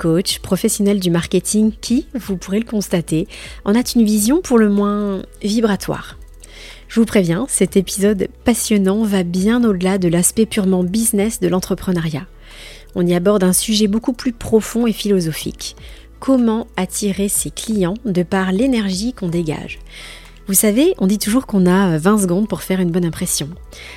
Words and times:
coach 0.00 0.38
professionnelle 0.38 0.98
du 0.98 1.10
marketing 1.10 1.72
qui, 1.78 2.06
vous 2.14 2.38
pourrez 2.38 2.58
le 2.58 2.64
constater, 2.64 3.28
en 3.66 3.74
a 3.74 3.82
une 3.94 4.04
vision 4.04 4.40
pour 4.40 4.58
le 4.58 4.70
moins 4.70 5.22
vibratoire. 5.42 6.16
Je 6.88 6.98
vous 6.98 7.06
préviens, 7.06 7.44
cet 7.48 7.76
épisode 7.76 8.28
passionnant 8.44 9.04
va 9.04 9.22
bien 9.24 9.62
au-delà 9.62 9.98
de 9.98 10.08
l'aspect 10.08 10.46
purement 10.46 10.82
business 10.82 11.38
de 11.38 11.48
l'entrepreneuriat. 11.48 12.26
On 12.94 13.06
y 13.06 13.14
aborde 13.14 13.44
un 13.44 13.52
sujet 13.52 13.88
beaucoup 13.88 14.14
plus 14.14 14.32
profond 14.32 14.86
et 14.86 14.92
philosophique. 14.92 15.76
Comment 16.18 16.66
attirer 16.76 17.28
ses 17.28 17.50
clients 17.50 17.94
de 18.06 18.22
par 18.22 18.52
l'énergie 18.52 19.12
qu'on 19.12 19.28
dégage? 19.28 19.80
Vous 20.50 20.54
savez, 20.54 20.94
on 20.98 21.06
dit 21.06 21.20
toujours 21.20 21.46
qu'on 21.46 21.64
a 21.64 21.96
20 21.96 22.22
secondes 22.22 22.48
pour 22.48 22.62
faire 22.62 22.80
une 22.80 22.90
bonne 22.90 23.04
impression. 23.04 23.48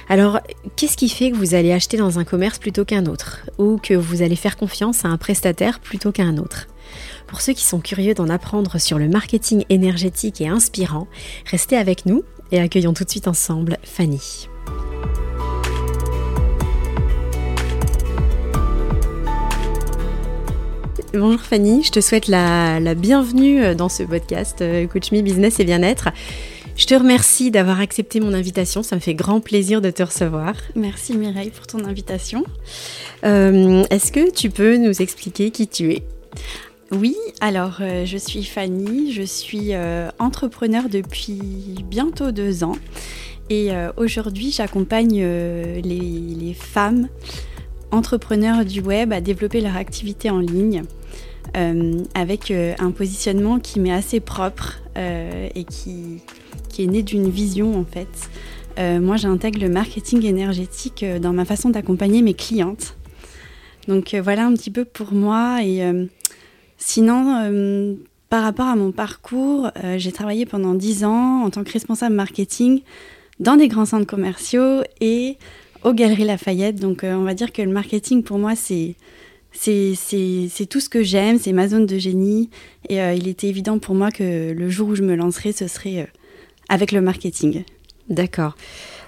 Alors, 0.08 0.40
qu'est-ce 0.76 0.96
qui 0.96 1.10
fait 1.10 1.32
que 1.32 1.36
vous 1.36 1.56
allez 1.56 1.74
acheter 1.74 1.98
dans 1.98 2.20
un 2.20 2.24
commerce 2.24 2.60
plutôt 2.60 2.86
qu'un 2.86 3.08
autre? 3.08 3.40
Ou 3.58 3.80
que 3.82 3.96
vous 3.96 4.22
allez 4.22 4.36
faire 4.36 4.56
confiance 4.56 5.04
à 5.04 5.08
un 5.08 5.18
prestataire 5.18 5.80
plutôt 5.80 6.12
qu'à 6.12 6.22
un 6.22 6.38
autre? 6.38 6.68
Pour 7.26 7.42
ceux 7.42 7.54
qui 7.54 7.64
sont 7.64 7.80
curieux 7.80 8.14
d'en 8.14 8.30
apprendre 8.30 8.80
sur 8.80 9.00
le 9.00 9.10
marketing 9.10 9.66
énergétique 9.70 10.42
et 10.42 10.48
inspirant, 10.48 11.08
restez 11.50 11.76
avec 11.76 12.06
nous 12.06 12.22
et 12.52 12.60
accueillons 12.60 12.94
tout 12.94 13.04
de 13.04 13.10
suite 13.10 13.28
ensemble 13.28 13.80
Fanny. 13.82 14.48
Bonjour 21.16 21.42
Fanny, 21.42 21.84
je 21.84 21.92
te 21.92 22.02
souhaite 22.02 22.28
la, 22.28 22.96
bienvenue 22.96 23.64
euh, 23.64 23.76
dans 23.76 23.88
ce 23.88 24.02
podcast 24.02 24.64
euh, 24.64 24.88
Coach 24.88 25.12
Me 25.12 25.22
Business 25.22 25.60
et 25.60 25.64
Bien-être. 25.64 26.10
Je 26.76 26.88
te 26.88 26.96
remercie 26.96 27.52
d'avoir 27.52 27.80
accepté 27.80 28.20
mon 28.20 28.34
invitation, 28.34 28.82
ça 28.82 28.96
me 28.96 29.00
fait 29.00 29.14
grand 29.14 29.40
plaisir 29.40 29.80
de 29.80 29.92
te 29.92 30.02
recevoir. 30.02 30.56
Merci 30.76 31.16
Mireille 31.16 31.52
pour 31.52 31.68
ton 31.68 31.86
invitation. 31.86 32.44
Euh, 33.26 33.84
est-ce 33.92 34.12
que 34.12 34.32
tu 34.32 34.50
peux 34.50 34.78
nous 34.78 35.04
expliquer 35.04 35.52
qui 35.52 35.68
tu 35.68 35.92
es? 35.92 36.04
Oui, 36.90 37.16
alors 37.42 37.80
je 38.06 38.18
suis 38.18 38.44
Fanny, 38.44 39.12
je 39.12 39.22
suis 39.22 39.72
entrepreneur 40.18 40.90
depuis 40.90 41.76
bientôt 41.88 42.32
deux 42.32 42.64
ans 42.64 42.76
et 43.52 43.70
aujourd'hui 43.98 44.52
j'accompagne 44.52 45.24
les, 45.24 45.82
les, 45.82 46.54
femmes 46.54 47.08
entrepreneurs 47.94 48.66
du 48.66 48.82
web 48.82 49.14
à 49.14 49.22
développer 49.22 49.62
leur 49.62 49.78
activité 49.78 50.30
en 50.30 50.40
ligne 50.40 50.84
euh, 51.56 52.00
avec 52.16 52.50
euh, 52.50 52.74
un 52.80 52.92
positionnement 52.92 53.60
qui 53.60 53.80
m'est 53.80 53.94
assez 53.94 54.20
propre 54.20 54.82
euh, 54.98 55.48
et 55.54 55.64
qui, 55.64 56.22
qui, 56.70 56.84
est 56.84 56.88
né 56.88 57.04
d'une 57.04 57.30
vision 57.30 57.80
en 57.80 57.86
fait. 57.86 58.10
moi, 59.00 59.18
j'intègre 59.18 59.62
le 59.62 59.70
marketing 59.70 60.26
énergétique 60.26 61.06
dans 61.22 61.32
ma 61.32 61.46
façon 61.46 61.70
d'accompagner 61.70 62.24
mes 62.24 62.34
clientes. 62.34 62.96
Donc 63.88 64.16
voilà 64.16 64.46
un 64.46 64.54
petit 64.54 64.72
peu 64.72 64.84
pour 64.84 65.14
moi. 65.14 65.60
Et 65.64 65.84
sinon, 66.78 67.98
par 68.30 68.42
rapport 68.42 68.66
à 68.66 68.76
mon 68.76 68.92
parcours, 68.92 69.70
j'ai 69.98 70.12
travaillé 70.12 70.48
pendant 70.48 70.74
10 70.74 71.04
ans 71.04 71.44
en 71.44 71.52
tant 71.52 71.64
que 71.64 71.72
responsable 71.72 72.16
marketing 72.16 72.82
dans 73.40 73.58
des 73.58 73.68
grands 73.68 73.86
centres 73.86 74.08
commerciaux 74.08 74.82
et 75.02 75.38
aux 75.84 75.94
Galeries 75.94 76.26
Lafayette. 76.26 76.76
Donc 76.76 77.04
on 77.04 77.24
va 77.24 77.34
dire 77.34 77.52
que 77.52 77.62
le 77.62 77.72
marketing 77.72 78.24
pour 78.24 78.38
moi, 78.38 78.56
c'est 78.56 78.96
c'est 79.54 80.66
tout 80.70 80.80
ce 80.80 80.90
que 80.90 81.04
j'aime, 81.04 81.38
c'est 81.40 81.54
ma 81.54 81.68
zone 81.68 81.86
de 81.86 81.98
génie. 81.98 82.50
Et 82.90 83.02
euh, 83.02 83.14
il 83.14 83.28
était 83.28 83.48
évident 83.48 83.80
pour 83.80 83.96
moi 83.96 84.12
que 84.12 84.52
le 84.52 84.70
jour 84.70 84.90
où 84.90 84.96
je 84.96 85.04
me 85.04 85.16
lancerais, 85.16 85.52
ce 85.52 85.68
serait 85.68 86.02
euh, 86.02 86.06
avec 86.70 86.92
le 86.92 87.02
marketing. 87.02 87.64
D'accord. 88.10 88.56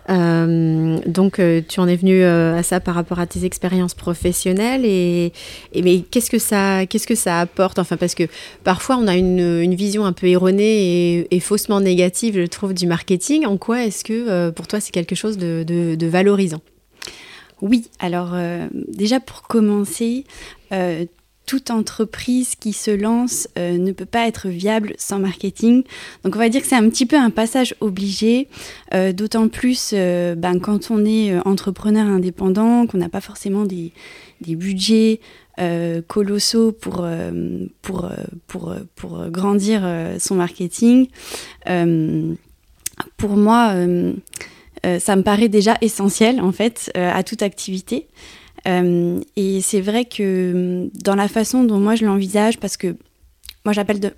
Euh, 0.10 1.00
donc 1.08 1.42
tu 1.68 1.80
en 1.80 1.88
es 1.88 1.96
venu 1.96 2.24
à 2.24 2.62
ça 2.64 2.80
par 2.80 2.96
rapport 2.96 3.20
à 3.20 3.26
tes 3.26 3.44
expériences 3.44 3.96
professionnelles 3.96 4.86
et, 4.86 5.34
mais 5.74 6.02
qu'est-ce 6.02 6.30
que 6.30 6.38
ça 6.38 6.86
qu'est-ce 6.86 7.08
que 7.08 7.16
ça 7.16 7.40
apporte? 7.40 7.80
Enfin 7.80 7.98
parce 7.98 8.14
que 8.14 8.24
parfois 8.64 8.98
on 8.98 9.08
a 9.08 9.16
une, 9.16 9.74
vision 9.76 10.06
un 10.06 10.14
peu 10.14 10.28
erronée 10.28 11.28
et, 11.32 11.40
faussement 11.40 11.82
négative 11.82 12.36
je 12.36 12.46
trouve 12.46 12.74
du 12.74 12.88
marketing. 12.88 13.46
En 13.46 13.58
quoi 13.58 13.84
est-ce 13.84 14.04
que 14.04 14.52
pour 14.52 14.68
toi 14.68 14.80
c'est 14.80 14.92
quelque 14.92 15.16
chose 15.16 15.38
de 15.38 16.08
valorisant? 16.08 16.62
Oui, 17.62 17.90
alors 18.00 18.32
euh, 18.34 18.68
déjà 18.74 19.20
pour 19.20 19.44
commencer, 19.44 20.26
euh, 20.74 21.06
toute 21.46 21.72
entreprise 21.72 22.56
qui 22.56 22.74
se 22.74 22.92
lance 22.92 23.48
euh, 23.58 23.78
ne 23.78 23.92
peut 23.92 24.06
pas 24.06 24.28
être 24.28 24.50
viable 24.50 24.94
sans 24.98 25.20
marketing. 25.20 25.84
Donc 26.24 26.36
on 26.36 26.40
va 26.40 26.50
dire 26.50 26.62
que 26.62 26.68
c'est 26.68 26.76
un 26.76 26.90
petit 26.90 27.06
peu 27.06 27.18
un 27.18 27.30
passage 27.30 27.76
obligé, 27.80 28.48
d'autant 29.14 29.48
plus 29.48 29.94
ben, 29.94 30.60
quand 30.62 30.90
on 30.92 31.06
est 31.06 31.38
entrepreneur 31.46 32.08
indépendant, 32.08 32.88
qu'on 32.88 32.98
n'a 32.98 33.10
pas 33.10 33.22
forcément 33.22 33.66
des, 33.66 33.92
budgets 34.42 35.20
colossaux 36.08 36.72
pour, 36.72 37.08
pour, 37.82 39.30
grandir 39.30 39.88
son 40.20 40.36
marketing. 40.36 41.08
pour 43.18 43.38
moi, 43.38 43.74
euh, 44.86 45.00
ça 45.00 45.16
me 45.16 45.24
paraît 45.24 45.50
déjà 45.50 45.78
essentiel 45.82 46.42
en 46.42 46.52
fait 46.52 46.92
euh, 46.96 47.12
à 47.14 47.24
toute 47.24 47.42
activité. 47.42 48.08
Euh, 48.68 49.20
et 49.36 49.62
c'est 49.62 49.82
vrai 49.82 50.06
que 50.06 50.90
dans 51.04 51.16
la 51.16 51.28
façon 51.28 51.64
dont 51.64 51.80
moi 51.80 51.96
je 51.96 52.06
l'envisage, 52.06 52.60
parce 52.60 52.78
que 52.78 52.96
moi 53.64 53.74
j'appelle 53.74 54.00
de, 54.00 54.12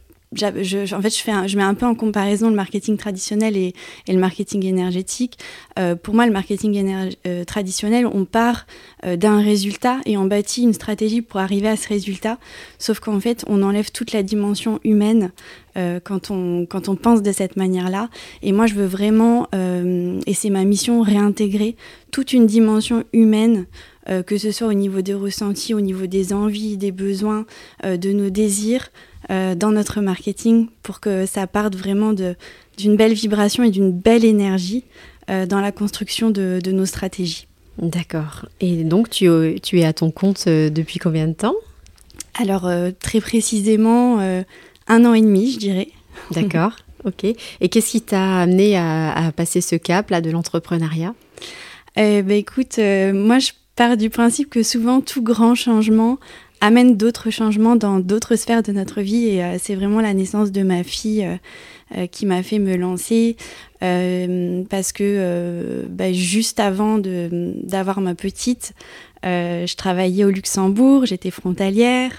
en 0.44 0.52
fait, 0.52 0.63
je, 0.63 1.22
fais 1.22 1.47
je 1.47 1.58
mets 1.58 1.63
un 1.63 1.74
peu 1.74 1.85
en 1.85 1.96
comparaison 1.96 2.50
le 2.50 2.56
marketing 2.56 2.97
traditionnel 2.97 3.56
et, 3.56 3.74
le 4.09 4.18
marketing 4.18 4.66
énergétique. 4.66 5.38
Euh, 5.80 5.96
pour 5.96 6.13
moi, 6.13 6.25
le 6.25 6.34
marketing 6.34 7.13
euh, 7.25 7.44
traditionnel, 7.46 8.06
on 8.06 8.25
part 8.25 8.68
d'un 9.06 9.41
résultat 9.41 10.00
et 10.06 10.18
on 10.18 10.25
bâtit 10.25 10.64
une 10.64 10.74
stratégie 10.74 11.22
pour 11.22 11.40
arriver 11.40 11.69
à 11.69 11.78
ce 11.78 11.88
résultat. 11.88 12.40
Sauf 12.78 13.00
qu'en 13.00 13.22
fait, 13.22 13.46
on 13.47 13.64
enlève 13.64 13.91
toute 13.91 14.12
la 14.12 14.22
dimension 14.22 14.79
humaine 14.84 15.31
quand, 16.03 16.31
on, 16.31 16.66
quand 16.66 16.90
on 16.90 16.96
pense 16.96 17.22
de 17.22 17.31
cette 17.31 17.56
manière-là. 17.56 18.09
Et 18.41 18.52
moi, 18.52 18.66
je 18.66 18.74
veux 18.74 18.88
vraiment, 18.88 19.47
et 19.53 20.34
c'est 20.34 20.50
ma 20.50 20.66
mission, 20.66 21.02
réintégrer 21.02 21.75
toute 22.12 22.34
une 22.34 22.47
dimension 22.47 23.03
humaine 23.14 23.68
que 24.25 24.38
ce 24.38 24.51
soit 24.51 24.68
au 24.68 24.73
niveau 24.73 25.01
des 25.01 25.13
ressentis, 25.13 25.73
au 25.73 25.81
niveau 25.81 26.06
des 26.07 26.34
envies, 26.34 26.78
des 26.78 26.91
besoins, 26.91 27.45
de 27.84 28.12
nos 28.12 28.29
désirs, 28.29 28.90
euh, 29.29 29.56
dans 29.56 29.72
notre 29.72 30.00
marketing 30.00 30.68
pour 30.84 31.01
que 31.01 31.25
ça 31.25 31.47
parte 31.47 31.75
vraiment 31.75 32.13
d'une 32.13 32.96
belle 32.96 33.12
vibration 33.12 33.63
et 33.63 33.72
d'une 33.72 33.91
belle 33.91 34.23
énergie 34.23 34.85
euh, 35.29 35.46
dans 35.46 35.59
la 35.59 35.73
construction 35.73 36.29
de, 36.29 36.62
nos 36.72 36.85
stratégies. 36.85 37.46
D'accord. 37.78 38.46
Et 38.62 38.85
donc, 38.85 39.09
tu, 39.09 39.28
tu, 39.62 39.81
es 39.81 39.85
à 39.85 39.91
ton 39.91 40.12
compte 40.12 40.46
euh, 40.47 40.69
depuis 40.69 40.97
combien 40.97 41.28
de 41.28 41.34
temps? 41.34 41.56
Alors, 42.40 42.69
très 43.01 43.19
précisément, 43.19 44.20
un 44.20 45.05
an 45.05 45.14
et 45.16 45.22
demi, 45.22 45.52
je 45.52 45.58
dirais. 45.58 45.87
D'accord. 46.31 46.73
ok. 47.03 47.26
Et 47.26 47.70
qu'est-ce 47.70 47.91
qui 47.91 48.02
t'a 48.02 48.41
amené 48.41 48.78
à, 48.78 49.34
passer 49.35 49.59
ce 49.59 49.76
cap 49.76 50.11
là 50.11 50.22
de 50.22 50.29
l'entrepreneuriat? 50.29 51.16
Eh 51.96 52.22
ben, 52.22 52.37
écoute, 52.37 52.78
moi 52.78 53.40
je 53.40 53.52
pars 53.78 53.96
du 53.96 54.09
principe 54.09 54.50
que 54.50 54.64
souvent 54.64 55.00
tout 55.00 55.22
grand 55.22 55.56
changement 55.56 56.18
amène 56.59 56.97
d'autres 56.97 57.29
changements 57.29 57.76
dans 57.76 58.00
d'autres 58.00 58.35
sphères 58.35 58.64
de 58.64 58.72
notre 58.72 59.02
vie. 59.02 59.28
Et 59.28 59.44
euh, 59.44 59.58
c'est 59.59 59.76
vraiment 59.76 60.02
la 60.02 60.14
naissance 60.14 60.52
de 60.52 60.64
ma 60.64 60.84
fille 60.84 61.24
euh, 61.24 61.35
euh, 61.96 62.08
qui 62.08 62.26
m'a 62.26 62.44
fait 62.44 62.59
me 62.59 62.76
lancer. 62.76 63.38
parce 63.79 64.91
que 64.91 65.85
bah, 65.90 66.12
juste 66.12 66.59
avant 66.59 66.97
d'avoir 66.97 68.02
ma 68.02 68.16
petite, 68.16 68.74
je 69.24 69.76
travaillais 69.76 70.26
au 70.26 70.32
Luxembourg, 70.32 71.06
j'étais 71.06 71.32
frontalière, 71.32 72.12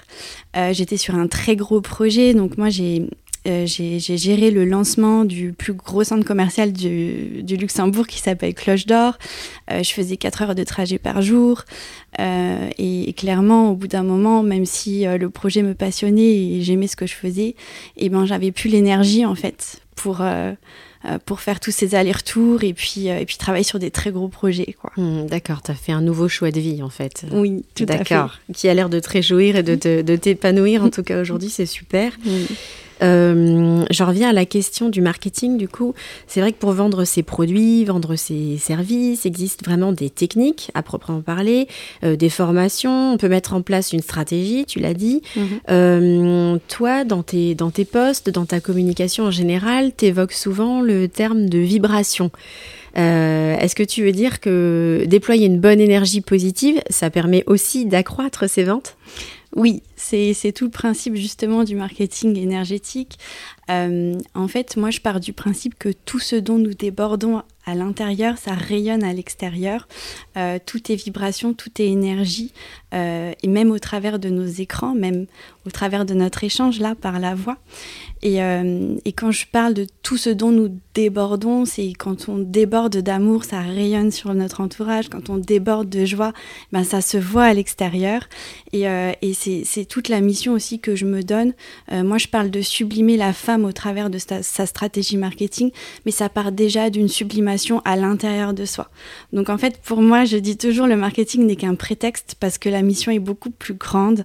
j'étais 0.71 0.97
sur 0.97 1.15
un 1.15 1.27
très 1.27 1.57
gros 1.57 1.81
projet. 1.81 2.33
Donc 2.33 2.57
moi, 2.57 2.69
j'ai 2.69 3.09
euh, 3.49 3.65
j'ai 3.65 3.99
géré 3.99 4.51
le 4.51 4.65
lancement 4.65 5.25
du 5.25 5.53
plus 5.53 5.73
gros 5.73 6.03
centre 6.03 6.25
commercial 6.25 6.71
du, 6.71 7.43
Luxembourg 7.57 8.07
qui 8.07 8.19
s'appelle 8.19 8.53
Cloche 8.53 8.85
d'Or. 8.85 9.17
Euh, 9.71 9.83
je 9.83 9.91
faisais 9.91 10.17
4 10.17 10.41
heures 10.43 10.55
de 10.55 10.63
trajet 10.63 10.97
par 10.97 11.21
jour. 11.21 11.63
Euh, 12.19 12.69
et, 12.77 13.11
clairement, 13.13 13.71
au 13.71 13.75
bout 13.75 13.87
d'un 13.87 14.03
moment, 14.03 14.43
même 14.43 14.65
si 14.65 15.05
le 15.05 15.29
projet 15.29 15.63
me 15.63 15.73
passionnait 15.73 16.35
et 16.35 16.61
j'aimais 16.61 16.87
ce 16.87 16.95
que 16.95 17.07
je 17.07 17.15
faisais, 17.15 17.55
eh 17.97 18.09
ben, 18.09 18.25
j'avais 18.25 18.51
plus 18.51 18.69
l'énergie 18.69 19.25
en 19.25 19.35
fait 19.35 19.81
pour, 19.95 20.23
pour 21.25 21.39
faire 21.41 21.59
tous 21.59 21.71
ces 21.71 21.95
allers-retours 21.95 22.63
et 22.63 22.73
puis, 22.73 23.07
et 23.07 23.25
puis 23.25 23.37
travailler 23.37 23.63
sur 23.63 23.79
des 23.79 23.91
très 23.91 24.11
gros 24.11 24.27
projets. 24.27 24.75
Hmm, 24.95 25.25
d'accord, 25.25 25.61
tu 25.61 25.71
as 25.71 25.75
fait 25.75 25.91
un 25.91 26.01
nouveau 26.01 26.27
choix 26.27 26.51
de 26.51 26.59
vie 26.59 26.81
en 26.81 26.89
fait. 26.89 27.25
Oui, 27.31 27.65
tout 27.75 27.85
à 27.89 27.93
fait. 27.93 27.97
D'accord, 27.99 28.39
qui 28.53 28.69
a 28.69 28.73
l'air 28.73 28.89
de 28.89 28.99
te 28.99 29.09
réjouir 29.09 29.57
et 29.57 29.63
de 29.63 30.15
t'épanouir 30.15 30.83
en 30.83 30.89
tout 30.91 31.03
cas 31.03 31.21
aujourd'hui, 31.21 31.49
c'est 31.49 31.65
super. 31.65 32.13
Euh, 33.01 33.85
je 33.89 34.03
reviens 34.03 34.29
à 34.29 34.33
la 34.33 34.45
question 34.45 34.89
du 34.89 35.01
marketing. 35.01 35.57
Du 35.57 35.67
coup, 35.67 35.93
c'est 36.27 36.41
vrai 36.41 36.51
que 36.51 36.57
pour 36.57 36.71
vendre 36.71 37.05
ses 37.05 37.23
produits, 37.23 37.85
vendre 37.85 38.15
ses 38.15 38.57
services, 38.57 39.25
existe 39.25 39.63
vraiment 39.65 39.91
des 39.91 40.09
techniques 40.09 40.71
à 40.73 40.83
proprement 40.83 41.21
parler, 41.21 41.67
euh, 42.03 42.15
des 42.15 42.29
formations. 42.29 43.13
On 43.13 43.17
peut 43.17 43.29
mettre 43.29 43.53
en 43.53 43.61
place 43.61 43.93
une 43.93 44.01
stratégie, 44.01 44.65
tu 44.65 44.79
l'as 44.79 44.93
dit. 44.93 45.21
Mhm. 45.35 45.43
Euh, 45.69 46.57
toi, 46.67 47.03
dans 47.03 47.23
tes, 47.23 47.55
dans 47.55 47.71
tes 47.71 47.85
posts, 47.85 48.29
dans 48.29 48.45
ta 48.45 48.59
communication 48.59 49.25
en 49.25 49.31
général, 49.31 49.91
tu 49.95 50.05
évoques 50.05 50.33
souvent 50.33 50.81
le 50.81 51.07
terme 51.07 51.49
de 51.49 51.59
vibration. 51.59 52.31
Est-ce 52.95 53.75
que 53.75 53.83
tu 53.83 54.03
veux 54.03 54.11
dire 54.11 54.41
que 54.41 55.05
déployer 55.07 55.45
une 55.45 55.59
bonne 55.59 55.79
énergie 55.79 56.19
positive, 56.19 56.81
ça 56.89 57.09
permet 57.09 57.43
aussi 57.45 57.85
d'accroître 57.85 58.49
ses 58.49 58.63
ventes? 58.63 58.97
Oui, 59.55 59.81
c'est 59.99 60.53
tout 60.53 60.65
le 60.65 60.71
principe 60.71 61.15
justement 61.15 61.63
du 61.63 61.75
marketing 61.75 62.37
énergétique. 62.37 63.19
Euh, 63.69 64.13
en 64.33 64.47
fait, 64.47 64.77
moi, 64.77 64.89
je 64.89 64.99
pars 64.99 65.19
du 65.19 65.33
principe 65.33 65.77
que 65.77 65.89
tout 65.89 66.19
ce 66.19 66.35
dont 66.35 66.57
nous 66.57 66.73
débordons 66.73 67.43
à 67.65 67.75
l'intérieur, 67.75 68.37
ça 68.39 68.53
rayonne 68.53 69.03
à 69.03 69.13
l'extérieur. 69.13 69.87
Euh, 70.37 70.57
tout 70.65 70.91
est 70.91 70.95
vibration, 70.95 71.53
tout 71.53 71.69
est 71.79 71.85
énergie, 71.85 72.51
euh, 72.95 73.31
et 73.43 73.47
même 73.47 73.69
au 73.69 73.77
travers 73.77 74.17
de 74.17 74.29
nos 74.29 74.45
écrans, 74.45 74.95
même 74.95 75.27
au 75.67 75.69
travers 75.69 76.05
de 76.05 76.15
notre 76.15 76.43
échange 76.43 76.79
là 76.79 76.95
par 76.95 77.19
la 77.19 77.35
voix. 77.35 77.57
Et, 78.23 78.37
et 78.39 79.13
quand 79.13 79.31
je 79.31 79.45
parle 79.45 79.73
de 79.73 79.85
tout 80.03 80.17
ce 80.17 80.29
dont 80.29 80.51
nous 80.51 80.77
débordons, 80.93 81.63
c'est 81.63 81.93
quand 81.93 82.27
on 82.27 82.37
déborde 82.37 82.97
d'amour, 82.97 83.45
ça 83.45 83.61
rayonne 83.61 84.11
sur 84.11 84.33
notre 84.33 84.59
entourage. 84.59 85.07
Quand 85.07 85.29
on 85.29 85.37
déborde 85.37 85.87
de 85.89 86.03
joie, 86.03 86.33
ben 86.73 86.83
ça 86.83 86.99
se 86.99 87.17
voit 87.17 87.45
à 87.45 87.53
l'extérieur. 87.53 88.27
Et, 88.73 88.85
et 89.21 89.33
c'est 89.33 89.85
toute 89.89 90.07
la 90.07 90.21
mission 90.21 90.53
aussi 90.53 90.79
que 90.79 90.95
je 90.95 91.05
me 91.05 91.23
donne. 91.23 91.53
moi, 91.91 92.17
je 92.17 92.27
parle 92.27 92.49
de 92.49 92.61
sublimer 92.61 93.17
la 93.17 93.33
femme 93.33 93.65
au 93.65 93.71
travers 93.71 94.09
de 94.09 94.17
sa, 94.17 94.65
stratégie 94.65 95.17
marketing, 95.17 95.71
mais 96.05 96.11
ça 96.11 96.29
part 96.29 96.51
déjà 96.51 96.89
d'une 96.89 97.07
sublimation 97.07 97.81
à 97.85 97.95
l'intérieur 97.95 98.53
de 98.53 98.65
soi. 98.65 98.89
Donc 99.33 99.49
en 99.49 99.57
fait, 99.57 99.79
pour 99.81 100.01
moi, 100.01 100.25
je 100.25 100.37
dis 100.37 100.57
toujours 100.57 100.87
le 100.87 100.95
marketing 100.95 101.45
n'est 101.45 101.55
qu'un 101.55 101.75
prétexte 101.75 102.35
parce 102.39 102.57
que 102.57 102.69
la 102.69 102.81
mission 102.81 103.11
est 103.11 103.19
beaucoup 103.19 103.49
plus 103.49 103.73
grande. 103.73 104.23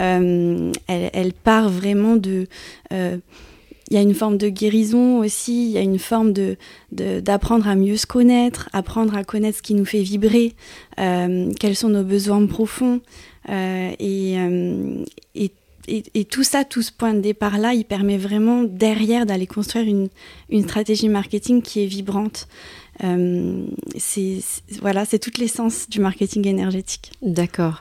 Euh, 0.00 0.72
elle, 0.88 1.32
part 1.32 1.68
vraiment 1.68 2.16
de... 2.16 2.46
Euh, 2.92 3.18
il 3.90 3.94
y 3.94 3.98
a 3.98 4.02
une 4.02 4.14
forme 4.14 4.36
de 4.36 4.48
guérison 4.48 5.18
aussi, 5.18 5.66
il 5.66 5.70
y 5.70 5.78
a 5.78 5.80
une 5.80 6.00
forme 6.00 6.32
d'apprendre 6.90 7.68
à 7.68 7.76
mieux 7.76 7.96
se 7.96 8.06
connaître, 8.06 8.68
apprendre 8.72 9.16
à 9.16 9.22
connaître 9.22 9.58
ce 9.58 9.62
qui 9.62 9.74
nous 9.74 9.84
fait 9.84 10.02
vibrer, 10.02 10.54
euh, 10.98 11.52
quels 11.60 11.76
sont 11.76 11.90
nos 11.90 12.02
besoins 12.02 12.44
profonds. 12.46 13.00
Et, 13.48 14.36
et 15.34 15.50
et, 15.88 16.24
tout 16.24 16.42
ça, 16.42 16.64
tout 16.64 16.82
ce 16.82 16.90
point 16.90 17.14
de 17.14 17.20
départ-là, 17.20 17.74
il 17.74 17.84
permet 17.84 18.18
vraiment 18.18 18.64
derrière 18.64 19.26
d'aller 19.26 19.46
construire 19.46 19.86
une, 19.86 20.62
stratégie 20.62 21.08
marketing 21.08 21.62
qui 21.62 21.82
est 21.82 21.86
vibrante. 21.86 22.48
Euh, 23.04 23.66
voilà, 24.80 25.04
c'est 25.04 25.18
toute 25.18 25.38
l'essence 25.38 25.88
du 25.88 26.00
marketing 26.00 26.48
énergétique. 26.48 27.12
D'accord. 27.22 27.80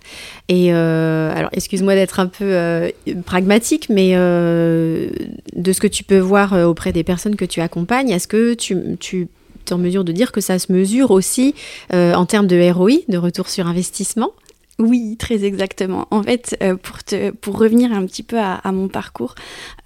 Et 0.49 0.73
euh, 0.73 1.33
alors, 1.33 1.49
excuse-moi 1.53 1.95
d'être 1.95 2.19
un 2.19 2.27
peu 2.27 2.45
euh, 2.45 2.91
pragmatique, 3.25 3.87
mais 3.89 4.13
de 4.13 5.73
ce 5.73 5.79
que 5.79 5.87
tu 5.87 6.03
peux 6.03 6.19
voir 6.19 6.53
auprès 6.67 6.91
des 6.91 7.03
personnes 7.03 7.35
que 7.35 7.45
tu 7.45 7.61
accompagnes, 7.61 8.09
est-ce 8.09 8.27
que 8.27 8.53
tu 8.53 8.77
es 9.15 9.73
en 9.73 9.77
mesure 9.79 10.03
de 10.03 10.11
dire 10.11 10.31
que 10.31 10.41
ça 10.41 10.59
se 10.59 10.71
mesure 10.71 11.09
aussi 11.09 11.55
en 11.91 12.25
termes 12.25 12.47
de 12.47 12.69
ROI, 12.69 12.99
de 13.07 13.17
retour 13.17 13.49
sur 13.49 13.65
investissement? 13.67 14.31
Oui, 14.77 15.15
très 15.17 15.45
exactement. 15.45 16.05
En 16.11 16.21
fait, 16.21 16.57
euh, 16.61 16.75
pour, 16.75 17.01
te, 17.01 17.31
pour 17.31 17.57
revenir 17.57 17.93
un 17.93 18.05
petit 18.05 18.23
peu 18.23 18.37
à, 18.37 18.59
mon 18.73 18.89
parcours, 18.89 19.35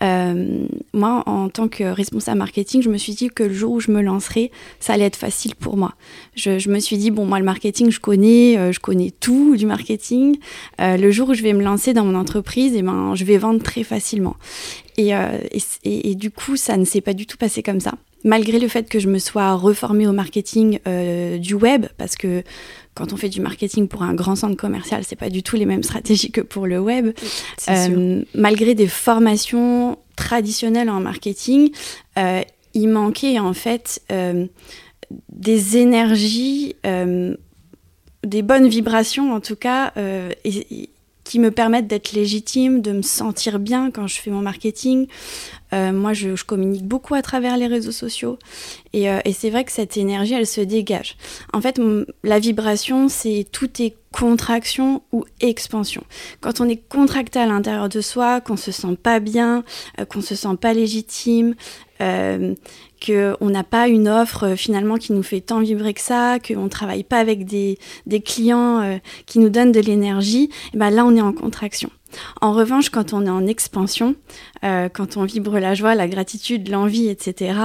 euh, 0.01 0.65
moi, 0.93 1.21
en 1.27 1.49
tant 1.49 1.67
que 1.67 1.83
responsable 1.83 2.39
marketing, 2.39 2.81
je 2.81 2.89
me 2.89 2.97
suis 2.97 3.13
dit 3.13 3.29
que 3.29 3.43
le 3.43 3.53
jour 3.53 3.73
où 3.73 3.79
je 3.79 3.91
me 3.91 4.01
lancerai, 4.01 4.51
ça 4.79 4.93
allait 4.93 5.05
être 5.05 5.15
facile 5.15 5.53
pour 5.55 5.77
moi. 5.77 5.93
Je, 6.35 6.69
me 6.69 6.79
suis 6.79 6.97
dit, 6.97 7.11
bon, 7.11 7.25
moi, 7.25 7.37
le 7.37 7.45
marketing, 7.45 7.91
je 7.91 7.99
connais, 7.99 8.57
euh, 8.57 8.71
je 8.71 8.79
connais 8.79 9.11
tout 9.11 9.55
du 9.55 9.67
marketing. 9.67 10.37
le 10.79 11.11
jour 11.11 11.29
où 11.29 11.33
je 11.35 11.43
vais 11.43 11.53
me 11.53 11.63
lancer 11.63 11.93
dans 11.93 12.05
mon 12.05 12.15
entreprise, 12.15 12.73
eh 12.75 12.81
ben, 12.81 13.13
je 13.13 13.25
vais 13.25 13.37
vendre 13.37 13.61
très 13.61 13.83
facilement. 13.83 14.37
Et, 14.97 15.11
et, 15.11 16.09
et 16.09 16.15
du 16.15 16.31
coup, 16.31 16.57
ça 16.57 16.77
ne 16.77 16.83
s'est 16.83 17.01
pas 17.01 17.13
du 17.13 17.27
tout 17.27 17.37
passé 17.37 17.61
comme 17.63 17.79
ça 17.79 17.93
malgré 18.25 18.59
le 18.59 18.67
fait 18.67 18.89
que 18.89 18.99
je 18.99 19.07
me 19.07 19.17
sois 19.17 19.53
reformée 19.53 20.05
au 20.05 20.11
marketing 20.11 20.79
du 21.39 21.53
web, 21.53 21.85
parce 21.97 22.17
que 22.17 22.43
quand 22.99 23.13
on 23.13 23.17
fait 23.17 23.29
du 23.29 23.39
marketing 23.39 23.87
pour 23.87 24.03
un 24.03 24.13
grand 24.13 24.35
centre 24.35 24.57
commercial, 24.57 25.05
c'est 25.05 25.15
pas 25.15 25.29
du 25.29 25.41
tout 25.41 25.55
les 25.55 25.65
mêmes 25.65 25.83
stratégies 25.83 26.31
que 26.31 26.41
pour 26.41 26.67
le 26.67 26.81
web. 26.81 27.11
Euh, 27.69 28.23
malgré 28.35 28.75
des 28.75 28.87
formations 28.87 29.97
traditionnelles 30.17 30.89
en 30.89 30.99
marketing, 30.99 31.71
euh, 32.17 32.41
il 32.73 32.89
manquait 32.89 33.39
en 33.39 33.53
fait 33.53 34.01
euh, 34.11 34.47
des 35.29 35.77
énergies, 35.77 36.75
des 36.83 38.41
bonnes 38.41 38.67
vibrations 38.67 39.33
en 39.33 39.39
tout 39.39 39.55
cas, 39.55 39.93
et, 40.43 40.89
qui 41.23 41.39
me 41.39 41.51
permettent 41.51 41.87
d'être 41.87 42.11
légitime, 42.11 42.81
de 42.81 42.91
me 42.91 43.01
sentir 43.01 43.59
bien 43.59 43.91
quand 43.91 44.07
je 44.07 44.19
fais 44.19 44.29
mon 44.29 44.41
marketing. 44.41 45.07
Euh, 45.73 45.91
moi, 45.91 46.13
je, 46.13 46.41
communique 46.43 46.85
beaucoup 46.85 47.15
à 47.15 47.21
travers 47.21 47.57
les 47.57 47.67
réseaux 47.67 47.91
sociaux 47.91 48.39
et, 48.93 49.09
euh, 49.09 49.19
et 49.25 49.33
c'est 49.33 49.49
vrai 49.49 49.63
que 49.63 49.71
cette 49.71 49.97
énergie, 49.97 50.33
elle 50.33 50.47
se 50.47 50.61
dégage. 50.61 51.15
En 51.53 51.61
fait, 51.61 51.79
la 52.23 52.39
vibration, 52.39 53.09
c'est 53.09 53.45
tout 53.51 53.81
est 53.81 53.95
contraction 54.11 55.03
ou 55.11 55.25
expansion. 55.39 56.03
Quand 56.41 56.61
on 56.61 56.67
est 56.67 56.77
contracté 56.89 57.39
à 57.39 57.45
l'intérieur 57.45 57.89
de 57.89 58.01
soi, 58.01 58.41
qu'on 58.41 58.57
se 58.57 58.71
sent 58.71 58.97
pas 59.01 59.19
bien, 59.19 59.63
euh, 59.99 60.05
qu'on 60.05 60.21
se 60.21 60.35
sent 60.35 60.57
pas 60.59 60.73
légitime, 60.73 61.55
euh, 62.01 62.55
qu'on 63.05 63.49
n'a 63.49 63.63
pas 63.63 63.87
une 63.87 64.07
offre 64.07 64.47
euh, 64.47 64.55
finalement 64.55 64.95
qui 64.95 65.13
nous 65.13 65.23
fait 65.23 65.41
tant 65.41 65.59
vibrer 65.59 65.93
que 65.93 66.01
ça, 66.01 66.39
qu'on 66.39 66.63
ne 66.63 66.69
travaille 66.69 67.03
pas 67.03 67.19
avec 67.19 67.45
des, 67.45 67.77
clients 68.25 68.99
qui 69.25 69.39
nous 69.39 69.49
donnent 69.49 69.71
de 69.71 69.79
l'énergie, 69.79 70.49
et 70.73 70.77
ben 70.77 70.89
là 70.89 71.05
on 71.05 71.15
est 71.15 71.21
en 71.21 71.33
contraction. 71.33 71.89
En 72.41 72.53
revanche, 72.53 72.89
quand 72.89 73.13
on 73.13 73.25
est 73.25 73.29
en 73.29 73.45
expansion, 73.47 74.15
euh, 74.63 74.89
quand 74.89 75.17
on 75.17 75.23
vibre 75.23 75.59
la 75.59 75.73
joie, 75.73 75.95
la 75.95 76.07
gratitude, 76.07 76.69
l'envie, 76.69 77.09
etc., 77.09 77.59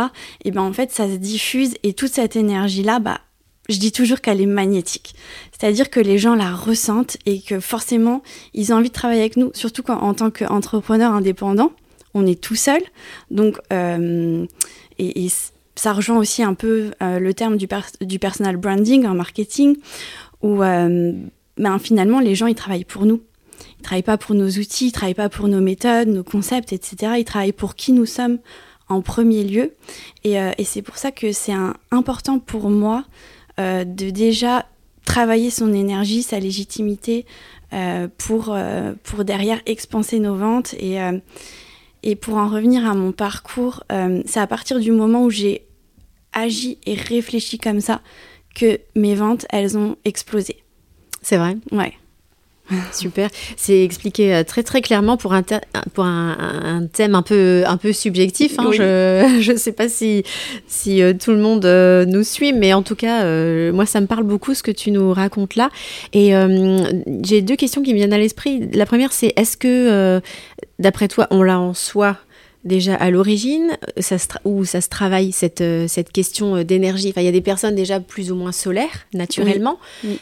et 0.45 0.51
ben 0.51 0.63
en 0.63 0.73
fait 0.73 0.91
ça 0.93 1.09
se 1.09 1.17
diffuse 1.17 1.75
et 1.83 1.93
toute 1.93 2.13
cette 2.13 2.37
énergie-là, 2.37 2.99
bah, 2.99 3.21
je 3.69 3.79
dis 3.79 3.93
toujours 3.93 4.21
qu'elle 4.21 4.41
est 4.41 4.47
magnétique. 4.47 5.15
C'est-à-dire 5.53 5.91
que 5.91 6.01
les 6.01 6.19
gens 6.19 6.35
la 6.35 6.55
ressentent 6.55 7.17
et 7.25 7.41
que 7.41 7.61
forcément, 7.61 8.23
ils 8.53 8.73
ont 8.73 8.77
envie 8.77 8.89
de 8.89 8.95
travailler 8.95 9.21
avec 9.21 9.37
nous, 9.37 9.51
surtout 9.55 9.83
quand, 9.83 9.99
en 9.99 10.15
tant 10.15 10.31
qu'entrepreneur 10.31 11.13
indépendant, 11.13 11.73
on 12.13 12.27
est 12.27 12.41
tout 12.41 12.57
seul. 12.57 12.81
Donc, 13.31 13.59
euh, 13.73 14.47
et, 14.99 15.29
ça 15.77 15.93
rejoint 15.93 16.19
aussi 16.19 16.45
un 16.45 16.55
peu 16.55 16.93
euh, 17.03 17.19
le 17.19 17.35
terme 17.35 17.57
du, 17.57 17.67
du, 18.01 18.19
personal 18.21 18.57
branding 18.57 19.07
en 19.07 19.15
marketing, 19.15 19.77
où 20.41 20.59
ben, 20.59 21.79
finalement 21.81 22.21
les 22.21 22.37
gens 22.37 22.47
ils 22.47 22.55
travaillent 22.55 22.85
pour 22.85 23.07
nous. 23.07 23.21
Ils 23.79 23.83
travaillent 23.83 24.03
pas 24.03 24.19
pour 24.19 24.35
nos 24.35 24.49
outils, 24.49 24.89
ils 24.89 24.93
travaillent 24.93 25.15
pas 25.15 25.29
pour 25.29 25.49
nos 25.49 25.61
méthodes, 25.61 26.09
nos 26.09 26.25
concepts, 26.25 26.73
etc. 26.73 27.15
Ils 27.19 27.25
travaillent 27.25 27.53
pour 27.53 27.75
qui 27.75 27.93
nous 27.93 28.07
sommes 28.07 28.39
en 28.89 29.01
premier 29.01 29.45
lieu. 29.45 29.73
Et, 30.25 30.41
euh, 30.41 30.53
et 30.59 30.65
c'est 30.65 30.83
pour 30.83 30.97
ça 30.97 31.11
que 31.11 31.33
c'est 31.33 31.55
important 31.91 32.39
pour 32.39 32.71
moi 32.71 33.05
de 33.57 34.11
déjà 34.11 34.67
travailler 35.05 35.49
son 35.49 35.73
énergie, 35.73 36.25
sa 36.25 36.41
légitimité 36.41 37.25
pour, 38.19 38.57
pour 39.05 39.25
derrière 39.25 39.61
expanser 39.65 40.19
nos 40.19 40.35
ventes 40.35 40.75
et 40.75 40.99
et 42.05 42.17
pour 42.17 42.37
en 42.37 42.49
revenir 42.49 42.87
à 42.89 42.95
mon 42.95 43.13
parcours, 43.13 43.83
euh, 43.91 44.23
c'est 44.27 44.39
à 44.39 44.47
partir 44.47 44.79
du 44.79 44.93
moment 44.93 45.25
où 45.25 45.31
j'ai 45.31 45.67
agi 46.35 46.79
et 46.85 46.95
réfléchi 46.95 47.57
comme 47.57 47.81
ça 47.81 48.03
que 48.55 48.79
mes 48.95 49.15
ventes, 49.15 49.47
elles 49.49 49.79
ont 49.79 49.97
explosé. 50.05 50.63
C'est 51.23 51.39
vrai? 51.39 51.57
Ouais. 51.73 51.95
Super, 52.93 53.29
c'est 53.57 53.85
expliqué 53.85 54.35
euh, 54.35 54.43
très 54.43 54.63
très 54.63 54.81
clairement 54.81 55.19
pour 55.19 55.35
un, 55.35 55.43
pour 55.93 56.05
un, 56.05 56.87
thème 56.93 57.15
un 57.15 57.23
peu, 57.23 57.63
un 57.67 57.77
peu 57.77 57.93
subjectif. 57.93 58.59
Hein. 58.59 58.71
Je 58.73 59.53
ne 59.53 59.57
sais 59.57 59.73
pas 59.73 59.89
si, 59.89 60.25
si 60.67 61.03
euh, 61.03 61.13
tout 61.13 61.33
le 61.33 61.39
monde 61.39 61.67
euh, 61.67 62.07
nous 62.07 62.25
suit, 62.25 62.53
mais 62.55 62.73
en 62.73 62.83
tout 62.83 62.97
cas, 62.97 63.25
moi 63.73 63.85
ça 63.87 64.01
me 64.01 64.07
parle 64.07 64.25
beaucoup 64.25 64.55
ce 64.55 64.63
que 64.63 64.71
tu 64.71 64.91
nous 64.91 65.13
racontes 65.13 65.57
là. 65.57 65.71
Et 66.13 66.33
j'ai 67.23 67.43
deux 67.43 67.57
questions 67.57 67.83
qui 67.83 67.93
me 67.93 67.99
viennent 67.99 68.13
à 68.13 68.19
l'esprit. 68.19 68.69
La 68.73 68.87
première, 68.87 69.13
c'est 69.13 69.33
est-ce 69.37 69.57
que, 69.57 70.21
d'après 70.79 71.09
toi, 71.09 71.27
on 71.31 71.43
l'a 71.43 71.59
en 71.61 71.75
soi 71.75 72.17
déjà 72.65 72.95
à 72.95 73.11
l'origine 73.11 73.77
ça 73.99 74.17
où 74.45 74.65
ça 74.65 74.81
se 74.81 74.89
travaille 74.89 75.33
cette, 75.33 75.61
euh, 75.61 75.87
cette 75.89 76.11
question 76.13 76.57
euh, 76.57 76.65
d'énergie. 76.65 77.11
Enfin, 77.11 77.21
Il 77.21 77.27
y 77.27 77.29
a 77.29 77.33
des 77.33 77.41
personnes 77.41 77.75
déjà 77.75 78.01
plus 78.01 78.33
ou 78.33 78.35
moins 78.35 78.53
solaires, 78.53 79.07
naturellement, 79.13 79.79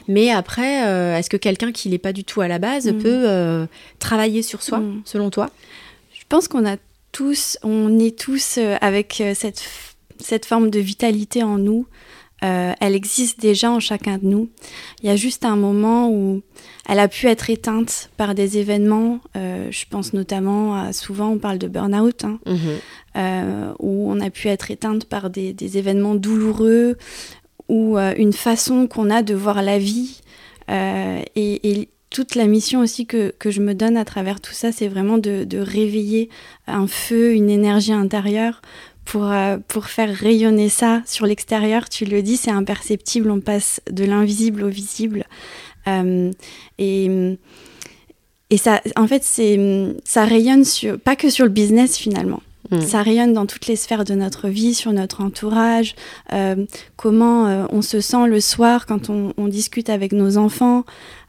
mais 0.09 0.31
après, 0.31 0.87
euh, 0.87 1.17
est-ce 1.17 1.31
que 1.31 1.37
quelqu'un 1.37 1.73
qui 1.73 1.89
n'est 1.89 1.99
pas 1.99 2.13
du 2.13 2.25
tout 2.25 2.41
à 2.41 2.49
la 2.49 2.59
base 2.59 2.87
mm. 2.87 2.99
peut 2.99 3.67
travailler 3.99 4.43
sur 4.43 4.63
soi, 4.63 4.79
mm. 4.79 5.03
selon 5.05 5.31
toi? 5.31 5.51
Je 6.13 6.23
pense 6.29 6.49
qu'on 6.49 6.67
a 6.67 6.77
tous, 7.13 7.59
on 7.63 7.99
est 7.99 8.19
tous 8.19 8.59
avec 8.81 9.23
cette 9.35 9.63
cette 10.19 10.47
forme 10.47 10.71
de 10.71 10.79
vitalité 10.79 11.43
en 11.43 11.59
nous, 11.59 11.87
euh, 12.43 12.73
elle 12.81 12.95
existe 12.95 13.41
déjà 13.41 13.71
en 13.71 13.81
chacun 13.81 14.19
de 14.19 14.27
nous. 14.27 14.51
Il 15.03 15.07
y 15.07 15.11
a 15.11 15.17
juste 15.17 15.45
un 15.45 15.57
moment 15.57 16.11
où 16.11 16.43
elle 16.89 16.99
a 16.99 17.09
pu 17.09 17.27
être 17.29 17.51
éteinte 17.51 18.11
par 18.17 18.35
des 18.35 18.59
événements. 18.59 19.21
Euh, 19.37 19.69
je 19.71 19.85
pense 19.89 20.13
notamment 20.13 20.75
à 20.75 20.93
souvent 20.93 21.29
on 21.29 21.39
parle 21.39 21.59
de 21.59 21.69
burn-out, 21.69 22.25
hein, 22.25 22.41
mhm. 22.47 22.59
euh, 23.17 23.73
où 23.79 24.11
on 24.11 24.21
a 24.21 24.31
pu 24.31 24.49
être 24.49 24.71
éteinte 24.71 25.05
par 25.05 25.31
des, 25.31 25.55
événements 25.79 26.17
douloureux 26.17 26.97
ou 27.69 27.97
une 27.97 28.33
façon 28.33 28.87
qu'on 28.87 29.09
a 29.09 29.23
de 29.23 29.35
voir 29.35 29.63
la 29.63 29.79
vie. 29.79 30.21
Et, 30.69 31.89
toute 32.11 32.35
la 32.35 32.47
mission 32.47 32.81
aussi 32.81 33.07
que, 33.07 33.33
je 33.43 33.63
me 33.63 33.73
donne 33.73 33.97
à 33.97 34.05
travers 34.05 34.39
tout 34.39 34.53
ça, 34.53 34.71
c'est 34.71 34.87
vraiment 34.87 35.17
de, 35.17 35.45
de 35.45 35.57
réveiller 35.57 36.29
un 36.67 36.87
feu, 36.87 37.33
une 37.33 37.49
énergie 37.49 37.95
intérieure 37.95 38.61
pour, 39.04 39.25
euh, 39.25 39.59
pour 39.68 39.87
faire 39.87 40.14
rayonner 40.14 40.68
ça 40.68 41.02
sur 41.06 41.26
l'extérieur. 41.26 41.88
Tu 41.88 42.04
le 42.04 42.23
dis, 42.23 42.37
c'est 42.37 42.50
imperceptible, 42.50 43.30
on 43.30 43.40
passe 43.40 43.80
de 43.90 44.04
l'invisible 44.04 44.64
au 44.64 44.68
visible. 44.68 45.25
Euh, 45.88 46.30
et, 46.78 47.37
et 48.50 48.56
ça, 48.56 48.80
en 48.97 49.06
fait, 49.06 49.25
ça 50.04 50.25
rayonne 50.25 50.64
sur, 50.64 50.99
pas 50.99 51.16
que 51.16 51.30
sur 51.30 51.44
le 51.44 51.50
business 51.50 51.97
finalement. 51.97 52.42
Hmm. 52.71 52.80
Ça 52.80 53.02
rayonne 53.02 53.32
dans 53.32 53.47
toutes 53.47 53.66
les 53.66 53.76
sphères 53.76 54.04
de 54.04 54.14
notre 54.14 54.49
vie, 54.49 54.73
sur 54.73 54.92
notre 54.92 55.21
entourage, 55.21 55.94
euh, 56.32 56.64
comment 56.97 57.66
on 57.71 57.82
se 57.82 58.00
sent 58.00 58.28
le 58.28 58.40
soir 58.40 58.87
quand 58.87 59.11
on, 59.11 59.35
on 59.37 59.49
discute 59.49 59.90
avec 59.90 60.12
nos 60.12 60.38
enfants, 60.38 60.85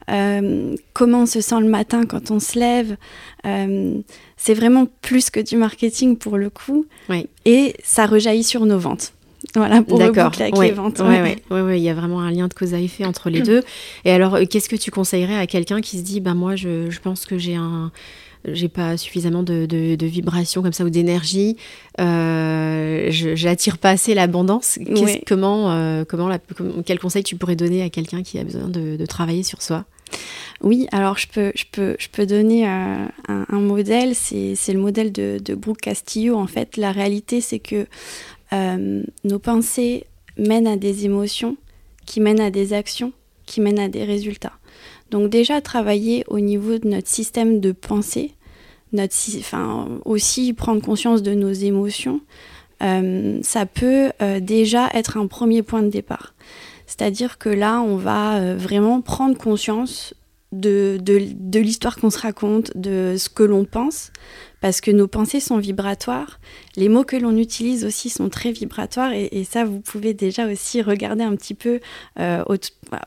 comment 0.06 1.22
on 1.22 1.26
se 1.26 1.40
sent 1.40 1.60
le 1.60 1.68
matin 1.68 2.04
quand 2.06 2.30
on 2.30 2.40
se 2.40 2.58
lève 2.58 2.96
c'est 4.44 4.52
vraiment 4.52 4.86
plus 5.00 5.30
que 5.30 5.40
du 5.40 5.56
marketing 5.56 6.18
pour 6.18 6.36
le 6.36 6.50
coup. 6.50 6.84
Et 7.46 7.74
ça 7.82 8.04
rejaillit 8.04 8.44
sur 8.44 8.66
nos 8.66 8.78
ventes. 8.78 9.14
Voilà, 9.54 9.82
pour 9.82 9.98
le 9.98 10.04
avec 10.04 10.58
les 10.58 10.72
ventes. 10.72 11.00
Oui, 11.50 11.60
ouais, 11.60 11.78
il 11.78 11.82
y 11.82 11.88
a 11.88 11.94
vraiment 11.94 12.20
un 12.20 12.30
lien 12.30 12.48
de 12.48 12.54
cause 12.54 12.74
à 12.74 12.80
effet 12.80 13.04
entre 13.06 13.30
les 13.30 13.40
deux. 13.40 13.62
Et 14.04 14.10
alors, 14.10 14.34
euh, 14.34 14.44
qu'est-ce 14.44 14.68
que 14.68 14.76
tu 14.76 14.90
conseillerais 14.90 15.36
à 15.36 15.46
quelqu'un 15.46 15.80
qui 15.80 15.98
se 15.98 16.02
dit, 16.02 16.20
bah 16.20 16.34
moi, 16.34 16.56
je, 16.56 16.90
je 16.90 17.00
pense 17.00 17.24
que 17.24 17.38
j'ai 17.38 17.54
un 17.54 17.90
j'ai 18.46 18.68
pas 18.68 18.98
suffisamment 18.98 19.42
de, 19.42 19.64
de, 19.64 20.06
vibrations 20.06 20.62
comme 20.62 20.74
ça 20.74 20.84
ou 20.84 20.90
d'énergie, 20.90 21.56
euh, 21.98 23.06
j'attire 23.10 23.78
pas 23.78 23.88
assez 23.88 24.12
l'abondance. 24.12 24.78
Comment, 25.26 25.72
euh, 25.72 26.04
comment 26.06 26.28
quel 26.84 26.98
conseil 26.98 27.22
tu 27.22 27.36
pourrais 27.36 27.56
donner 27.56 27.82
à 27.82 27.88
quelqu'un 27.88 28.22
qui 28.22 28.38
a 28.38 28.44
besoin 28.44 28.68
de, 28.68 28.96
de 28.96 29.06
travailler 29.06 29.44
sur 29.44 29.62
soi? 29.62 29.86
Oui, 30.64 30.86
alors 30.92 31.18
je 31.18 31.28
peux, 31.28 32.26
donner 32.26 32.66
euh, 32.66 33.06
un, 33.28 33.60
modèle, 33.60 34.14
c'est 34.14 34.72
le 34.72 34.78
modèle 34.78 35.12
de, 35.12 35.54
Brooke 35.54 35.80
Castillo. 35.80 36.36
En 36.36 36.46
fait, 36.46 36.76
la 36.76 36.90
réalité, 36.90 37.42
c'est 37.42 37.58
que 37.58 37.86
euh, 38.52 39.02
nos 39.24 39.38
pensées 39.38 40.06
mènent 40.38 40.66
à 40.66 40.76
des 40.76 41.04
émotions, 41.04 41.56
qui 42.06 42.20
mènent 42.20 42.40
à 42.40 42.50
des 42.50 42.72
actions, 42.72 43.12
qui 43.44 43.60
mènent 43.60 43.78
à 43.78 43.88
des 43.88 44.04
résultats. 44.04 44.54
Donc 45.10 45.28
déjà, 45.28 45.60
travailler 45.60 46.24
au 46.28 46.40
niveau 46.40 46.78
de 46.78 46.88
notre 46.88 47.08
système 47.08 47.60
de 47.60 47.72
pensée, 47.72 48.32
aussi 50.04 50.52
prendre 50.52 50.80
conscience 50.80 51.22
de 51.22 51.34
nos 51.34 51.52
émotions, 51.52 52.20
euh, 52.82 53.38
ça 53.42 53.66
peut 53.66 54.12
déjà 54.40 54.88
être 54.94 55.18
un 55.18 55.26
premier 55.26 55.62
point 55.62 55.82
de 55.82 55.90
départ. 55.90 56.32
C'est-à-dire 56.96 57.38
que 57.38 57.48
là, 57.48 57.80
on 57.80 57.96
va 57.96 58.54
vraiment 58.54 59.00
prendre 59.00 59.36
conscience 59.36 60.14
de, 60.54 60.98
de, 61.00 61.58
l'histoire 61.58 61.96
qu'on 61.96 62.10
se 62.10 62.18
raconte, 62.18 62.76
de 62.76 63.16
ce 63.18 63.28
que 63.28 63.42
l'on 63.42 63.64
pense, 63.64 64.10
parce 64.60 64.80
que 64.80 64.90
nos 64.90 65.08
pensées 65.08 65.40
sont 65.40 65.58
vibratoires. 65.58 66.40
Les 66.76 66.88
mots 66.88 67.04
que 67.04 67.16
l'on 67.16 67.36
utilise 67.36 67.84
aussi 67.84 68.08
sont 68.08 68.28
très 68.28 68.52
vibratoires, 68.52 69.12
et, 69.12 69.44
ça, 69.44 69.64
vous 69.64 69.80
pouvez 69.80 70.14
déjà 70.14 70.46
aussi 70.50 70.80
regarder 70.80 71.22
un 71.22 71.36
petit 71.36 71.54
peu 71.54 71.80
euh, 72.18 72.42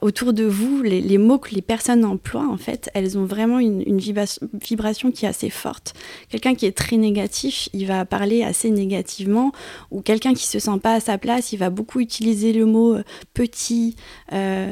autour 0.02 0.34
de 0.34 0.44
vous. 0.44 0.84
Les, 0.84 1.18
mots 1.18 1.40
que 1.40 1.56
les 1.56 1.62
personnes 1.62 2.06
emploient, 2.06 2.48
en 2.48 2.58
fait, 2.58 2.92
elles 2.94 3.18
ont 3.18 3.26
vraiment 3.26 3.60
une, 3.60 3.98
vibration 3.98 5.12
qui 5.12 5.26
est 5.26 5.30
assez 5.30 5.50
forte. 5.50 5.94
Quelqu'un 6.30 6.54
qui 6.54 6.66
est 6.66 6.78
très 6.78 6.98
négatif, 6.98 7.70
il 7.74 7.88
va 7.88 8.06
parler 8.06 8.44
assez 8.44 8.70
négativement, 8.70 9.52
ou 9.90 10.02
quelqu'un 10.02 10.34
qui 10.34 10.46
se 10.46 10.60
sent 10.60 10.80
pas 10.84 10.94
à 10.94 11.00
sa 11.00 11.18
place, 11.18 11.54
il 11.54 11.58
va 11.58 11.70
beaucoup 11.70 12.02
utiliser 12.02 12.54
le 12.54 12.66
mot 12.66 12.96
euh, 12.96 13.04
petit. 13.34 13.96
Euh, 14.34 14.72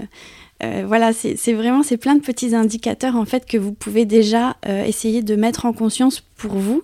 euh, 0.64 0.86
voilà, 0.88 1.12
c'est 1.14 1.54
vraiment 1.54 1.84
c'est 1.84 1.98
plein 1.98 2.16
de 2.16 2.22
petits 2.22 2.56
indicateurs 2.56 3.18
en 3.18 3.26
fait 3.26 3.46
que 3.46 3.58
vous 3.58 3.74
pouvez 3.74 4.06
déjà 4.06 4.56
euh, 4.68 4.86
essayer 4.86 5.22
de 5.22 5.36
mettre 5.36 5.66
en 5.66 5.74
conscience 5.74 6.22
pour 6.38 6.54
vous 6.54 6.82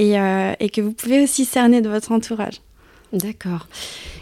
euh, 0.00 0.54
et, 0.58 0.70
que 0.70 0.80
vous 0.80 0.92
pouvez 0.92 1.22
aussi 1.22 1.44
cerner 1.44 1.80
de 1.80 1.88
votre 1.88 2.10
entourage. 2.12 2.60
D'accord. 3.12 3.68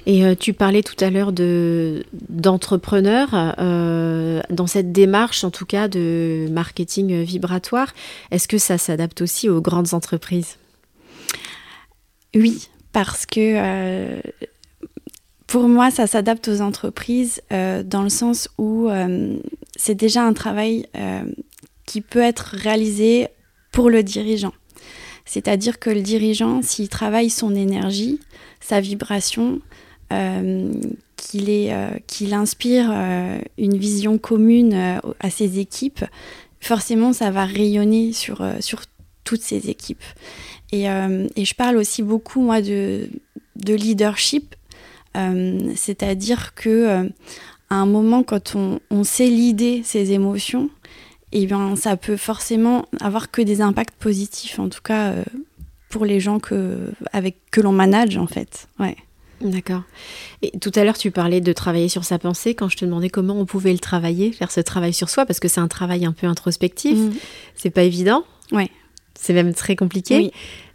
Et 0.06 0.36
tu 0.36 0.52
parlais 0.52 0.82
tout 0.82 1.02
à 1.02 1.08
l'heure 1.08 1.32
d'entrepreneurs 1.32 3.30
dans 4.50 4.66
cette 4.66 4.92
démarche, 4.92 5.42
en 5.42 5.50
tout 5.50 5.64
cas 5.64 5.88
de 5.88 6.46
marketing 6.50 7.22
vibratoire. 7.22 7.94
Est-ce 8.30 8.46
que 8.46 8.58
ça 8.58 8.76
s'adapte 8.76 9.22
aussi 9.22 9.48
aux 9.48 9.62
grandes 9.62 9.94
entreprises? 9.94 10.58
Oui, 12.34 12.68
parce 12.92 13.24
que 13.24 14.20
pour 15.54 15.68
moi, 15.68 15.92
ça 15.92 16.08
s'adapte 16.08 16.48
aux 16.48 16.60
entreprises 16.62 17.40
euh, 17.52 17.84
dans 17.84 18.02
le 18.02 18.08
sens 18.08 18.48
où 18.58 18.88
euh, 18.88 19.36
c'est 19.76 19.94
déjà 19.94 20.24
un 20.24 20.32
travail 20.32 20.88
euh, 20.96 21.22
qui 21.86 22.00
peut 22.00 22.22
être 22.22 22.56
réalisé 22.56 23.28
pour 23.70 23.88
le 23.88 24.02
dirigeant. 24.02 24.52
C'est-à-dire 25.24 25.78
que 25.78 25.90
le 25.90 26.00
dirigeant, 26.00 26.60
s'il 26.60 26.88
travaille 26.88 27.30
son 27.30 27.54
énergie, 27.54 28.18
sa 28.58 28.80
vibration, 28.80 29.60
qu'il 31.16 32.34
inspire 32.34 32.90
une 33.56 33.76
vision 33.76 34.18
commune 34.18 35.00
à 35.20 35.30
ses 35.30 35.60
équipes, 35.60 36.04
forcément, 36.58 37.12
ça 37.12 37.30
va 37.30 37.44
rayonner 37.44 38.12
sur, 38.12 38.44
toutes 39.22 39.42
ses 39.42 39.70
équipes. 39.70 40.02
Et, 40.72 40.86
je 40.86 41.54
parle 41.54 41.76
aussi 41.76 42.02
beaucoup, 42.02 42.40
moi, 42.40 42.60
de, 42.60 43.08
de 43.54 43.74
leadership 43.74 44.56
c'est-à-dire 45.74 46.54
que 46.54 46.68
euh, 46.68 47.08
à 47.70 47.76
un 47.76 47.86
moment, 47.86 48.22
quand 48.22 48.56
on, 48.56 49.04
sait 49.04 49.28
l'idée, 49.28 49.82
ses 49.84 50.12
émotions, 50.12 50.70
eh 51.32 51.46
bien, 51.46 51.76
ça 51.76 51.96
peut 51.96 52.16
forcément 52.16 52.86
avoir 53.00 53.30
que 53.30 53.42
des 53.42 53.60
impacts 53.60 53.96
positifs, 53.96 54.58
en 54.58 54.68
tout 54.68 54.82
cas 54.82 55.10
euh, 55.10 55.24
pour 55.88 56.04
les 56.04 56.20
gens 56.20 56.38
que, 56.38 56.92
avec, 57.12 57.36
que 57.50 57.60
l'on 57.60 57.72
manage, 57.72 58.16
en 58.16 58.26
fait. 58.26 58.68
Ouais. 58.78 58.96
D'accord. 59.40 59.82
Et 60.42 60.58
tout 60.58 60.70
à 60.74 60.84
l'heure, 60.84 60.96
tu 60.96 61.10
parlais 61.10 61.40
de 61.40 61.52
travailler 61.52 61.88
sur 61.88 62.04
sa 62.04 62.18
pensée. 62.18 62.54
Quand 62.54 62.68
je 62.68 62.76
te 62.76 62.84
demandais 62.84 63.10
comment 63.10 63.34
on 63.34 63.44
pouvait 63.44 63.72
le 63.72 63.78
travailler, 63.78 64.32
faire 64.32 64.50
ce 64.50 64.60
travail 64.60 64.92
sur 64.92 65.10
soi, 65.10 65.26
parce 65.26 65.40
que 65.40 65.48
c'est 65.48 65.60
un 65.60 65.68
travail 65.68 66.06
un 66.06 66.12
peu 66.12 66.26
introspectif, 66.26 66.96
mmh. 66.96 67.12
c'est 67.56 67.70
pas 67.70 67.82
évident. 67.82 68.24
Ouais. 68.52 68.70
C'est 69.18 69.32
même 69.32 69.54
très 69.54 69.76
compliqué. 69.76 70.32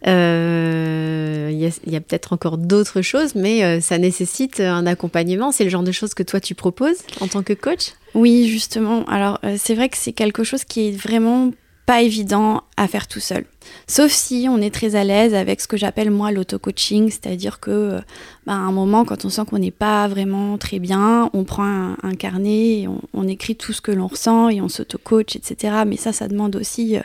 Euh, 0.08 1.50
il 1.52 1.92
y 1.92 1.96
a, 1.96 2.02
peut-être 2.02 2.34
encore 2.34 2.58
d'autres 2.58 3.02
choses, 3.02 3.36
mais 3.36 3.64
euh, 3.64 3.82
ça 3.82 3.98
nécessite 3.98 4.60
un 4.60 4.86
accompagnement. 4.86 5.52
C'est 5.52 5.66
le 5.66 5.70
genre 5.70 5.84
de 5.84 5.92
choses 5.92 6.14
que 6.14 6.24
toi 6.24 6.40
tu 6.40 6.56
proposes 6.56 7.00
en 7.20 7.28
tant 7.28 7.44
que 7.44 7.54
coach? 7.54 7.94
Oui, 8.16 8.48
justement. 8.48 9.04
Alors 9.06 9.40
euh, 9.44 9.56
c'est 9.58 9.76
vrai 9.76 9.90
que 9.90 9.98
c'est 9.98 10.14
quelque 10.14 10.44
chose 10.44 10.64
qui 10.64 10.88
est 10.88 10.92
vraiment 10.92 11.52
pas 11.90 12.04
évident 12.04 12.62
à 12.78 12.88
faire 12.88 13.08
tout 13.08 13.20
seul. 13.20 13.46
Sauf 13.88 14.12
si 14.12 14.46
on 14.48 14.62
est 14.62 14.70
très 14.70 14.94
à 14.96 15.04
l'aise 15.04 15.34
avec 15.34 15.60
ce 15.60 15.68
que 15.68 15.76
j'appelle 15.76 16.12
moi 16.12 16.32
l'auto-coaching, 16.32 17.10
c'est-à-dire 17.10 17.60
que 17.60 17.98
bah, 18.46 18.54
à 18.54 18.58
un 18.58 18.72
moment, 18.72 19.06
quand 19.06 19.26
on 19.26 19.30
sent 19.30 19.42
qu'on 19.50 19.58
n'est 19.58 19.72
pas 19.72 20.08
vraiment 20.08 20.60
très 20.60 20.78
bien, 20.78 21.32
on 21.34 21.46
prend 21.46 21.96
un, 22.04 22.14
carnet, 22.14 22.86
on, 22.88 23.02
on, 23.16 23.28
écrit 23.28 23.56
tout 23.56 23.74
ce 23.74 23.82
que 23.82 23.92
l'on 23.92 24.06
ressent 24.06 24.50
et 24.50 24.62
on 24.62 24.70
s'auto-coach, 24.70 25.36
etc. 25.36 25.78
Mais 25.88 25.98
ça, 25.98 26.14
ça 26.14 26.28
demande 26.28 26.56
aussi 26.58 27.00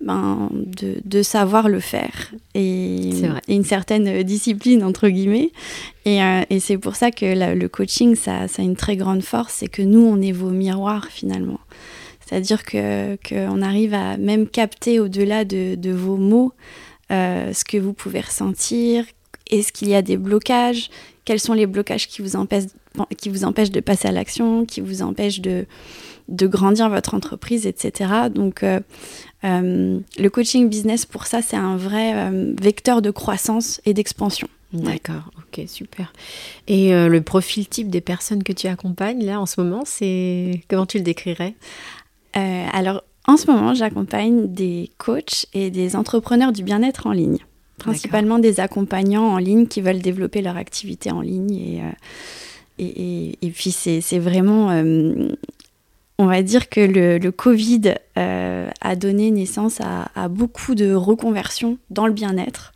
ben, 0.00 0.48
de, 1.04 1.22
savoir 1.22 1.68
le 1.68 1.80
faire 1.80 2.32
et, 2.54 3.10
une 3.48 3.64
certaine 3.64 4.22
discipline, 4.22 4.82
entre 4.84 5.10
guillemets. 5.10 5.50
Et, 6.06 6.22
euh, 6.22 6.40
c'est 6.60 6.78
pour 6.78 6.96
ça 6.96 7.10
que 7.10 7.26
le 7.54 7.68
coaching, 7.68 8.14
ça, 8.14 8.48
ça, 8.48 8.62
a 8.62 8.64
une 8.64 8.76
très 8.76 8.96
grande 8.96 9.22
force, 9.22 9.52
c'est 9.58 9.68
que 9.68 9.82
nous, 9.82 10.00
on 10.00 10.22
est 10.22 10.32
vos 10.32 10.48
miroirs 10.48 11.08
finalement. 11.10 11.60
C'est-à-dire 12.26 12.64
qu'on 12.64 13.62
arrive 13.62 13.94
à 13.94 14.16
même 14.16 14.48
capter 14.48 15.00
au-delà 15.00 15.44
de, 15.44 15.90
vos 15.90 16.16
mots 16.16 16.52
euh, 17.10 17.52
ce 17.52 17.64
que 17.64 17.76
vous 17.76 17.92
pouvez 17.92 18.20
ressentir, 18.20 19.04
est-ce 19.50 19.72
qu'il 19.72 19.88
y 19.88 19.94
a 19.94 20.02
des 20.02 20.16
blocages, 20.16 20.88
quels 21.24 21.40
sont 21.40 21.52
les 21.52 21.66
blocages 21.66 22.08
qui 22.08 22.22
vous 22.22 22.34
empêchent, 22.36 22.70
qui 23.18 23.28
vous 23.28 23.44
empêchent 23.44 23.70
de 23.70 23.80
passer 23.80 24.08
à 24.08 24.12
l'action, 24.12 24.64
qui 24.64 24.80
vous 24.80 25.02
empêchent 25.02 25.40
de, 25.40 25.66
de 26.28 26.46
grandir 26.46 26.88
votre 26.88 27.14
entreprise, 27.14 27.66
etc. 27.66 28.10
Donc, 28.34 28.62
euh, 28.62 28.80
euh, 29.44 30.00
le 30.18 30.30
coaching 30.30 30.70
business, 30.70 31.04
pour 31.04 31.26
ça, 31.26 31.42
c'est 31.42 31.56
un 31.56 31.76
vrai 31.76 32.30
vecteur 32.58 33.02
de 33.02 33.10
croissance 33.10 33.82
et 33.84 33.92
d'expansion. 33.92 34.48
D'accord, 34.72 35.30
ok, 35.38 35.68
super. 35.68 36.12
Et 36.66 36.90
le 36.90 37.20
profil 37.20 37.68
type 37.68 37.90
des 37.90 38.00
personnes 38.00 38.42
que 38.42 38.52
tu 38.52 38.66
accompagnes, 38.66 39.24
là, 39.24 39.40
en 39.40 39.46
ce 39.46 39.60
moment, 39.60 39.82
c'est 39.84 40.62
comment 40.68 40.86
tu 40.86 40.96
le 40.96 41.04
décrirais? 41.04 41.54
Alors, 42.34 43.04
en 43.26 43.36
ce 43.36 43.50
moment, 43.50 43.74
j'accompagne 43.74 44.52
des 44.52 44.90
coachs 44.98 45.46
et 45.54 45.70
des 45.70 45.96
entrepreneurs 45.96 46.52
du 46.52 46.62
bien-être 46.62 47.06
en 47.06 47.12
ligne. 47.12 47.38
principalement 47.78 48.38
des 48.38 48.60
accompagnants 48.60 49.26
en 49.26 49.38
ligne 49.38 49.66
qui 49.66 49.80
veulent 49.80 50.02
développer 50.02 50.42
leur 50.42 50.56
activité 50.56 51.10
en 51.10 51.20
ligne. 51.20 51.54
Et, 51.54 51.80
et, 52.78 53.38
et, 53.40 53.50
puis 53.50 53.70
c'est 53.70 54.18
vraiment 54.18 54.70
on 56.18 56.26
va 56.26 56.42
dire 56.42 56.68
que 56.68 56.80
le, 56.80 57.30
Covid 57.30 57.94
euh, 58.18 58.70
a 58.80 58.96
donné 58.96 59.30
naissance 59.30 59.80
à, 59.80 60.28
beaucoup 60.28 60.74
de 60.74 60.94
reconversions 60.94 61.78
dans 61.90 62.06
le 62.06 62.12
bien-être 62.12 62.72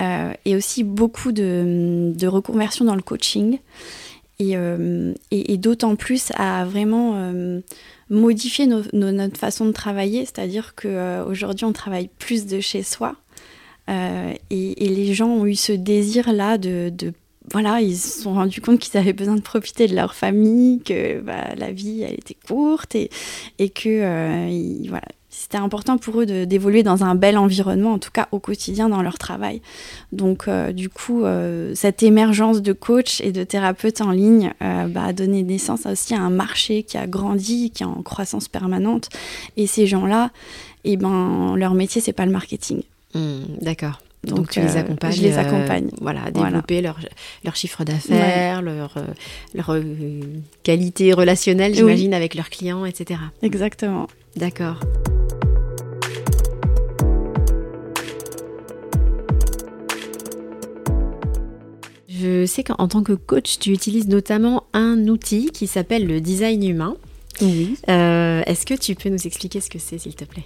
euh, 0.00 0.32
et 0.44 0.56
aussi 0.56 0.82
beaucoup 0.82 1.32
de, 1.32 2.26
reconversions 2.26 2.84
dans 2.84 2.96
le 2.96 3.02
coaching. 3.02 3.58
Et, 4.38 4.56
euh, 4.56 5.14
d'autant 5.56 5.96
plus 5.96 6.32
à 6.34 6.64
vraiment 6.64 7.32
modifier 8.10 8.66
notre 8.66 9.38
façon 9.38 9.66
de 9.66 9.72
travailler, 9.72 10.24
c'est-à-dire 10.24 10.74
qu'aujourd'hui 10.74 11.64
on 11.64 11.72
travaille 11.72 12.10
plus 12.18 12.46
de 12.46 12.60
chez 12.60 12.82
soi. 12.82 13.16
Et, 13.88 14.74
les 14.78 15.14
gens 15.14 15.28
ont 15.28 15.46
eu 15.46 15.54
ce 15.54 15.72
désir-là 15.72 16.58
de, 16.58 16.90
de 16.90 17.12
voilà, 17.52 17.80
ils 17.80 17.96
se 17.96 18.22
sont 18.22 18.34
rendus 18.34 18.60
compte 18.60 18.78
qu'ils 18.78 18.98
avaient 18.98 19.12
besoin 19.12 19.36
de 19.36 19.42
profiter 19.42 19.86
de 19.86 19.94
leur 19.94 20.14
famille, 20.14 20.80
que 20.80 21.20
bah, 21.20 21.54
la 21.56 21.72
vie, 21.72 22.02
elle 22.02 22.14
était 22.14 22.36
courte 22.46 22.94
et, 22.94 23.10
et 23.58 23.68
que 23.68 23.88
euh, 23.88 24.88
voilà, 24.88 25.06
c'était 25.36 25.58
important 25.58 25.98
pour 25.98 26.20
eux 26.20 26.26
d'évoluer 26.26 26.82
dans 26.82 27.04
un 27.04 27.14
bel 27.14 27.36
environnement, 27.36 27.92
en 27.92 27.98
tout 27.98 28.10
cas 28.12 28.28
au 28.32 28.38
quotidien 28.38 28.88
dans 28.88 29.02
leur 29.02 29.18
travail. 29.18 29.60
Donc, 30.12 30.48
euh, 30.48 30.72
du 30.72 30.88
coup, 30.88 31.24
euh, 31.24 31.72
cette 31.74 32.02
émergence 32.02 32.62
de 32.62 32.72
coachs 32.72 33.20
et 33.20 33.32
de 33.32 33.44
thérapeutes 33.44 34.00
en 34.00 34.10
ligne 34.10 34.52
bah, 34.60 35.04
a 35.06 35.12
donné 35.12 35.42
naissance 35.42 35.86
aussi 35.86 36.14
à 36.14 36.20
un 36.20 36.30
marché 36.30 36.82
qui 36.82 36.96
a 36.96 37.06
grandi, 37.06 37.70
qui 37.70 37.82
est 37.82 37.86
en 37.86 38.02
croissance 38.02 38.48
permanente. 38.48 39.08
Et 39.56 39.66
ces 39.66 39.86
gens-là, 39.86 40.30
eh 40.84 40.96
ben, 40.96 41.56
leur 41.56 41.74
métier, 41.74 42.00
c'est 42.00 42.12
pas 42.12 42.26
le 42.26 42.32
marketing. 42.32 42.82
Mmh, 43.14 43.42
d'accord. 43.60 44.00
Donc, 44.26 44.50
tu 44.50 44.60
les 44.60 44.76
euh, 44.76 44.80
accompagnes. 44.80 45.12
Je 45.12 45.22
les 45.22 45.38
accompagne. 45.38 45.86
Euh, 45.86 45.98
voilà, 46.00 46.30
développer 46.30 46.80
leur, 46.80 46.98
leur, 47.44 47.56
chiffre 47.56 47.84
d'affaires, 47.84 48.62
leur, 48.62 48.96
euh, 48.96 49.02
leur 49.54 49.76
qualité 50.62 51.12
relationnelle, 51.12 51.74
j'imagine, 51.74 52.14
avec 52.14 52.34
leurs 52.34 52.50
clients, 52.50 52.84
etc. 52.84 53.20
Exactement. 53.42 54.08
D'accord. 54.36 54.80
Je 62.20 62.46
sais 62.46 62.62
qu'en 62.62 62.88
tant 62.88 63.02
que 63.02 63.12
coach, 63.12 63.58
tu 63.58 63.72
utilises 63.72 64.08
notamment 64.08 64.64
un 64.72 65.08
outil 65.08 65.50
qui 65.52 65.66
s'appelle 65.66 66.06
le 66.06 66.20
design 66.20 66.62
humain. 66.62 66.96
Oui. 67.40 67.76
Euh, 67.88 68.42
est-ce 68.46 68.64
que 68.64 68.74
tu 68.74 68.94
peux 68.94 69.08
nous 69.08 69.26
expliquer 69.26 69.60
ce 69.60 69.68
que 69.68 69.78
c'est, 69.78 69.98
s'il 69.98 70.14
te 70.14 70.24
plaît? 70.24 70.44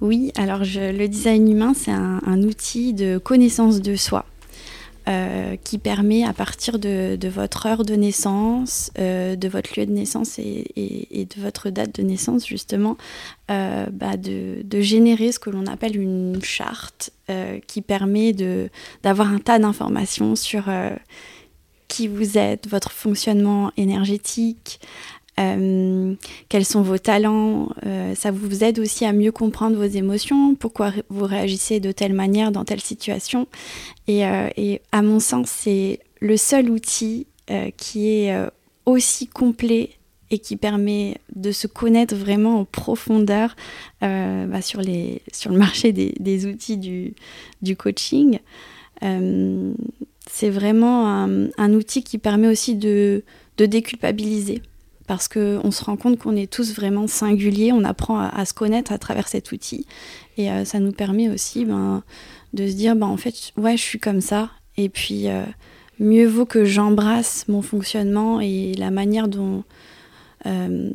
Oui, 0.00 0.32
alors 0.36 0.60
le 0.60 1.06
design 1.06 1.50
humain, 1.50 1.72
c'est 1.74 1.90
un, 1.90 2.42
outil 2.42 2.92
de 2.92 3.18
connaissance 3.18 3.80
de 3.80 3.96
soi. 3.96 4.24
Euh, 5.08 5.56
qui 5.64 5.78
permet 5.78 6.24
à 6.24 6.34
partir 6.34 6.78
de, 6.78 7.28
votre 7.28 7.64
heure 7.64 7.84
de 7.84 7.94
naissance, 7.94 8.90
euh, 8.98 9.36
de 9.36 9.48
votre 9.48 9.78
lieu 9.78 9.86
de 9.86 9.92
naissance 9.92 10.38
et, 10.38 11.26
de 11.34 11.40
votre 11.40 11.70
date 11.70 11.94
de 11.94 12.02
naissance 12.02 12.46
justement, 12.46 12.98
bah, 13.48 14.18
de, 14.18 14.60
de, 14.62 14.80
générer 14.80 15.32
ce 15.32 15.38
que 15.38 15.48
l'on 15.48 15.66
appelle 15.66 15.98
une 15.98 16.42
charte 16.42 17.10
qui 17.66 17.80
permet 17.80 18.34
d'avoir 19.02 19.32
un 19.32 19.38
tas 19.38 19.58
d'informations 19.58 20.36
sur 20.36 20.64
qui 21.88 22.06
vous 22.06 22.36
êtes, 22.36 22.68
votre 22.68 22.92
fonctionnement 22.92 23.72
énergétique, 23.76 24.78
euh, 25.38 26.14
quels 26.48 26.64
sont 26.64 26.82
vos 26.82 26.98
talents. 26.98 27.68
Euh, 27.86 28.14
ça 28.14 28.30
vous 28.30 28.64
aide 28.64 28.78
aussi 28.78 29.04
à 29.04 29.12
mieux 29.12 29.32
comprendre 29.32 29.76
vos 29.76 29.84
émotions, 29.84 30.54
pourquoi 30.54 30.92
vous 31.08 31.24
réagissez 31.24 31.80
de 31.80 31.92
telle 31.92 32.12
manière 32.12 32.52
dans 32.52 32.64
telle 32.64 32.80
situation. 32.80 33.46
Et, 34.06 34.26
euh, 34.26 34.48
à 34.92 35.02
mon 35.02 35.20
sens, 35.20 35.48
c'est 35.48 36.00
le 36.20 36.36
seul 36.36 36.70
outil 36.70 37.26
qui 37.78 38.10
est 38.10 38.36
aussi 38.84 39.26
complet 39.26 39.92
et 40.30 40.38
qui 40.38 40.56
permet 40.56 41.16
de 41.34 41.50
se 41.50 41.66
connaître 41.66 42.14
vraiment 42.14 42.60
en 42.60 42.64
profondeur 42.66 43.56
bah, 44.02 44.60
sur, 44.60 44.82
le 44.82 45.56
marché 45.56 45.92
des, 45.92 46.46
outils 46.46 46.76
du, 46.76 47.76
coaching. 47.76 48.40
c'est 49.00 50.50
vraiment 50.50 51.08
un, 51.08 51.48
un, 51.56 51.72
outil 51.72 52.02
qui 52.02 52.18
permet 52.18 52.48
aussi 52.48 52.74
de, 52.74 53.24
de 53.56 53.64
déculpabiliser 53.64 54.60
parce 55.08 55.26
qu'on 55.26 55.70
se 55.70 55.84
rend 55.84 55.96
compte 55.96 56.18
qu'on 56.18 56.36
est 56.36 56.52
tous 56.52 56.74
vraiment 56.74 57.06
singuliers, 57.06 57.72
on 57.72 57.82
apprend 57.82 58.20
à, 58.20 58.44
se 58.44 58.52
connaître 58.52 58.92
à 58.92 58.98
travers 58.98 59.26
cet 59.26 59.52
outil. 59.52 59.86
Et 60.36 60.50
euh, 60.50 60.66
ça 60.66 60.80
nous 60.80 60.92
permet 60.92 61.30
aussi 61.30 61.64
ben, 61.64 62.02
de 62.52 62.68
se 62.68 62.74
dire, 62.74 62.94
ben, 62.94 63.06
en 63.06 63.16
fait, 63.16 63.52
ouais, 63.56 63.76
je 63.78 63.82
suis 63.82 63.98
comme 63.98 64.20
ça. 64.20 64.50
Et 64.76 64.90
puis, 64.90 65.28
euh, 65.28 65.44
mieux 65.98 66.26
vaut 66.26 66.44
que 66.44 66.66
j'embrasse 66.66 67.46
mon 67.48 67.62
fonctionnement 67.62 68.38
et 68.38 68.74
la 68.74 68.90
manière 68.90 69.28
dont, 69.28 69.64
euh, 70.44 70.90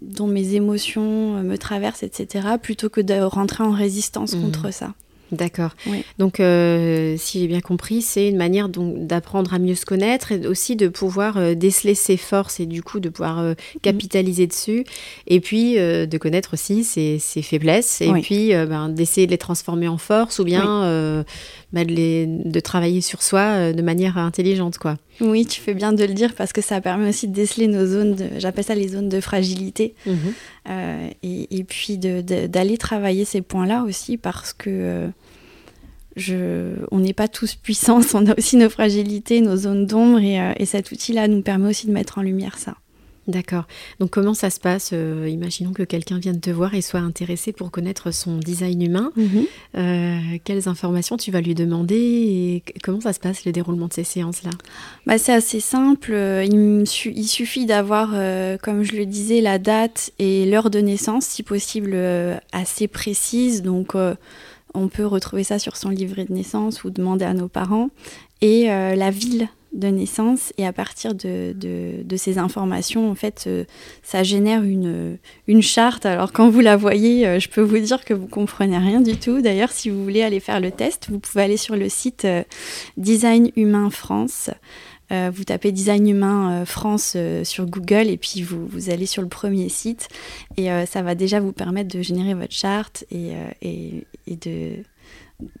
dont 0.00 0.26
mes 0.26 0.54
émotions 0.54 1.42
me 1.42 1.58
traversent, 1.58 2.02
etc., 2.02 2.48
plutôt 2.60 2.88
que 2.88 3.02
de 3.02 3.20
rentrer 3.20 3.64
en 3.64 3.72
résistance 3.72 4.34
mmh. 4.34 4.40
contre 4.40 4.72
ça. 4.72 4.94
D'accord. 5.32 5.70
Donc, 6.18 6.40
euh, 6.40 7.16
si 7.18 7.40
j'ai 7.40 7.48
bien 7.48 7.60
compris, 7.60 8.02
c'est 8.02 8.28
une 8.28 8.36
manière 8.36 8.68
d'apprendre 8.68 9.52
à 9.52 9.58
mieux 9.58 9.74
se 9.74 9.84
connaître 9.84 10.32
et 10.32 10.46
aussi 10.46 10.76
de 10.76 10.88
pouvoir 10.88 11.36
euh, 11.36 11.54
déceler 11.54 11.94
ses 11.94 12.16
forces 12.16 12.60
et 12.60 12.66
du 12.66 12.82
coup 12.82 12.98
de 13.00 13.08
pouvoir 13.08 13.38
euh, 13.38 13.52
mm. 13.52 13.80
capitaliser 13.82 14.46
dessus. 14.46 14.84
Et 15.26 15.40
puis 15.40 15.74
de 15.74 16.18
connaître 16.18 16.54
aussi 16.54 16.84
ses, 16.84 17.18
faiblesses 17.42 18.00
et 18.00 18.12
puis 18.22 18.50
ben, 18.50 18.88
d'essayer 18.88 19.26
de 19.26 19.32
les 19.32 19.38
transformer 19.38 19.88
en 19.88 19.98
force 19.98 20.38
ou 20.38 20.44
bien 20.44 21.24
ben, 21.72 21.86
de, 21.86 22.60
travailler 22.60 23.00
sur 23.00 23.22
soi 23.22 23.72
de 23.72 23.82
manière 23.82 24.18
intelligente, 24.18 24.78
quoi. 24.78 24.96
Oui, 25.20 25.46
tu 25.46 25.60
fais 25.60 25.74
bien 25.74 25.92
de 25.92 26.04
le 26.04 26.14
dire 26.14 26.34
parce 26.34 26.52
que 26.52 26.60
ça 26.62 26.80
permet 26.80 27.08
aussi 27.10 27.28
de 27.28 27.34
déceler 27.34 27.66
nos 27.66 27.86
zones, 27.86 28.16
j'appelle 28.38 28.64
ça 28.64 28.74
les 28.74 28.88
zones 28.88 29.08
de 29.08 29.20
fragilité. 29.20 29.94
Mhm. 30.06 30.32
et, 31.22 31.64
puis 31.64 31.98
d'aller 31.98 32.78
travailler 32.78 33.24
ces 33.24 33.42
points-là 33.42 33.84
aussi 33.84 34.16
parce 34.16 34.52
que 34.52 35.10
on 36.90 36.98
n'est 36.98 37.12
pas 37.12 37.28
tous 37.28 37.54
puissants, 37.54 38.00
on 38.14 38.26
a 38.26 38.36
aussi 38.36 38.56
nos 38.56 38.70
fragilités, 38.70 39.40
nos 39.40 39.56
zones 39.56 39.86
d'ombre, 39.86 40.20
euh, 40.22 40.52
et, 40.56 40.66
cet 40.66 40.90
outil-là 40.92 41.28
nous 41.28 41.42
permet 41.42 41.68
aussi 41.68 41.86
de 41.86 41.92
mettre 41.92 42.18
en 42.18 42.22
lumière 42.22 42.58
ça. 42.58 42.76
D'accord. 43.28 43.64
Donc 44.00 44.10
comment 44.10 44.34
ça 44.34 44.50
se 44.50 44.58
passe 44.58 44.90
euh, 44.92 45.28
Imaginons 45.28 45.72
que 45.72 45.82
quelqu'un 45.82 46.18
vienne 46.18 46.40
te 46.40 46.50
voir 46.50 46.74
et 46.74 46.80
soit 46.80 47.00
intéressé 47.00 47.52
pour 47.52 47.70
connaître 47.70 48.10
son 48.10 48.38
design 48.38 48.82
humain. 48.82 49.12
Mhm. 49.16 49.44
Euh, 49.76 50.18
quelles 50.44 50.68
informations 50.68 51.16
tu 51.16 51.30
vas 51.30 51.40
lui 51.40 51.54
demander 51.54 51.96
et 51.96 52.62
comment 52.82 53.00
ça 53.00 53.12
se 53.12 53.20
passe 53.20 53.44
le 53.44 53.52
déroulement 53.52 53.86
de 53.88 53.92
ces 53.92 54.04
séances-là? 54.04 54.50
Bah, 55.06 55.18
C'est 55.18 55.34
assez 55.34 55.60
simple. 55.60 56.12
Il, 56.12 56.84
il 57.04 57.28
suffit 57.28 57.66
d'avoir, 57.66 58.10
comme 58.62 58.82
je 58.82 58.96
le 58.96 59.04
disais, 59.06 59.40
la 59.40 59.58
date 59.58 60.10
et 60.18 60.46
l'heure 60.46 60.70
de 60.70 60.80
naissance, 60.80 61.26
si 61.26 61.42
possible 61.42 61.96
assez 62.52 62.88
précise. 62.88 63.62
Donc 63.62 63.94
on 64.74 64.88
peut 64.88 65.06
retrouver 65.06 65.44
ça 65.44 65.58
sur 65.58 65.76
son 65.76 65.90
livret 65.90 66.24
de 66.24 66.32
naissance 66.32 66.84
ou 66.84 66.90
demander 66.90 67.24
à 67.24 67.34
nos 67.34 67.48
parents. 67.48 67.90
Et 68.40 68.70
euh, 68.70 68.94
la 68.94 69.10
ville 69.10 69.48
de 69.72 69.88
naissance. 69.88 70.52
Et 70.58 70.66
à 70.66 70.72
partir 70.72 71.14
de, 71.14 71.54
ces 72.16 72.38
informations, 72.38 73.10
en 73.10 73.14
fait, 73.14 73.44
euh, 73.46 73.64
ça 74.02 74.22
génère 74.22 74.62
une, 74.62 75.18
une 75.46 75.62
charte. 75.62 76.06
Alors 76.06 76.32
quand 76.32 76.48
vous 76.50 76.60
la 76.60 76.76
voyez, 76.76 77.26
euh, 77.26 77.38
je 77.38 77.48
peux 77.48 77.60
vous 77.60 77.78
dire 77.78 78.04
que 78.04 78.14
vous 78.14 78.26
comprenez 78.26 78.78
rien 78.78 79.00
du 79.00 79.16
tout. 79.16 79.40
D'ailleurs, 79.40 79.70
si 79.70 79.90
vous 79.90 80.02
voulez 80.02 80.22
aller 80.22 80.40
faire 80.40 80.60
le 80.60 80.70
test, 80.70 81.08
vous 81.10 81.18
pouvez 81.18 81.44
aller 81.44 81.56
sur 81.56 81.76
le 81.76 81.88
site 81.88 82.26
Design 82.96 83.50
Humain 83.56 83.90
France. 83.90 84.50
Euh, 85.10 85.30
vous 85.32 85.44
tapez 85.44 85.72
Design 85.72 86.06
Humain 86.06 86.52
euh, 86.52 86.64
France 86.66 87.14
euh, 87.16 87.42
sur 87.42 87.64
Google 87.64 88.08
et 88.08 88.18
puis 88.18 88.42
vous, 88.42 88.66
vous, 88.66 88.90
allez 88.90 89.06
sur 89.06 89.22
le 89.22 89.28
premier 89.28 89.70
site 89.70 90.08
et 90.58 90.68
ça 90.86 91.02
va 91.02 91.14
déjà 91.14 91.40
vous 91.40 91.52
permettre 91.52 91.94
de 91.94 92.02
générer 92.02 92.34
votre 92.34 92.52
charte 92.52 93.04
et, 93.10 93.32
et, 93.62 94.36
de 94.36 94.82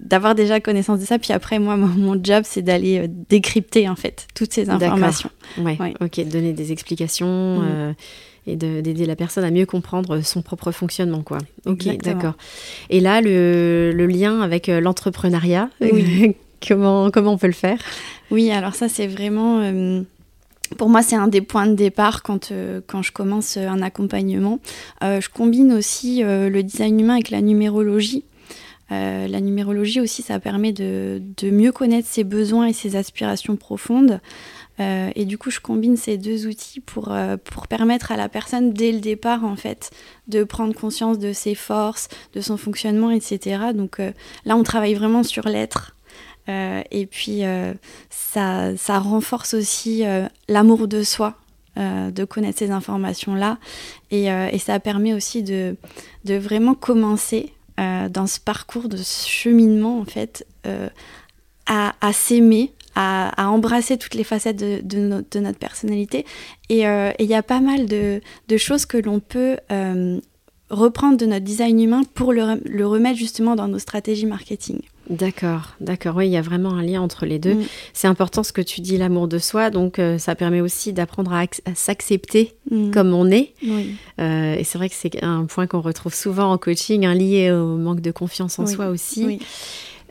d'avoir 0.00 0.34
déjà 0.34 0.60
connaissance 0.60 1.00
de 1.00 1.04
ça. 1.04 1.18
Puis 1.18 1.32
après, 1.32 1.58
moi, 1.58 1.76
mon, 1.76 2.22
job, 2.22 2.42
c'est 2.44 2.62
d'aller 2.62 3.08
décrypter 3.08 3.88
en 3.88 3.96
fait 3.96 4.26
toutes 4.34 4.52
ces 4.52 4.70
informations. 4.70 5.30
Ouais. 5.58 5.78
Ok, 6.00 6.20
donner 6.28 6.52
des 6.52 6.72
explications. 6.72 7.60
Mm. 7.60 7.94
et 8.46 8.56
d'aider 8.56 9.06
la 9.06 9.16
personne 9.16 9.44
à 9.44 9.50
mieux 9.50 9.66
comprendre 9.66 10.20
son 10.22 10.42
propre 10.42 10.72
fonctionnement. 10.72 11.22
Quoi. 11.22 11.38
Ok, 11.66 11.86
d'accord. 12.02 12.34
Et 12.90 13.00
là, 13.00 13.20
le, 13.20 13.92
le 13.94 14.06
lien 14.06 14.40
avec 14.40 14.68
l'entrepreneuriat, 14.68 15.70
oui. 15.80 16.34
comment, 16.66 17.10
comment 17.10 17.32
on 17.32 17.38
peut 17.38 17.46
le 17.46 17.52
faire? 17.52 17.78
Oui, 18.30 18.50
alors 18.50 18.74
ça, 18.74 18.88
c'est 18.88 19.06
vraiment. 19.06 19.60
Euh, 19.60 20.02
pour 20.76 20.88
moi, 20.88 21.02
c'est 21.02 21.16
un 21.16 21.28
des 21.28 21.40
points 21.40 21.66
de 21.66 21.74
départ 21.74 22.22
quand, 22.22 22.52
euh, 22.52 22.80
quand 22.86 23.02
je 23.02 23.12
commence 23.12 23.56
un 23.56 23.80
accompagnement. 23.80 24.58
Euh, 25.02 25.20
je 25.20 25.28
combine 25.30 25.72
aussi 25.72 26.22
le 26.22 26.62
design 26.62 27.00
humain 27.00 27.14
avec 27.14 27.30
la 27.30 27.40
numérologie. 27.40 28.24
La 28.90 29.40
numérologie 29.40 30.00
aussi, 30.00 30.22
ça 30.22 30.40
permet 30.40 30.72
de, 30.72 31.20
mieux 31.42 31.72
connaître 31.72 32.08
ses 32.08 32.24
besoins 32.24 32.66
et 32.66 32.72
ses 32.72 32.96
aspirations 32.96 33.56
profondes. 33.56 34.20
et 34.78 35.24
du 35.24 35.36
coup, 35.36 35.50
je 35.50 35.60
combine 35.60 35.96
ces 35.96 36.16
deux 36.16 36.46
outils 36.46 36.80
pour, 36.80 37.14
pour 37.44 37.68
permettre 37.68 38.12
à 38.12 38.16
la 38.16 38.28
personne, 38.28 38.72
dès 38.72 38.92
le 38.92 39.00
départ, 39.00 39.44
en 39.44 39.56
fait, 39.56 39.90
de 40.26 40.44
prendre 40.44 40.74
conscience 40.74 41.18
de 41.18 41.32
ses 41.32 41.54
forces, 41.54 42.08
de 42.34 42.40
son 42.40 42.56
fonctionnement, 42.56 43.10
etc. 43.10 43.72
Donc 43.74 43.98
là, 44.44 44.56
on 44.56 44.62
travaille 44.62 44.94
vraiment 44.94 45.22
sur 45.22 45.48
l'être. 45.48 45.94
et 46.48 47.06
puis, 47.10 47.42
ça, 48.10 48.98
renforce 48.98 49.54
aussi 49.54 50.04
l'amour 50.48 50.88
de 50.88 51.02
soi. 51.02 51.34
de 51.76 52.24
connaître 52.24 52.58
ces 52.58 52.70
informations-là 52.70 53.58
et, 54.10 54.58
ça 54.58 54.80
permet 54.80 55.12
aussi 55.12 55.42
de 55.42 55.76
vraiment 56.24 56.74
commencer 56.74 57.52
dans 57.78 58.26
ce 58.26 58.40
parcours 58.40 58.88
de 58.88 58.96
ce 58.96 59.28
cheminement 59.28 60.00
en 60.00 60.04
fait 60.04 60.44
à, 61.66 61.94
à 62.00 62.12
s'aimer 62.12 62.72
à, 62.98 63.48
embrasser 63.48 63.96
toutes 63.96 64.14
les 64.14 64.24
facettes 64.24 64.56
de, 64.56 65.40
notre 65.40 65.58
personnalité. 65.58 66.26
Euh, 66.70 67.12
et 67.18 67.24
il 67.24 67.30
y 67.30 67.34
a 67.34 67.42
pas 67.42 67.60
mal 67.60 67.86
de, 67.86 68.20
choses 68.56 68.86
que 68.86 68.98
l'on 68.98 69.20
peut 69.20 69.56
euh, 69.70 70.18
reprendre 70.68 71.16
de 71.16 71.26
notre 71.26 71.44
design 71.44 71.80
humain 71.80 72.02
pour 72.14 72.32
le, 72.32 72.84
remettre 72.84 73.18
justement 73.18 73.54
dans 73.54 73.68
nos 73.68 73.78
stratégies 73.78 74.26
marketing. 74.26 74.80
D'accord, 75.10 75.74
d'accord. 75.80 76.16
Oui, 76.16 76.26
il 76.26 76.32
y 76.32 76.36
a 76.36 76.42
vraiment 76.42 76.74
un 76.74 76.82
lien 76.82 77.00
entre 77.00 77.26
les 77.26 77.38
deux. 77.38 77.54
Mm. 77.54 77.64
C'est 77.92 78.08
important 78.08 78.42
ce 78.42 78.52
que 78.52 78.60
tu 78.60 78.80
dis, 78.80 78.96
l'amour 78.98 79.28
de 79.28 79.38
soi. 79.38 79.70
Donc, 79.70 79.98
euh, 79.98 80.18
ça 80.18 80.34
permet 80.34 80.60
aussi 80.60 80.92
d'apprendre 80.92 81.32
à, 81.32 81.46
s'accepter 81.74 82.54
mm. 82.70 82.90
comme 82.90 83.14
on 83.14 83.30
est. 83.30 83.54
et 84.18 84.64
c'est 84.64 84.78
vrai 84.78 84.88
que 84.88 84.94
c'est 84.94 85.22
un 85.22 85.46
point 85.46 85.66
qu'on 85.66 85.80
retrouve 85.80 86.14
souvent 86.14 86.52
en 86.52 86.58
coaching, 86.58 87.06
un 87.06 87.14
lié 87.14 87.50
au 87.50 87.76
manque 87.76 88.00
de 88.00 88.10
confiance 88.10 88.58
en 88.58 88.66
soi 88.66 88.88
aussi. 88.88 89.24
Oui. 89.24 89.40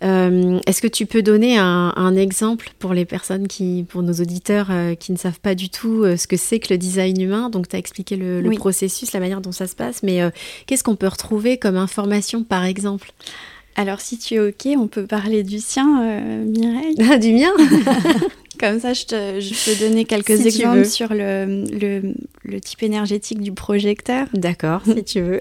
Euh, 0.03 0.59
est-ce 0.67 0.81
que 0.81 0.87
tu 0.87 1.05
peux 1.05 1.21
donner 1.21 1.57
un, 1.57 2.15
exemple 2.15 2.71
pour 2.79 2.93
les 2.93 3.05
personnes 3.05 3.47
qui, 3.47 3.85
pour 3.87 4.03
nos 4.03 4.13
auditeurs 4.13 4.67
euh, 4.69 4.95
qui 4.95 5.11
ne 5.11 5.17
savent 5.17 5.39
pas 5.39 5.55
du 5.55 5.69
tout 5.69 6.03
euh, 6.03 6.17
ce 6.17 6.27
que 6.27 6.37
c'est 6.37 6.59
que 6.59 6.73
le 6.73 6.77
design 6.77 7.19
humain? 7.19 7.49
Donc, 7.49 7.67
tu 7.67 7.75
as 7.75 7.79
expliqué 7.79 8.15
le, 8.15 8.41
processus, 8.55 9.11
la 9.13 9.19
manière 9.19 9.41
dont 9.41 9.51
ça 9.51 9.67
se 9.67 9.75
passe, 9.75 10.03
mais 10.03 10.21
qu'est-ce 10.65 10.83
qu'on 10.83 10.95
peut 10.95 11.07
retrouver 11.07 11.57
comme 11.57 11.77
information, 11.77 12.43
par 12.43 12.65
exemple? 12.65 13.11
Alors, 13.77 14.01
si 14.01 14.17
tu 14.17 14.33
es 14.33 14.39
OK, 14.39 14.67
on 14.77 14.87
peut 14.87 15.05
parler 15.05 15.43
du 15.43 15.59
sien, 15.59 16.43
Mireille. 16.45 16.95
Ah, 17.09 17.17
du 17.17 17.31
mien 17.33 17.51
Comme 18.59 18.79
ça, 18.79 18.93
je, 18.93 19.05
peux 19.05 19.87
donner 19.87 20.05
quelques 20.05 20.45
exemples 20.45 20.85
sur 20.85 21.13
le, 21.13 21.63
le, 22.43 22.59
type 22.59 22.81
énergétique 22.81 23.39
du 23.39 23.51
projecteur. 23.51 24.27
D'accord, 24.33 24.81
si 24.95 25.03
tu 25.03 25.21
veux. 25.21 25.39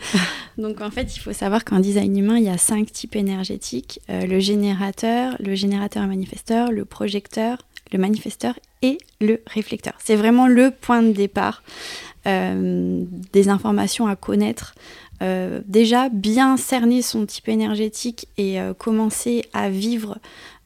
Donc, 0.59 0.81
en 0.81 0.91
fait, 0.91 1.17
il 1.17 1.21
faut 1.21 1.33
savoir 1.33 1.65
qu'en 1.65 1.81
design 1.81 2.17
humain, 2.17 2.37
il 2.37 2.45
y 2.45 2.51
a 2.51 2.59
cinq 2.59 2.93
types 2.93 3.17
énergétiques 3.17 4.01
euh, 4.11 4.27
le 4.27 4.39
générateur, 4.39 5.37
le 5.41 5.55
générateur 5.55 6.07
manifesteur, 6.07 6.71
le 6.71 6.85
projecteur, 6.85 7.59
le 7.93 7.99
manifesteur 7.99 8.59
et 8.83 8.99
le 9.21 9.43
réflecteur. 9.47 9.95
C'est 10.03 10.17
vraiment 10.17 10.47
le 10.47 10.71
point 10.71 11.03
de 11.03 11.13
départ 11.13 11.63
euh, 12.27 13.05
des 13.33 13.49
informations 13.49 14.07
à 14.07 14.17
connaître. 14.17 14.75
Euh, 15.23 15.63
déjà, 15.67 16.09
bien 16.11 16.57
cerner 16.57 17.01
son 17.01 17.25
type 17.25 17.49
énergétique 17.49 18.29
et 18.37 18.59
commencer 18.79 19.45
à 19.53 19.71
vivre 19.71 20.19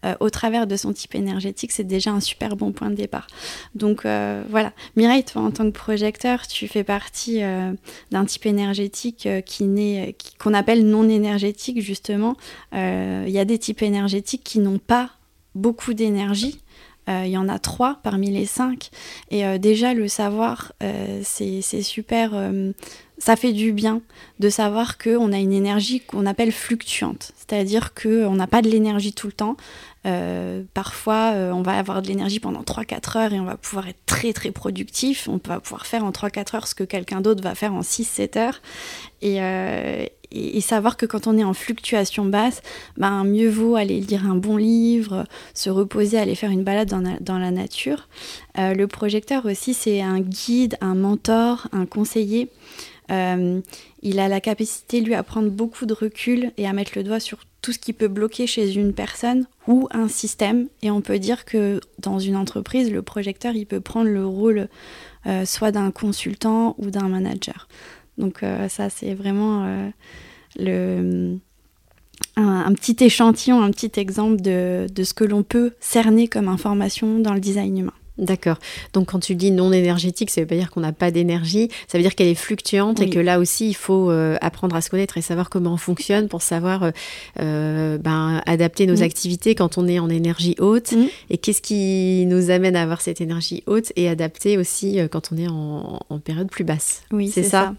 euh, 0.06 0.14
au 0.20 0.30
travers 0.30 0.66
de 0.66 0.76
son 0.76 0.92
type 0.94 1.14
énergétique, 1.14 1.72
c'est 1.72 1.85
déjà 1.85 2.11
un 2.11 2.20
super 2.20 2.56
bon 2.56 2.72
point 2.72 2.88
de 2.88 2.94
départ. 2.94 3.26
Donc 3.74 4.06
euh, 4.06 4.42
voilà, 4.48 4.72
Mireille, 4.96 5.24
toi 5.24 5.42
en 5.42 5.50
tant 5.50 5.64
que 5.64 5.76
projecteur, 5.76 6.46
tu 6.46 6.68
fais 6.68 6.85
partie 6.85 7.42
euh, 7.42 7.72
d'un 8.11 8.24
type 8.24 8.46
énergétique 8.46 9.28
qui 9.44 9.64
n'est, 9.64 10.16
qu'on 10.38 10.54
appelle 10.54 10.87
non 10.87 11.09
énergétique 11.09 11.83
justement. 11.83 12.37
Il 12.72 13.28
y 13.28 13.38
a 13.38 13.44
des 13.44 13.59
types 13.59 13.83
énergétiques 13.83 14.42
qui 14.42 14.59
n'ont 14.59 14.78
pas 14.78 15.11
beaucoup 15.54 15.92
d'énergie. 15.92 16.61
Il 17.10 17.30
y 17.30 17.36
en 17.36 17.48
a 17.48 17.58
trois 17.58 17.98
parmi 18.02 18.30
les 18.30 18.46
cinq. 18.46 18.90
Et 19.30 19.58
déjà, 19.58 19.94
le 19.94 20.06
savoir, 20.06 20.72
c'est 21.22 21.82
super 21.82 22.32
ça 23.20 23.36
fait 23.36 23.52
du 23.52 23.72
bien 23.72 24.00
de 24.38 24.48
savoir 24.48 24.96
qu'on 24.96 25.32
a 25.32 25.38
une 25.38 25.52
énergie 25.52 26.00
qu'on 26.00 26.24
appelle 26.24 26.52
fluctuante. 26.52 27.32
C'est-à-dire 27.36 27.92
qu'on 27.92 28.34
n'a 28.34 28.46
pas 28.46 28.62
de 28.62 28.70
l'énergie 28.70 29.12
tout 29.12 29.26
le 29.26 29.34
temps. 29.34 29.56
Euh, 30.06 30.62
parfois, 30.72 31.32
euh, 31.34 31.52
on 31.52 31.60
va 31.60 31.76
avoir 31.78 32.00
de 32.00 32.08
l'énergie 32.08 32.40
pendant 32.40 32.62
3-4 32.62 33.18
heures 33.18 33.32
et 33.34 33.40
on 33.40 33.44
va 33.44 33.58
pouvoir 33.58 33.88
être 33.88 34.00
très 34.06 34.32
très 34.32 34.50
productif. 34.50 35.28
On 35.28 35.38
va 35.46 35.60
pouvoir 35.60 35.86
faire 35.86 36.04
en 36.04 36.10
3-4 36.10 36.56
heures 36.56 36.66
ce 36.66 36.74
que 36.74 36.84
quelqu'un 36.84 37.20
d'autre 37.20 37.42
va 37.42 37.54
faire 37.54 37.74
en 37.74 37.82
6-7 37.82 38.38
heures. 38.38 38.62
Euh, 39.22 40.06
et, 40.32 40.60
savoir 40.60 40.96
que 40.96 41.06
quand 41.06 41.26
on 41.26 41.36
est 41.36 41.44
en 41.44 41.54
fluctuation 41.54 42.24
basse, 42.24 42.62
ben, 42.96 43.24
mieux 43.24 43.48
vaut 43.48 43.76
aller 43.76 44.00
lire 44.00 44.26
un 44.26 44.36
bon 44.36 44.56
livre, 44.56 45.24
se 45.54 45.70
reposer, 45.70 46.18
aller 46.18 46.34
faire 46.34 46.50
une 46.50 46.64
balade 46.64 46.88
dans, 46.88 47.38
la 47.38 47.50
nature. 47.50 48.08
le 48.56 48.84
projecteur 48.86 49.46
aussi, 49.46 49.74
c'est 49.74 50.00
un 50.00 50.20
guide, 50.20 50.76
un 50.80 50.94
mentor, 50.94 51.66
un 51.72 51.86
conseiller. 51.86 52.48
Euh, 53.10 53.60
il 54.02 54.20
a 54.20 54.28
la 54.28 54.40
capacité, 54.40 55.00
lui, 55.00 55.14
à 55.14 55.22
prendre 55.22 55.50
beaucoup 55.50 55.86
de 55.86 55.92
recul 55.92 56.52
et 56.56 56.66
à 56.66 56.72
mettre 56.72 56.92
le 56.96 57.02
doigt 57.02 57.20
sur 57.20 57.40
tout 57.60 57.72
ce 57.72 57.78
qui 57.78 57.92
peut 57.92 58.08
bloquer 58.08 58.46
chez 58.46 58.74
une 58.74 58.94
personne 58.94 59.46
ou 59.66 59.88
un 59.90 60.08
système. 60.08 60.68
Et 60.82 60.90
on 60.90 61.00
peut 61.00 61.18
dire 61.18 61.44
que 61.44 61.80
dans 61.98 62.18
une 62.18 62.36
entreprise, 62.36 62.90
le 62.90 63.02
projecteur, 63.02 63.54
il 63.54 63.66
peut 63.66 63.80
prendre 63.80 64.08
le 64.08 64.24
rôle 64.24 64.68
euh, 65.26 65.44
soit 65.44 65.72
d'un 65.72 65.90
consultant 65.90 66.74
ou 66.78 66.90
d'un 66.90 67.08
manager. 67.08 67.68
Donc 68.20 68.42
euh, 68.42 68.68
ça, 68.68 68.90
c'est 68.90 69.14
vraiment 69.14 69.90
le, 70.59 71.37
un, 72.37 72.72
petit 72.74 72.96
échantillon, 73.04 73.62
un 73.62 73.70
petit 73.70 73.98
exemple 73.98 74.40
de 74.40 75.02
ce 75.02 75.14
que 75.14 75.24
l'on 75.24 75.42
peut 75.42 75.72
cerner 75.80 76.28
comme 76.28 76.48
information 76.48 77.18
dans 77.18 77.35
le 77.35 77.40
design 77.40 77.78
humain. 77.78 77.92
D'accord. 78.20 78.59
Donc 78.92 79.09
quand 79.11 79.18
tu 79.18 79.35
dis 79.35 79.50
non 79.50 79.72
énergétique, 79.72 80.30
ça 80.30 80.42
veut 80.42 80.46
pas 80.46 80.54
dire 80.54 80.70
qu'on 80.70 80.80
n'a 80.80 80.92
pas 80.92 81.11
d'énergie, 81.11 81.70
ça 81.88 81.96
veut 81.96 82.02
dire 82.02 82.14
qu'elle 82.14 82.28
est 82.28 82.35
fluctuante 82.35 83.00
et 83.00 83.09
que 83.09 83.18
là 83.18 83.38
aussi 83.38 83.68
il 83.68 83.74
faut 83.74 84.11
euh, 84.11 84.37
apprendre 84.42 84.76
à 84.76 84.83
se 84.83 84.90
connaître 84.90 85.16
et 85.16 85.22
savoir 85.22 85.48
comment 85.48 85.72
on 85.72 85.78
fonctionne 85.78 86.28
pour 86.28 86.42
savoir 86.42 86.83
euh, 86.83 86.90
euh, 87.40 87.98
ben, 87.98 88.42
adapter 88.44 88.87
nos 88.87 88.98
mm. 88.98 89.02
activités 89.02 89.54
quand 89.54 89.78
on 89.78 89.88
est 89.88 89.98
en 89.98 90.11
énergie 90.11 90.54
haute 90.59 90.92
mm. 90.92 91.06
et 91.30 91.38
qu'est-ce 91.38 91.62
qui 91.62 92.26
nous 92.26 92.50
amène 92.50 92.76
à 92.76 92.83
avoir 92.83 93.00
cette 93.00 93.22
énergie 93.22 93.62
haute 93.66 93.90
et 93.96 94.06
adapter 94.06 94.59
aussi 94.59 94.98
quand 95.11 95.33
on 95.33 95.38
est 95.38 95.48
en, 95.48 95.98
période 96.22 96.50
plus 96.50 96.64
basse. 96.64 97.02
Oui, 97.12 97.30
c'est 97.30 97.42
ça. 97.42 97.74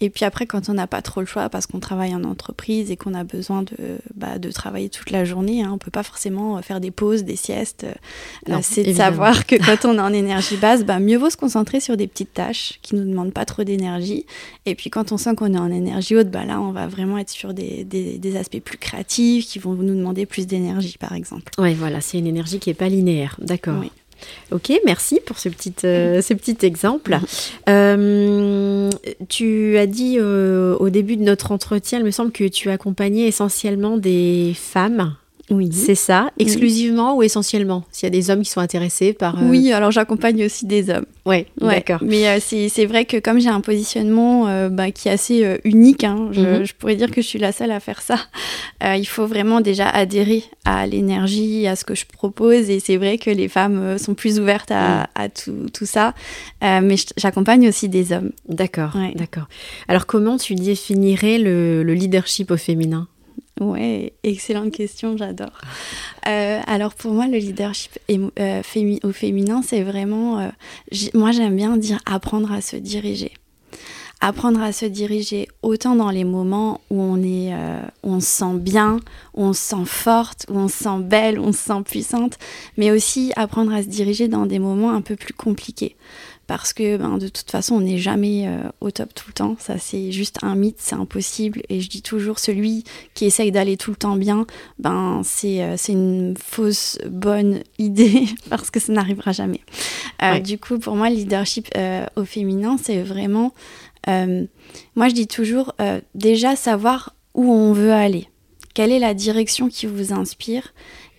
Et 0.00 0.10
puis 0.10 0.24
après 0.24 0.46
quand 0.46 0.68
on 0.68 0.74
n'a 0.74 0.88
pas 0.88 1.00
trop 1.00 1.20
le 1.20 1.26
choix 1.26 1.48
parce 1.48 1.68
qu'on 1.68 1.78
travaille 1.78 2.14
en 2.16 2.24
entreprise 2.24 2.90
et 2.90 2.96
qu'on 2.96 3.14
a 3.14 3.22
besoin 3.22 3.62
de, 3.62 3.98
bah, 4.16 4.38
de 4.40 4.50
travailler 4.50 4.88
toute 4.88 5.12
la 5.12 5.24
journée, 5.24 5.62
hein, 5.62 5.70
on 5.72 5.78
peut 5.78 5.92
pas 5.92 6.02
forcément 6.02 6.60
faire 6.62 6.80
des 6.80 6.90
pauses, 6.90 7.22
des 7.22 7.36
siestes. 7.36 7.86
c'est 8.62 8.82
de 8.82 8.92
savoir 8.92 9.46
que 9.46 9.54
quand 9.54 9.75
quand 9.76 9.88
on 9.88 9.98
est 9.98 10.00
en 10.00 10.12
énergie 10.12 10.56
basse, 10.56 10.84
bah, 10.84 10.98
mieux 10.98 11.16
vaut 11.16 11.30
se 11.30 11.36
concentrer 11.36 11.80
sur 11.80 11.96
des 11.96 12.06
petites 12.06 12.32
tâches 12.32 12.78
qui 12.82 12.94
ne 12.94 13.02
nous 13.02 13.10
demandent 13.10 13.32
pas 13.32 13.44
trop 13.44 13.64
d'énergie. 13.64 14.26
Et 14.64 14.74
puis 14.74 14.90
quand 14.90 15.12
on 15.12 15.16
sent 15.16 15.34
qu'on 15.34 15.54
est 15.54 15.58
en 15.58 15.70
énergie 15.70 16.16
haute, 16.16 16.30
bah, 16.30 16.44
là, 16.44 16.60
on 16.60 16.72
va 16.72 16.86
vraiment 16.86 17.18
être 17.18 17.30
sur 17.30 17.54
des, 17.54 17.84
des, 17.84 18.36
aspects 18.36 18.60
plus 18.60 18.78
créatifs 18.78 19.46
qui 19.46 19.58
vont 19.58 19.74
nous 19.74 19.94
demander 19.94 20.26
plus 20.26 20.46
d'énergie, 20.46 20.96
par 20.98 21.12
exemple. 21.12 21.52
Oui, 21.58 21.74
voilà, 21.74 22.00
c'est 22.00 22.18
une 22.18 22.26
énergie 22.26 22.58
qui 22.58 22.70
n'est 22.70 22.74
pas 22.74 22.88
linéaire. 22.88 23.36
D'accord. 23.40 23.82
Ok, 24.50 24.72
merci 24.84 25.20
pour 25.24 25.38
ce 25.38 25.48
petit, 25.48 25.74
euh, 25.84 26.22
ce 26.22 26.34
petit 26.34 26.64
exemple. 26.64 27.18
Euh, 27.68 28.90
tu 29.28 29.76
as 29.76 29.86
dit 29.86 30.16
euh, 30.18 30.74
au 30.76 30.88
début 30.88 31.16
de 31.16 31.22
notre 31.22 31.52
entretien, 31.52 31.98
il 31.98 32.04
me 32.04 32.10
semble 32.10 32.32
que 32.32 32.44
tu 32.44 32.70
accompagnais 32.70 33.26
essentiellement 33.26 33.98
des 33.98 34.54
femmes. 34.54 35.16
Oui. 35.50 35.70
C'est 35.72 35.94
ça, 35.94 36.30
exclusivement 36.38 37.16
ou 37.16 37.22
essentiellement 37.22 37.84
S'il 37.92 38.06
y 38.06 38.08
a 38.08 38.10
des 38.10 38.30
hommes 38.30 38.42
qui 38.42 38.50
sont 38.50 38.60
intéressés 38.60 39.12
par... 39.12 39.36
Euh, 39.36 39.48
oui, 39.48 39.72
alors 39.72 39.92
j'accompagne 39.92 40.44
aussi 40.44 40.66
des 40.66 40.90
hommes. 40.90 41.06
Ouais, 41.24 41.46
d'accord. 41.60 42.00
Mais 42.02 42.28
euh, 42.28 42.38
c'est 42.40 42.86
vrai 42.86 43.04
que 43.04 43.18
comme 43.18 43.38
j'ai 43.38 43.48
un 43.48 43.60
positionnement 43.60 44.48
euh, 44.48 44.68
bah, 44.68 44.90
qui 44.90 45.08
est 45.08 45.12
assez 45.12 45.58
unique, 45.64 46.02
hein, 46.02 46.30
mhm. 46.34 46.64
je, 46.64 46.74
pourrais 46.74 46.96
dire 46.96 47.10
que 47.10 47.22
je 47.22 47.26
suis 47.26 47.38
la 47.38 47.52
seule 47.52 47.70
à 47.70 47.78
faire 47.78 48.02
ça, 48.02 48.18
il 48.96 49.06
faut 49.06 49.26
vraiment 49.26 49.60
déjà 49.60 49.88
adhérer 49.88 50.42
à 50.64 50.86
l'énergie, 50.86 51.66
à 51.68 51.76
ce 51.76 51.84
que 51.84 51.94
je 51.94 52.06
propose. 52.06 52.68
Et 52.68 52.80
c'est 52.80 52.96
vrai 52.96 53.16
que 53.16 53.30
les 53.30 53.48
femmes 53.48 53.98
sont 53.98 54.14
plus 54.14 54.40
ouvertes 54.40 54.72
à, 54.72 55.08
mhm. 55.16 55.28
tout, 55.44 55.70
tout, 55.72 55.86
ça. 55.86 56.12
mais 56.60 56.96
j'accompagne 57.16 57.68
aussi 57.68 57.88
des 57.88 58.12
hommes. 58.12 58.32
D'accord, 58.48 58.96
d'accord. 59.14 59.46
Alors 59.86 60.06
comment 60.06 60.38
tu 60.38 60.56
définirais 60.56 61.38
le 61.38 61.94
leadership 61.94 62.50
au 62.50 62.56
féminin? 62.56 63.06
Ouais, 63.58 64.12
excellente 64.22 64.70
question, 64.70 65.16
j'adore. 65.16 65.58
Euh, 66.28 66.60
alors 66.66 66.94
pour 66.94 67.12
moi, 67.12 67.26
le 67.26 67.38
leadership 67.38 67.98
euh, 68.10 68.62
au 69.02 69.12
féminin, 69.12 69.62
c'est 69.62 69.82
vraiment, 69.82 70.40
euh, 70.40 70.48
moi 71.14 71.32
j'aime 71.32 71.56
bien 71.56 71.78
dire 71.78 71.98
apprendre 72.04 72.52
à 72.52 72.60
se 72.60 72.76
diriger. 72.76 73.32
Apprendre 74.20 74.60
à 74.60 74.72
se 74.72 74.84
diriger 74.84 75.48
autant 75.62 75.96
dans 75.96 76.10
les 76.10 76.24
moments 76.24 76.82
où 76.90 77.00
on 77.00 77.16
on 78.02 78.20
se 78.20 78.26
sent 78.26 78.58
bien, 78.58 79.00
on 79.32 79.54
se 79.54 79.60
sent 79.60 79.84
forte, 79.86 80.44
où 80.50 80.58
on 80.58 80.68
se 80.68 80.84
sent 80.84 81.00
belle, 81.00 81.38
où 81.38 81.44
on 81.44 81.52
se 81.52 81.58
sent 81.58 81.82
puissante, 81.84 82.38
mais 82.76 82.90
aussi 82.90 83.32
apprendre 83.36 83.72
à 83.72 83.82
se 83.82 83.88
diriger 83.88 84.28
dans 84.28 84.44
des 84.44 84.58
moments 84.58 84.92
un 84.92 85.00
peu 85.00 85.16
plus 85.16 85.34
compliqués 85.34 85.96
parce 86.46 86.72
que 86.72 86.96
ben, 86.96 87.18
de 87.18 87.28
toute 87.28 87.50
façon, 87.50 87.76
on 87.76 87.80
n'est 87.80 87.98
jamais 87.98 88.46
euh, 88.46 88.68
au 88.80 88.90
top 88.90 89.12
tout 89.14 89.24
le 89.28 89.32
temps. 89.32 89.56
Ça, 89.58 89.78
c'est 89.78 90.12
juste 90.12 90.38
un 90.42 90.54
mythe, 90.54 90.76
c'est 90.78 90.94
impossible. 90.94 91.62
Et 91.68 91.80
je 91.80 91.88
dis 91.88 92.02
toujours, 92.02 92.38
celui 92.38 92.84
qui 93.14 93.24
essaye 93.24 93.50
d'aller 93.50 93.76
tout 93.76 93.90
le 93.90 93.96
temps 93.96 94.16
bien, 94.16 94.46
ben, 94.78 95.22
c'est 95.24 95.62
euh, 95.62 95.76
une 95.88 96.36
fausse 96.36 96.98
bonne 97.08 97.60
idée 97.78 98.26
parce 98.48 98.70
que 98.70 98.78
ça 98.78 98.92
n'arrivera 98.92 99.32
jamais. 99.32 99.60
Euh, 100.22 100.38
du 100.38 100.58
coup, 100.58 100.78
pour 100.78 100.94
moi, 100.94 101.10
le 101.10 101.16
leadership 101.16 101.68
au 102.16 102.24
féminin, 102.24 102.76
c'est 102.82 103.02
vraiment. 103.02 103.52
moi, 104.06 105.08
je 105.08 105.14
dis 105.14 105.26
toujours, 105.26 105.74
déjà 106.14 106.56
savoir 106.56 107.14
où 107.34 107.52
on 107.52 107.72
veut 107.72 107.92
aller. 107.92 108.28
Quelle 108.74 108.92
est 108.92 108.98
la 108.98 109.14
direction 109.14 109.68
qui 109.68 109.86
vous 109.86 110.12
inspire 110.12 110.72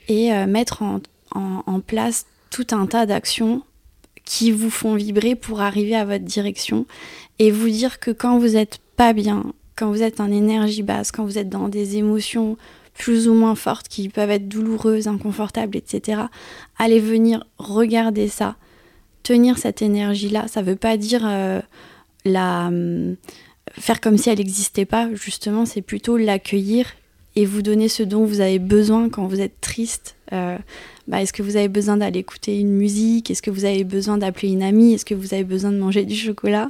et 0.07 0.31
mettre 0.45 0.81
en, 0.83 1.01
en, 1.31 1.79
place 1.79 2.25
tout 2.49 2.67
un 2.71 2.85
tas 2.87 3.05
d'actions 3.05 3.61
qui 4.27 4.51
vous 4.51 4.69
font 4.69 4.95
vibrer 4.95 5.35
pour 5.35 5.61
arriver 5.61 5.95
à 5.95 6.03
votre 6.03 6.25
direction 6.25 6.85
et 7.39 7.49
vous 7.49 7.69
dire 7.69 7.99
que 7.99 8.11
quand 8.11 8.37
vous 8.37 8.49
n'êtes 8.49 8.79
pas 8.97 9.13
bien, 9.13 9.53
quand 9.77 9.89
vous 9.89 10.03
êtes 10.03 10.19
en 10.19 10.29
énergie 10.29 10.83
basse, 10.83 11.13
quand 11.13 11.23
vous 11.23 11.37
êtes 11.37 11.47
dans 11.47 11.69
des 11.69 11.95
émotions 11.95 12.57
plus 12.93 13.29
ou 13.29 13.33
moins 13.33 13.55
fortes 13.55 13.87
qui 13.87 14.09
peuvent 14.09 14.29
être 14.29 14.49
douloureuses, 14.49 15.07
inconfortables, 15.07 15.77
etc., 15.77 16.23
allez 16.77 16.99
venir 16.99 17.45
regarder 17.57 18.27
ça, 18.27 18.57
tenir 19.23 19.57
cette 19.57 19.81
énergie-là. 19.81 20.49
Ça 20.49 20.61
ne 20.61 20.65
veut 20.65 20.75
pas 20.75 20.97
dire 20.97 21.21
euh, 21.23 21.61
la, 22.25 22.67
hum, 22.67 23.15
faire 23.71 24.01
comme 24.01 24.17
si 24.17 24.29
elle 24.29 24.39
n'existait 24.39 24.85
pas, 24.85 25.07
justement, 25.13 25.65
c'est 25.65 25.81
plutôt 25.81 26.17
l'accueillir 26.17 26.87
et 27.37 27.45
vous 27.45 27.61
donner 27.61 27.87
ce 27.87 28.03
dont 28.03 28.25
vous 28.25 28.41
avez 28.41 28.59
besoin 28.59 29.07
quand 29.07 29.27
vous 29.27 29.39
êtes 29.39 29.61
triste. 29.61 30.16
Euh, 30.33 30.57
bah, 31.07 31.21
est-ce 31.21 31.33
que 31.33 31.41
vous 31.41 31.55
avez 31.55 31.67
besoin 31.67 31.97
d'aller 31.97 32.19
écouter 32.19 32.59
une 32.59 32.71
musique? 32.71 33.31
Est-ce 33.31 33.41
que 33.41 33.51
vous 33.51 33.65
avez 33.65 33.83
besoin 33.83 34.17
d'appeler 34.17 34.51
une 34.51 34.63
amie? 34.63 34.93
Est-ce 34.93 35.05
que 35.05 35.15
vous 35.15 35.33
avez 35.33 35.43
besoin 35.43 35.71
de 35.71 35.77
manger 35.77 36.05
du 36.05 36.15
chocolat? 36.15 36.69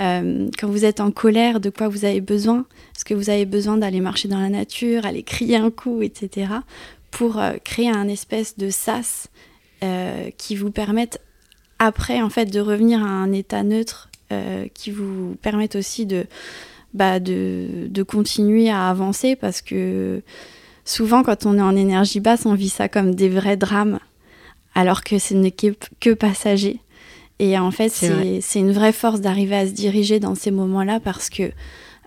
Euh, 0.00 0.48
Quand 0.58 0.68
vous 0.68 0.84
êtes 0.84 1.00
en 1.00 1.10
colère, 1.10 1.60
de 1.60 1.70
quoi 1.70 1.88
vous 1.88 2.04
avez 2.04 2.20
besoin? 2.20 2.66
Est-ce 2.96 3.04
que 3.04 3.14
vous 3.14 3.30
avez 3.30 3.46
besoin 3.46 3.76
d'aller 3.76 4.00
marcher 4.00 4.28
dans 4.28 4.40
la 4.40 4.48
nature, 4.48 5.06
aller 5.06 5.22
crier 5.22 5.56
un 5.56 5.70
coup, 5.70 6.02
etc. 6.02 6.52
pour 7.10 7.38
euh, 7.38 7.52
créer 7.64 7.90
un 7.90 8.08
espèce 8.08 8.56
de 8.58 8.70
sas 8.70 9.28
qui 10.36 10.56
vous 10.56 10.70
permette 10.70 11.22
après 11.78 12.20
en 12.20 12.28
fait 12.28 12.44
de 12.44 12.60
revenir 12.60 13.02
à 13.02 13.08
un 13.08 13.32
état 13.32 13.62
neutre 13.62 14.10
qui 14.74 14.90
vous 14.90 15.36
permette 15.40 15.74
aussi 15.74 16.06
bah, 16.92 17.18
de, 17.18 17.86
de, 17.88 18.02
continuer 18.02 18.68
à 18.68 18.90
avancer? 18.90 19.36
Parce 19.36 19.62
que 19.62 20.20
souvent 20.90 21.22
quand 21.22 21.46
on 21.46 21.56
est 21.56 21.62
en 21.62 21.76
énergie 21.76 22.20
basse, 22.20 22.46
on 22.46 22.54
vit 22.54 22.68
ça 22.68 22.88
comme 22.88 23.14
des 23.14 23.28
vrais 23.28 23.56
drames 23.56 23.98
alors 24.74 25.02
que 25.02 25.18
ce 25.18 25.34
n'est 25.34 25.50
que, 25.50 25.74
que 26.00 26.10
passager. 26.10 26.80
Et 27.38 27.58
en 27.58 27.70
fait, 27.70 27.88
c'est 27.88 28.58
une 28.58 28.72
vraie 28.72 28.92
force 28.92 29.20
d'arriver 29.20 29.56
à 29.56 29.66
se 29.66 29.72
diriger 29.72 30.20
dans 30.20 30.34
ces 30.34 30.50
moments-là 30.50 31.00
parce 31.00 31.30
que 31.30 31.50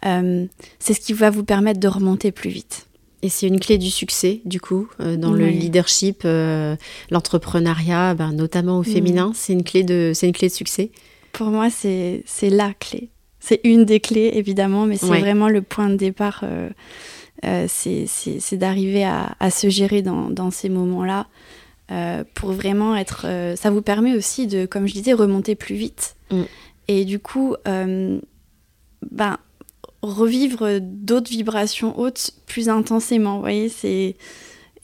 euh, 0.06 0.46
c'est 0.80 0.94
ce 0.94 1.00
qui 1.00 1.14
va 1.14 1.32
vous 1.32 1.44
permettre 1.44 1.80
de 1.80 1.88
remonter 1.88 2.32
plus 2.32 2.52
vite. 2.52 2.86
Et 3.24 3.30
c'est 3.30 3.48
une 3.48 3.60
clé 3.60 3.78
du 3.78 3.90
succès, 3.90 4.42
du 4.46 4.60
coup, 4.60 4.90
euh, 5.00 5.16
dans 5.16 5.32
le 5.32 5.48
leadership, 5.48 6.24
euh, 6.26 6.76
l'entrepreneuriat, 7.10 8.16
ben, 8.16 8.34
notamment 8.34 8.80
au 8.80 8.84
féminin, 8.84 9.32
c'est 9.34 9.54
une, 9.54 9.64
clé 9.64 9.84
de, 9.84 10.12
une 10.22 10.34
clé 10.34 10.50
de 10.50 10.54
succès 10.54 10.92
Pour 11.32 11.48
moi, 11.48 11.70
c'est 11.70 12.24
la 12.44 12.74
clé. 12.74 13.10
C'est 13.40 13.62
une 13.64 13.86
des 13.86 14.02
clés, 14.02 14.32
évidemment, 14.34 14.86
mais 14.86 14.98
c'est 14.98 15.08
vraiment 15.08 15.50
le 15.50 15.62
point 15.62 15.90
de 15.90 15.96
départ. 15.96 16.44
Euh, 17.44 17.68
euh, 17.88 18.06
c'est 18.08 18.58
d'arriver 18.58 19.06
à, 19.06 19.50
se 19.50 19.70
gérer 19.70 20.02
dans, 20.02 20.52
ces 20.52 20.70
moments-là 20.70 21.28
euh, 21.92 22.24
pour 22.34 22.52
vraiment 22.52 22.96
être. 22.96 23.26
ça 23.56 23.70
vous 23.70 23.82
permet 23.82 24.16
aussi 24.16 24.48
de, 24.48 24.66
comme 24.66 24.88
je 24.88 24.94
disais, 24.94 25.14
remonter 25.14 25.56
plus 25.56 25.76
vite. 25.76 26.16
Mm. 26.32 26.42
Et 26.88 27.06
du 27.06 27.20
coup, 27.20 27.56
ben, 27.66 29.38
revivre 30.02 30.80
d'autres 30.82 31.30
vibrations 31.30 31.98
hautes 32.00 32.32
plus 32.46 32.70
intensément. 32.70 33.36
Vous 33.36 33.42
voyez, 33.42 33.70
c'est. 33.70 34.16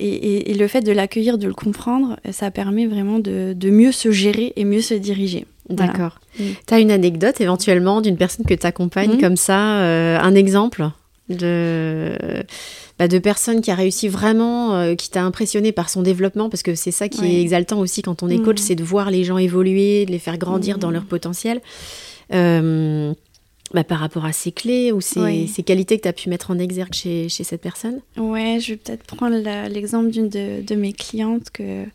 Et, 0.02 0.54
le 0.54 0.68
fait 0.68 0.82
de 0.82 0.94
l'accueillir, 0.94 1.38
de 1.38 1.48
le 1.48 1.54
comprendre, 1.54 2.18
ça 2.32 2.52
permet 2.52 2.88
vraiment 2.88 3.20
de 3.20 3.70
mieux 3.70 3.92
se 3.92 4.12
gérer 4.12 4.54
et 4.56 4.64
mieux 4.64 4.82
se 4.82 4.94
diriger. 4.94 5.46
D'accord. 5.70 6.20
Mm. 6.40 6.44
Tu 6.68 6.74
as 6.74 6.80
une 6.80 6.92
anecdote 6.92 7.40
éventuellement 7.42 8.02
d'une 8.02 8.18
personne 8.18 8.46
que 8.46 8.54
tu 8.54 8.66
accompagnes 8.66 9.16
mm. 9.16 9.22
comme 9.22 9.38
ça, 9.38 9.80
euh, 9.82 10.18
un 10.20 10.36
exemple? 10.36 10.90
De, 11.30 12.44
bah, 13.00 13.08
de 13.08 13.18
personne 13.18 13.62
qui 13.62 13.72
a 13.72 13.76
réussi 13.76 14.10
vraiment, 14.10 14.76
euh, 14.76 14.96
qui 14.96 15.10
t'a 15.10 15.24
impressionné 15.24 15.72
par 15.72 15.90
son 15.90 16.02
développement, 16.02 16.50
parce 16.50 16.64
que 16.64 16.76
c'est 16.76 16.92
ça 16.92 17.08
qui 17.08 17.26
est 17.26 17.42
exaltant 17.42 17.80
aussi 17.80 18.02
quand 18.02 18.24
on 18.24 18.30
est 18.30 18.40
coach, 18.40 18.60
mm. 18.60 18.64
c'est 18.64 18.76
de 18.76 18.84
voir 18.84 19.10
les 19.10 19.24
gens 19.24 19.38
évoluer, 19.38 20.06
de 20.06 20.12
les 20.12 20.20
faire 20.20 20.38
grandir 20.38 20.78
dans 20.78 20.92
leur 20.92 21.06
potentiel. 21.06 21.62
Euh, 22.34 23.14
bah, 23.74 23.84
par 23.84 24.00
rapport 24.00 24.26
à 24.26 24.34
ses 24.34 24.52
clés 24.52 24.92
ou 24.92 25.00
ses, 25.00 25.48
qualités 25.64 25.98
que 25.98 26.04
tu 26.04 26.08
as 26.08 26.14
pu 26.14 26.28
mettre 26.28 26.50
en 26.52 26.58
exergue 26.58 26.94
chez, 26.94 27.30
chez 27.30 27.44
cette 27.44 27.62
personne. 27.62 28.02
Ouais, 28.18 28.58
je 28.60 28.72
vais 28.72 28.78
peut-être 28.78 29.04
prendre 29.04 29.38
l'exemple 29.70 30.10
d'une 30.10 30.28
de, 30.28 30.62
de, 30.62 30.76
mes 30.76 30.92
clientes 30.92 31.52
que, 31.52 31.86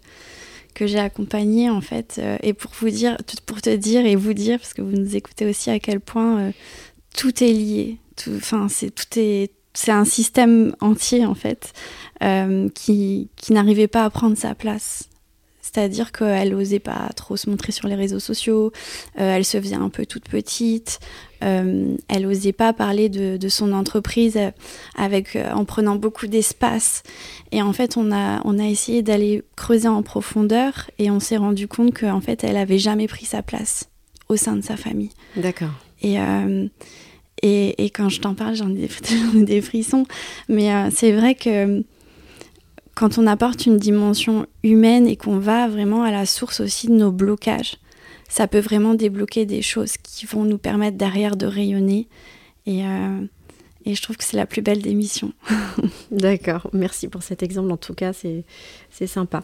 que 0.74 0.86
j'ai 0.86 1.00
accompagné 1.00 1.70
en 1.70 1.80
fait 1.80 2.16
euh, 2.18 2.36
et 2.42 2.52
pour 2.52 2.70
vous 2.78 2.90
dire 2.90 3.16
pour 3.46 3.60
te 3.60 3.74
dire 3.74 4.06
et 4.06 4.14
vous 4.14 4.34
dire 4.34 4.58
parce 4.58 4.72
que 4.72 4.82
vous 4.82 4.96
nous 4.96 5.16
écoutez 5.16 5.46
aussi 5.46 5.68
à 5.70 5.80
quel 5.80 5.98
point 5.98 6.52
tout 7.16 7.42
est 7.42 7.52
lié 7.52 7.98
enfin 8.28 8.68
c'est 8.68 8.90
tout 8.90 9.18
est 9.18 9.50
c'est 9.76 9.92
un 9.92 10.04
système 10.04 10.74
entier 10.80 11.26
en 11.26 11.34
fait 11.34 11.72
euh, 12.22 12.68
qui, 12.74 13.28
qui 13.34 13.52
n'arrivait 13.52 13.88
pas 13.88 14.04
à 14.04 14.10
prendre 14.10 14.36
sa 14.36 14.54
place 14.54 15.08
c'est-à-dire 15.60 16.12
qu'elle 16.12 16.50
n'osait 16.50 16.78
pas 16.78 17.10
trop 17.16 17.36
se 17.36 17.50
montrer 17.50 17.72
sur 17.72 17.88
les 17.88 17.96
réseaux 17.96 18.20
sociaux, 18.20 18.70
elle 19.16 19.44
se 19.44 19.60
faisait 19.60 19.74
un 19.74 19.88
peu 19.88 20.06
toute 20.06 20.28
petite, 20.28 21.00
euh, 21.44 21.96
elle 22.08 22.22
n'osait 22.22 22.52
pas 22.52 22.72
parler 22.72 23.08
de, 23.08 23.48
son 23.48 23.72
entreprise 23.72 24.38
avec, 24.96 25.36
euh, 25.36 25.52
en 25.52 25.64
prenant 25.64 25.96
beaucoup 25.96 26.26
d'espace. 26.26 27.02
Et 27.52 27.60
en 27.60 27.72
fait, 27.72 27.96
on 27.96 28.10
a, 28.12 28.40
on 28.44 28.58
a 28.58 28.64
essayé 28.64 29.02
d'aller 29.02 29.42
creuser 29.56 29.88
en 29.88 30.02
profondeur 30.02 30.90
et 30.98 31.10
on 31.10 31.20
s'est 31.20 31.36
rendu 31.36 31.68
compte 31.68 31.98
qu'en 31.98 32.20
fait, 32.20 32.44
elle 32.44 32.56
avait 32.56 32.78
jamais 32.78 33.06
pris 33.06 33.26
sa 33.26 33.42
place 33.42 33.90
au 34.28 34.36
sein 34.36 34.56
de 34.56 34.62
sa 34.62 34.76
famille. 34.76 35.10
D'accord. 35.36 35.72
Et, 36.00 36.18
euh, 36.18 36.68
et, 37.42 37.90
quand 37.90 38.08
je 38.08 38.20
t'en 38.20 38.34
parle, 38.34 38.54
j'en 38.54 38.70
ai, 38.70 38.88
des, 39.34 39.60
frissons. 39.62 40.06
Mais 40.48 40.70
c'est 40.90 41.12
vrai 41.12 41.34
que 41.34 41.84
quand 42.94 43.18
on 43.18 43.26
apporte 43.26 43.66
une 43.66 43.76
dimension 43.76 44.46
humaine 44.62 45.06
et 45.06 45.16
qu'on 45.16 45.38
va 45.38 45.68
vraiment 45.68 46.04
à 46.04 46.10
la 46.10 46.26
source 46.26 46.60
aussi 46.60 46.86
de 46.86 46.94
nos 46.94 47.10
blocages, 47.10 47.76
ça 48.28 48.46
peut 48.46 48.60
vraiment 48.60 48.94
débloquer 48.94 49.46
des 49.46 49.62
choses 49.62 49.96
qui 50.02 50.26
vont 50.26 50.44
nous 50.44 50.58
permettre 50.58 50.96
derrière 50.96 51.36
de 51.36 51.46
rayonner. 51.46 52.08
Et, 52.66 52.84
euh, 52.84 53.20
et 53.84 53.94
je 53.94 54.02
trouve 54.02 54.16
que 54.16 54.24
c'est 54.24 54.36
la 54.36 54.46
plus 54.46 54.62
belle 54.62 54.80
des 54.80 54.94
missions. 54.94 55.32
D'accord, 56.10 56.70
merci 56.72 57.08
pour 57.08 57.22
cet 57.22 57.42
exemple. 57.42 57.70
En 57.70 57.76
tout 57.76 57.94
cas, 57.94 58.12
c'est 58.12 59.06
sympa. 59.06 59.42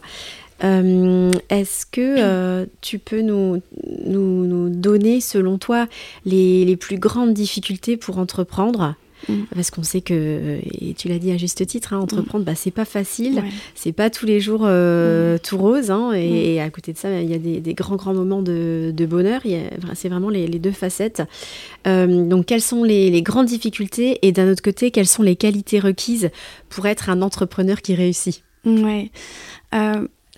Euh, 0.63 1.31
est-ce 1.49 1.85
que 1.85 2.15
euh, 2.19 2.65
tu 2.81 2.99
peux 2.99 3.21
nous, 3.21 3.61
nous, 4.05 4.45
nous, 4.45 4.69
donner, 4.69 5.21
selon 5.21 5.57
toi, 5.57 5.87
les, 6.25 6.65
les, 6.65 6.75
plus 6.75 6.97
grandes 6.97 7.33
difficultés 7.33 7.97
pour 7.97 8.17
entreprendre 8.19 8.95
Mm. 9.27 9.43
Parce 9.53 9.71
qu'on 9.71 9.83
sait 9.83 10.01
que, 10.01 10.59
et 10.63 10.93
tu 10.93 11.07
l'as 11.07 11.19
dit 11.19 11.31
à 11.31 11.37
juste 11.37 11.65
titre, 11.65 11.93
hein, 11.93 11.99
entreprendre, 11.99 12.43
mm. 12.43 12.47
bah, 12.47 12.55
c'est 12.55 12.71
pas 12.71 12.85
facile, 12.85 13.43
c'est 13.75 13.91
pas 13.91 14.09
tous 14.09 14.25
les 14.25 14.39
jours 14.39 14.61
euh, 14.63 15.35
mm. 15.35 15.39
tout 15.39 15.57
rose, 15.57 15.91
hein, 15.91 16.11
et, 16.13 16.61
à 16.61 16.69
côté 16.69 16.93
de 16.93 16.97
ça, 16.97 17.21
il 17.21 17.29
y 17.29 17.33
a 17.33 17.37
des, 17.37 17.73
grands, 17.73 17.95
grands 17.95 18.13
moments 18.13 18.41
de, 18.41 18.93
bonheur, 19.09 19.41
c'est 19.93 20.09
vraiment 20.09 20.29
les, 20.29 20.47
deux 20.47 20.71
facettes. 20.71 21.23
Euh, 21.87 22.25
donc, 22.25 22.45
quelles 22.45 22.61
sont 22.61 22.83
les, 22.83 23.21
grandes 23.21 23.47
difficultés, 23.47 24.19
et 24.21 24.31
d'un 24.31 24.51
autre 24.51 24.63
côté, 24.63 24.91
quelles 24.91 25.07
sont 25.07 25.23
les 25.23 25.35
qualités 25.35 25.79
requises 25.79 26.29
pour 26.69 26.85
être 26.85 27.09
un 27.09 27.21
entrepreneur 27.21 27.81
qui 27.81 27.95
réussit? 27.95 28.43
Ouais. 28.65 29.11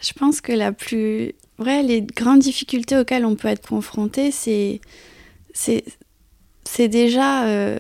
Euh, 0.04 0.08
je 0.08 0.14
pense 0.14 0.42
que 0.42 0.52
la 0.52 0.72
plus. 0.72 1.34
Les 1.60 2.02
grandes 2.02 2.40
difficultés 2.40 2.98
auxquelles 2.98 3.26
on 3.26 3.36
peut 3.36 3.48
être 3.48 3.68
confronté, 3.68 4.32
c'est. 4.32 4.82
C'est 5.54 6.88
déjà 6.88 7.78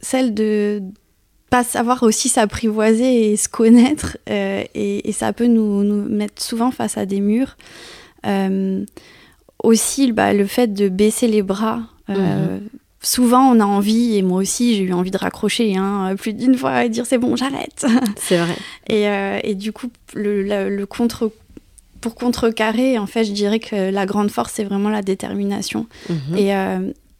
celle 0.00 0.34
de 0.34 0.82
pas 1.52 1.64
savoir 1.64 2.02
aussi 2.02 2.30
s'apprivoiser 2.30 3.30
et 3.30 3.36
se 3.36 3.46
connaître, 3.46 4.16
euh, 4.30 4.64
et, 4.74 5.12
ça 5.12 5.34
peut 5.34 5.46
nous, 5.46 5.84
nous, 5.84 6.08
mettre 6.08 6.42
souvent 6.42 6.70
face 6.70 6.96
à 6.96 7.04
des 7.04 7.20
murs. 7.20 7.58
Euh, 8.26 8.86
aussi, 9.62 10.12
bah, 10.12 10.32
le 10.32 10.46
fait 10.46 10.72
de 10.72 10.88
baisser 10.88 11.28
les 11.28 11.42
bras. 11.42 11.82
Euh, 12.08 12.58
mhm. 12.58 12.68
Souvent, 13.02 13.50
on 13.50 13.60
a 13.60 13.64
envie, 13.64 14.16
et 14.16 14.22
moi 14.22 14.40
aussi, 14.40 14.76
j'ai 14.76 14.84
eu 14.84 14.92
envie 14.92 15.10
de 15.10 15.18
raccrocher 15.18 15.76
hein, 15.76 16.14
plus 16.16 16.32
d'une 16.32 16.56
fois 16.56 16.84
et 16.84 16.88
dire 16.88 17.04
c'est 17.04 17.18
bon, 17.18 17.34
j'arrête. 17.36 17.84
C'est 18.16 18.38
vrai. 18.38 18.56
et, 18.88 19.50
et, 19.50 19.54
du 19.54 19.72
coup, 19.72 19.88
le, 20.14 20.42
le, 20.68 20.86
contre, 20.86 21.32
pour 22.00 22.14
contrecarrer, 22.14 22.98
en 22.98 23.06
fait, 23.06 23.24
je 23.24 23.32
dirais 23.32 23.58
que 23.58 23.90
la 23.90 24.06
grande 24.06 24.30
force, 24.30 24.52
c'est 24.54 24.64
vraiment 24.64 24.88
la 24.88 25.02
détermination. 25.02 25.86
Mhm. 26.08 26.36
Et, 26.36 26.52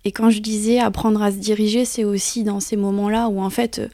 et 0.04 0.12
quand 0.12 0.30
je 0.30 0.40
disais 0.40 0.78
apprendre 0.78 1.22
à 1.22 1.30
se 1.30 1.36
diriger, 1.36 1.84
c'est 1.84 2.04
aussi 2.04 2.42
dans 2.42 2.60
ces 2.60 2.76
moments-là 2.76 3.28
où 3.28 3.40
en 3.40 3.50
fait, 3.50 3.78
euh, 3.78 3.88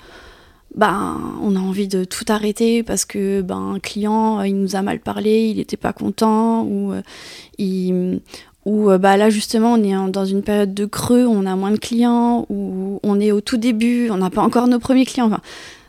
ben, 0.75 1.21
on 1.43 1.55
a 1.55 1.59
envie 1.59 1.89
de 1.89 2.05
tout 2.05 2.25
arrêter 2.29 2.83
parce 2.83 3.05
que 3.05 3.43
ben, 3.43 3.75
un 3.75 3.79
client, 3.79 4.41
euh, 4.41 4.47
il 4.47 4.57
nous 4.57 4.75
a 4.75 4.83
mal 4.83 5.01
parlé, 5.01 5.49
il 5.49 5.59
n'était 5.59 5.77
pas 5.77 5.93
content, 5.93 6.63
ou, 6.63 6.93
euh, 6.93 7.03
il, 7.59 8.21
ou 8.65 8.91
bah, 8.99 9.17
là 9.17 9.31
justement, 9.31 9.75
on 9.75 9.83
est 9.83 10.11
dans 10.11 10.25
une 10.25 10.43
période 10.43 10.75
de 10.75 10.85
creux, 10.85 11.27
on 11.27 11.47
a 11.47 11.57
moins 11.57 11.71
de 11.71 11.79
clients, 11.79 12.47
ou 12.51 13.01
on 13.03 13.21
est 13.21 13.33
au 13.33 13.41
tout 13.41 13.57
début, 13.57 14.11
on 14.11 14.19
n'a 14.19 14.31
pas 14.31 14.43
encore 14.43 14.69
nos 14.69 14.79
premiers 14.79 15.07
clients. 15.07 15.27
Enfin, 15.27 15.41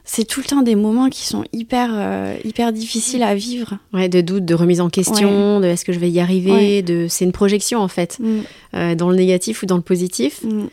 c'est 0.06 0.26
tout 0.26 0.40
le 0.40 0.46
temps 0.46 0.62
des 0.62 0.76
moments 0.76 1.10
qui 1.10 1.26
sont 1.26 1.44
hyper, 1.54 1.92
euh, 1.94 2.36
hyper 2.44 2.74
difficiles 2.74 3.22
à 3.22 3.36
vivre. 3.36 3.78
Ouais, 3.94 4.10
de 4.10 4.22
doute, 4.22 4.46
de 4.46 4.56
remise 4.56 4.82
en 4.82 4.90
question, 4.90 5.60
de 5.60 5.66
est-ce 5.66 5.86
que 5.86 5.94
je 5.94 6.00
vais 6.00 6.10
y 6.10 6.20
arriver, 6.20 6.82
de 6.82 7.08
c'est 7.10 7.26
une 7.26 7.32
projection 7.32 7.80
en 7.80 7.88
fait, 7.88 8.18
mm. 8.20 8.40
euh, 8.76 8.96
dans 8.96 9.10
le 9.10 9.16
négatif 9.16 9.62
ou 9.62 9.66
dans 9.66 9.76
le 9.76 9.84
positif. 9.84 10.44
Mm. 10.44 10.68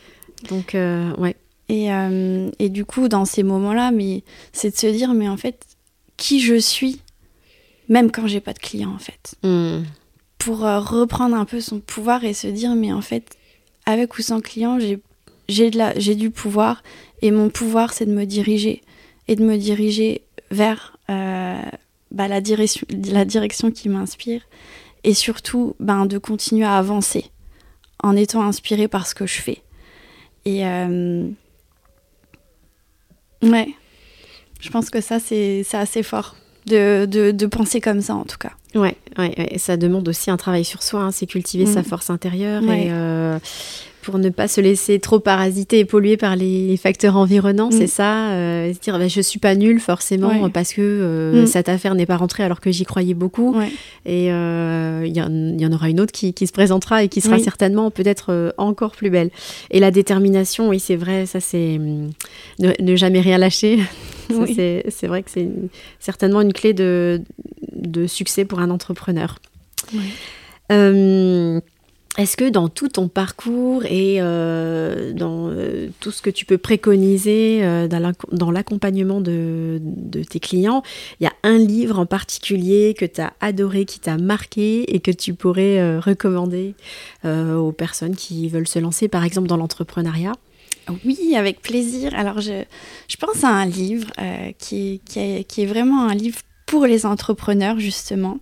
Donc, 0.48 0.74
euh, 0.74 1.10
ouais. 1.16 1.36
Et, 1.68 1.88
et, 2.60 2.68
du 2.68 2.84
coup, 2.84 3.08
dans 3.08 3.24
ces 3.24 3.42
moments-là, 3.42 3.90
mais 3.90 4.22
c'est 4.52 4.70
de 4.70 4.76
se 4.76 4.86
dire, 4.86 5.14
mais 5.14 5.28
en 5.28 5.36
fait, 5.36 5.58
qui 6.16 6.38
je 6.38 6.54
suis 6.54 7.00
même 7.88 8.10
quand 8.10 8.26
j'ai 8.26 8.40
pas 8.40 8.52
de 8.52 8.58
clients 8.58 8.94
en 8.94 8.98
fait. 8.98 9.34
Hmm. 9.42 9.84
Pour 10.46 10.64
euh, 10.64 10.78
reprendre 10.78 11.34
un 11.34 11.44
peu 11.44 11.60
son 11.60 11.80
pouvoir 11.80 12.22
et 12.22 12.32
se 12.32 12.46
dire 12.46 12.76
mais 12.76 12.92
en 12.92 13.00
fait 13.00 13.36
avec 13.84 14.16
ou 14.16 14.22
sans 14.22 14.40
client 14.40 14.78
j'ai 14.78 15.00
j'ai 15.48 15.70
de 15.72 15.76
la 15.76 15.98
j'ai 15.98 16.14
du 16.14 16.30
pouvoir 16.30 16.84
et 17.20 17.32
mon 17.32 17.48
pouvoir 17.48 17.92
c'est 17.92 18.06
de 18.06 18.12
me 18.12 18.24
diriger 18.26 18.82
et 19.26 19.34
de 19.34 19.44
me 19.44 19.56
diriger 19.56 20.22
vers 20.52 20.98
euh, 21.10 21.60
bah, 22.12 22.28
la 22.28 22.40
direction 22.40 22.86
la 23.10 23.24
direction 23.24 23.72
qui 23.72 23.88
m'inspire 23.88 24.42
et 25.02 25.14
surtout 25.14 25.74
ben 25.80 26.06
de 26.06 26.16
continuer 26.16 26.64
à 26.64 26.76
avancer 26.76 27.24
en 28.00 28.14
étant 28.14 28.42
inspiré 28.42 28.86
par 28.86 29.08
ce 29.08 29.16
que 29.16 29.26
je 29.26 29.40
fais. 29.40 29.62
Et 30.44 30.64
euh, 30.64 31.28
ouais 33.42 33.74
je 34.60 34.70
pense 34.70 34.90
que 34.90 35.00
ça 35.00 35.18
c'est 35.18 35.64
c'est 35.64 35.76
assez 35.76 36.04
fort 36.04 36.36
de, 36.66 37.06
de, 37.06 37.30
de 37.30 37.46
penser 37.46 37.80
comme 37.80 38.00
ça 38.00 38.14
en 38.14 38.24
tout 38.24 38.38
cas 38.38 38.52
Ouais, 38.74 38.96
ouais, 39.18 39.34
ouais. 39.38 39.58
ça 39.58 39.76
demande 39.76 40.06
aussi 40.08 40.30
un 40.30 40.36
travail 40.36 40.64
sur 40.64 40.82
soi, 40.82 41.00
hein. 41.02 41.10
c'est 41.12 41.26
cultiver 41.26 41.64
Mm. 41.64 41.72
sa 41.74 41.82
force 41.82 42.10
intérieure 42.10 42.62
Ouais. 42.62 42.86
et 42.86 42.88
euh, 42.90 43.38
pour 44.06 44.18
ne 44.18 44.30
pas 44.30 44.46
se 44.46 44.60
laisser 44.60 45.00
trop 45.00 45.18
parasiter 45.18 45.80
et 45.80 45.84
polluer 45.84 46.16
par 46.16 46.36
les 46.36 46.76
facteurs 46.76 47.16
environnants, 47.16 47.68
Mm. 47.70 47.72
c'est 47.72 47.86
ça. 47.88 48.30
euh, 48.30 48.72
se 48.72 48.78
dire, 48.78 48.98
bah, 48.98 49.08
je 49.08 49.20
suis 49.20 49.40
pas 49.40 49.56
nulle 49.56 49.80
forcément 49.80 50.28
Ouais. 50.44 50.50
parce 50.50 50.72
que 50.72 50.80
euh, 50.80 51.42
Mm. 51.42 51.46
cette 51.46 51.68
affaire 51.68 51.94
n'est 51.96 52.06
pas 52.06 52.16
rentrée 52.16 52.44
alors 52.44 52.60
que 52.60 52.70
j'y 52.70 52.84
croyais 52.84 53.14
beaucoup. 53.14 53.54
ouais 53.58 53.68
Et 54.06 54.30
euh, 54.32 55.02
il 55.04 55.16
y, 55.16 55.20
en- 55.20 55.28
il 55.28 55.60
y 55.60 55.66
en 55.66 55.72
aura 55.72 55.90
une 55.90 56.00
autre 56.00 56.12
qui, 56.12 56.32
qui 56.32 56.46
se 56.46 56.52
présentera 56.52 57.02
et 57.02 57.08
qui 57.08 57.20
sera 57.20 57.36
Oui. 57.36 57.42
certainement 57.42 57.90
peut-être 57.90 58.26
euh, 58.30 58.52
encore 58.58 58.92
plus 58.92 59.10
belle. 59.10 59.30
Et 59.72 59.80
la 59.80 59.90
détermination, 59.90 60.68
oui, 60.68 60.78
c'est 60.78 60.96
vrai, 60.96 61.26
ça 61.26 61.40
c'est 61.40 61.76
hum, 61.76 62.10
ne, 62.60 62.70
ne 62.80 62.94
jamais 62.96 63.20
rien 63.20 63.38
lâcher. 63.38 63.78
Oui. 64.30 64.54
c'est- 64.54 64.84
C'est 64.88 65.06
vrai 65.08 65.22
que 65.24 65.30
c'est 65.30 65.48
certainement 66.00 66.40
une 66.40 66.52
clé 66.52 66.72
de, 66.74 67.20
de 67.74 68.06
succès 68.06 68.44
pour 68.44 68.60
un 68.60 68.70
entrepreneur. 68.70 69.38
Est-ce 72.16 72.38
que 72.38 72.48
dans 72.48 72.68
tout 72.68 72.88
ton 72.88 73.08
parcours 73.08 73.84
et 73.84 74.16
euh, 74.20 75.12
dans 75.12 75.50
euh, 75.50 75.88
tout 76.00 76.10
ce 76.10 76.22
que 76.22 76.30
tu 76.30 76.46
peux 76.46 76.56
préconiser 76.56 77.60
euh, 77.62 77.88
dans 77.88 77.98
l'acc- 77.98 78.32
dans 78.32 78.50
l'accompagnement 78.50 79.20
de, 79.20 79.80
tes 80.30 80.40
clients, 80.40 80.82
il 81.20 81.24
y 81.24 81.26
a 81.26 81.32
un 81.42 81.58
livre 81.58 81.98
en 81.98 82.06
particulier 82.06 82.94
que 82.98 83.04
tu 83.04 83.20
as 83.20 83.34
adoré, 83.40 83.84
qui 83.84 84.00
t'a 84.00 84.16
marqué 84.16 84.94
et 84.94 85.00
que 85.00 85.10
tu 85.10 85.34
pourrais 85.34 85.98
recommander 85.98 86.74
aux 87.24 87.72
personnes 87.72 88.16
qui 88.16 88.48
veulent 88.48 88.68
se 88.68 88.78
lancer, 88.78 89.08
par 89.08 89.24
exemple, 89.24 89.48
dans 89.48 89.56
l'entrepreneuriat? 89.56 90.32
Oui, 91.04 91.34
avec 91.36 91.60
plaisir. 91.60 92.14
Alors, 92.14 92.40
je, 92.40 92.64
pense 93.18 93.44
à 93.44 93.48
un 93.48 93.66
livre 93.66 94.08
qui, 94.58 95.00
est, 95.16 95.44
qui, 95.44 95.62
est, 95.62 95.66
vraiment 95.66 96.08
un 96.08 96.14
livre 96.14 96.38
pour 96.66 96.86
les 96.86 97.04
entrepreneurs, 97.04 97.78
justement, 97.78 98.38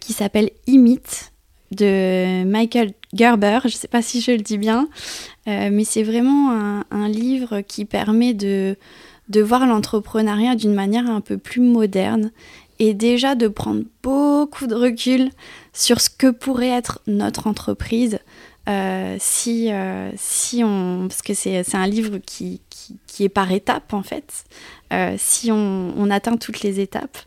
qui 0.00 0.12
s'appelle 0.12 0.50
Imite 0.66 1.29
de 1.70 2.44
Michael 2.44 2.92
Gerber. 3.12 3.60
Je 3.62 3.68
ne 3.68 3.72
sais 3.72 3.88
pas 3.88 4.02
si 4.02 4.20
je 4.20 4.32
le 4.32 4.38
dis 4.38 4.58
bien, 4.58 4.88
euh, 5.48 5.70
mais 5.72 5.84
c'est 5.84 6.02
vraiment 6.02 6.50
un, 6.90 7.08
livre 7.08 7.60
qui 7.60 7.84
permet 7.84 8.34
de, 8.34 8.76
de 9.28 9.40
voir 9.40 9.66
l'entrepreneuriat 9.66 10.54
d'une 10.54 10.74
manière 10.74 11.08
un 11.08 11.20
peu 11.20 11.38
plus 11.38 11.60
moderne 11.60 12.30
et 12.78 12.94
déjà 12.94 13.34
de 13.34 13.48
prendre 13.48 13.82
beaucoup 14.02 14.66
de 14.66 14.74
recul 14.74 15.30
sur 15.72 16.00
ce 16.00 16.08
que 16.10 16.30
pourrait 16.30 16.70
être 16.70 17.00
notre 17.06 17.46
entreprise 17.46 18.18
euh, 18.68 19.16
si, 19.18 19.72
euh, 19.72 20.10
si 20.16 20.62
on... 20.64 21.08
Parce 21.08 21.22
que 21.22 21.34
c'est 21.34 21.74
un 21.74 21.86
livre 21.86 22.18
qui, 22.18 22.60
qui, 23.06 23.24
est 23.24 23.28
par 23.28 23.50
étapes, 23.52 23.92
en 23.92 24.02
fait. 24.02 24.44
Si 25.18 25.52
on, 25.52 25.92
on 25.96 26.10
atteint 26.10 26.36
toutes 26.36 26.62
les 26.62 26.80
étapes. 26.80 27.18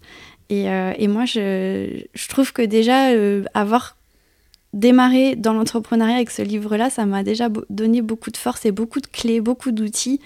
Et, 0.49 0.65
et 0.65 1.07
moi, 1.07 1.25
je, 1.25 2.03
je 2.13 2.27
trouve 2.27 2.51
que 2.53 2.61
déjà, 2.61 3.09
avoir 3.53 3.97
démarré 4.73 5.35
dans 5.35 5.53
l'entrepreneuriat 5.53 6.15
avec 6.15 6.31
ce 6.31 6.41
livre-là, 6.41 6.89
ça 6.89 7.05
m'a 7.05 7.23
déjà 7.23 7.49
donné 7.69 8.01
beaucoup 8.01 8.31
de 8.31 8.37
force 8.37 8.65
et 8.65 8.71
beaucoup 8.71 8.99
de 8.99 9.07
clés, 9.07 9.39
beaucoup 9.41 9.71
d'outils 9.71 10.19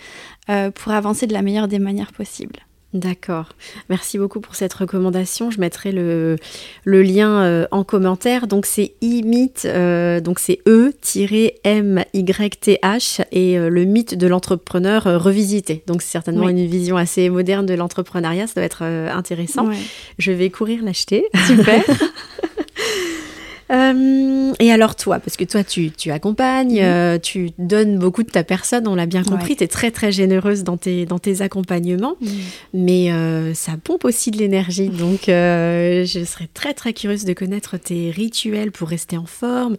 euh, 0.49 0.71
pour 0.71 0.91
avancer 0.93 1.27
de 1.27 1.33
la 1.33 1.41
meilleure 1.41 1.67
des 1.67 1.79
manières 1.79 2.11
possibles. 2.13 2.59
D'accord. 2.93 3.49
Merci 3.89 4.17
beaucoup 4.17 4.39
pour 4.39 4.55
cette 4.55 4.73
recommandation. 4.73 5.51
Je 5.51 5.59
mettrai 5.59 5.91
le, 5.91 6.37
le 6.85 7.03
lien 7.03 7.41
euh, 7.43 7.67
en 7.71 7.83
commentaire. 7.83 8.47
Donc 8.47 8.65
c'est 8.65 8.93
imite, 9.01 9.65
euh, 9.65 10.21
donc 10.21 10.39
c'est 10.39 10.59
E-M-Y-T-H 12.07 13.21
et 13.31 13.57
euh, 13.59 13.69
le 13.69 13.83
mythe 13.83 14.15
de 14.15 14.25
l'entrepreneur 14.27 15.03
revisité. 15.21 15.83
Donc 15.85 16.01
c'est 16.01 16.11
certainement 16.11 16.45
Oui. 16.45 16.51
une 16.53 16.65
vision 16.65 16.95
assez 16.97 17.29
moderne 17.29 17.65
de 17.65 17.73
l'entrepreneuriat. 17.73 18.47
Ça 18.47 18.53
doit 18.55 18.63
être 18.63 18.83
intéressant. 18.83 19.67
Ouais. 19.67 19.75
Je 20.17 20.31
vais 20.31 20.49
courir 20.49 20.81
l'acheter. 20.83 21.25
Super. 21.45 21.83
Euh, 23.69 24.53
et 24.59 24.71
alors 24.71 24.95
toi, 24.95 25.19
parce 25.19 25.35
que 25.35 25.43
toi 25.43 25.63
tu, 25.63 25.91
tu 25.91 26.11
accompagnes, 26.11 26.75
Mhm. 26.79 26.83
euh, 26.83 27.19
tu 27.19 27.51
donnes 27.57 27.97
beaucoup 27.99 28.23
de 28.23 28.29
ta 28.29 28.43
personne, 28.43 28.87
on 28.87 28.95
l'a 28.95 29.05
bien 29.05 29.23
compris, 29.23 29.51
Ouais. 29.51 29.55
tu 29.57 29.63
es 29.63 29.67
très 29.67 29.91
très 29.91 30.11
généreuse 30.11 30.63
dans 30.63 30.77
tes, 30.77 31.05
dans 31.05 31.19
tes 31.19 31.41
accompagnements. 31.41 32.15
mais 32.73 33.11
euh, 33.11 33.53
ça 33.53 33.73
pompe 33.83 34.05
aussi 34.05 34.31
de 34.31 34.37
l'énergie. 34.37 34.89
Donc, 34.89 35.21
je 35.27 36.23
serais 36.25 36.47
très 36.53 36.73
très 36.73 36.93
curieuse 36.93 37.25
de 37.25 37.33
connaître 37.33 37.77
tes 37.77 38.09
rituels 38.11 38.71
pour 38.71 38.87
rester 38.87 39.17
en 39.17 39.25
forme. 39.25 39.75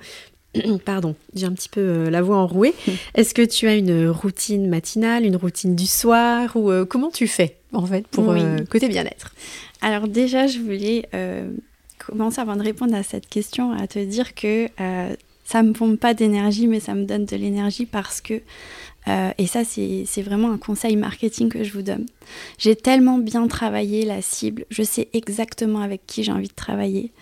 Pardon, 0.85 1.14
j'ai 1.35 1.46
un 1.46 1.53
petit 1.53 1.68
peu 1.68 2.09
la 2.09 2.20
voix 2.22 2.37
enrouée. 2.37 2.74
Est-ce 3.14 3.33
que 3.35 3.42
tu 3.42 3.68
as 3.68 3.74
une 3.74 4.09
routine 4.09 4.68
matinale, 4.68 5.24
une 5.24 5.37
routine 5.37 5.74
du 5.77 5.87
soir 5.87 6.57
ou 6.57 6.70
comment 6.87 7.11
tu 7.11 7.27
fais 7.27 7.57
en 7.72 7.87
fait 7.87 8.07
pour 8.09 8.29
Oui. 8.29 8.40
côté 8.70 8.88
bien-être? 8.88 9.35
Alors 9.81 10.09
déjà, 10.09 10.46
je 10.46 10.59
voulais 10.59 11.07
commencer 12.08 12.40
avant 12.40 12.56
de 12.56 12.62
répondre 12.62 12.94
à 12.94 13.02
cette 13.02 13.28
question 13.28 13.72
à 13.72 13.86
te 13.86 13.98
dire 13.98 14.34
que 14.34 14.68
euh, 14.80 15.14
ça 15.44 15.62
me 15.62 15.72
pompe 15.72 15.98
pas 15.98 16.14
d'énergie, 16.14 16.66
mais 16.66 16.80
ça 16.80 16.94
me 16.94 17.04
donne 17.04 17.24
de 17.24 17.36
l'énergie 17.36 17.86
parce 17.86 18.20
que, 18.20 18.42
euh, 19.08 19.30
et 19.38 19.46
ça 19.46 19.64
c'est 19.64 20.04
c'est 20.06 20.22
vraiment 20.22 20.50
un 20.50 20.58
conseil 20.58 20.96
marketing 20.96 21.48
que 21.48 21.64
je 21.64 21.72
vous 21.72 21.82
donne, 21.82 22.06
j'ai 22.58 22.76
tellement 22.76 23.18
bien 23.18 23.46
travaillé 23.48 24.04
la 24.04 24.22
cible, 24.22 24.64
je 24.70 24.82
sais 24.82 25.08
exactement 25.12 25.80
avec 25.80 26.06
qui 26.06 26.24
j'ai 26.24 26.32
envie 26.32 26.48
de 26.48 26.54
travailler, 26.54 27.12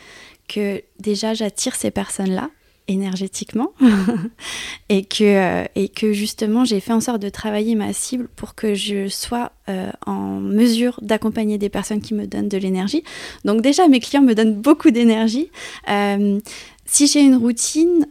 que 0.49 0.83
déjà 1.01 1.35
j'attire 1.35 1.75
ces 1.75 1.91
personnes-là 1.91 2.51
énergétiquement 2.89 3.73
et 4.89 5.05
que 5.05 5.25
euh, 5.25 5.65
et 5.75 5.89
que 5.89 6.13
justement 6.13 6.65
j'ai 6.65 6.81
fait 6.81 6.93
en 6.93 7.01
sorte 7.01 7.21
de 7.21 7.29
travailler 7.29 7.75
ma 7.75 7.93
cible 7.93 8.29
pour 8.37 8.55
que 8.55 8.75
je 8.75 9.09
sois 9.09 9.53
euh, 9.69 9.91
en 10.07 10.41
mesure 10.41 10.99
d'accompagner 11.03 11.59
des 11.59 11.69
personnes 11.69 12.01
qui 12.01 12.15
me 12.15 12.27
donnent 12.27 12.49
de 12.49 12.59
l'énergie. 12.59 13.03
Donc 13.45 13.61
déjà 13.61 13.89
mes 13.89 14.01
clients 14.01 14.23
me 14.23 14.35
donnent 14.35 14.55
beaucoup 14.55 14.91
d'énergie. 14.91 15.51
Euh, 15.89 16.39
si 16.85 17.09
j'ai 17.09 17.21
une 17.21 17.35
routine, 17.35 18.07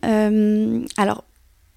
alors 0.97 1.23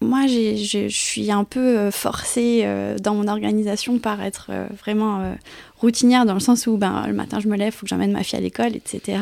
moi 0.00 0.26
je, 0.26 0.88
suis 0.88 1.30
un 1.30 1.44
peu 1.44 1.92
forcée 1.92 2.66
dans 3.00 3.14
mon 3.14 3.28
organisation 3.28 4.00
par 4.00 4.20
être 4.20 4.50
vraiment 4.82 5.36
routinière 5.76 6.26
dans 6.26 6.34
le 6.34 6.40
sens 6.40 6.66
où 6.66 6.76
ben, 6.76 7.04
le 7.06 7.12
matin 7.12 7.38
je 7.38 7.46
me 7.46 7.56
lève, 7.56 7.68
il 7.68 7.76
faut 7.76 7.86
que 7.86 7.90
j'emmène 7.90 8.10
ma 8.10 8.24
fille 8.24 8.36
à 8.36 8.42
l'école, 8.42 8.74
etc. 8.74 9.18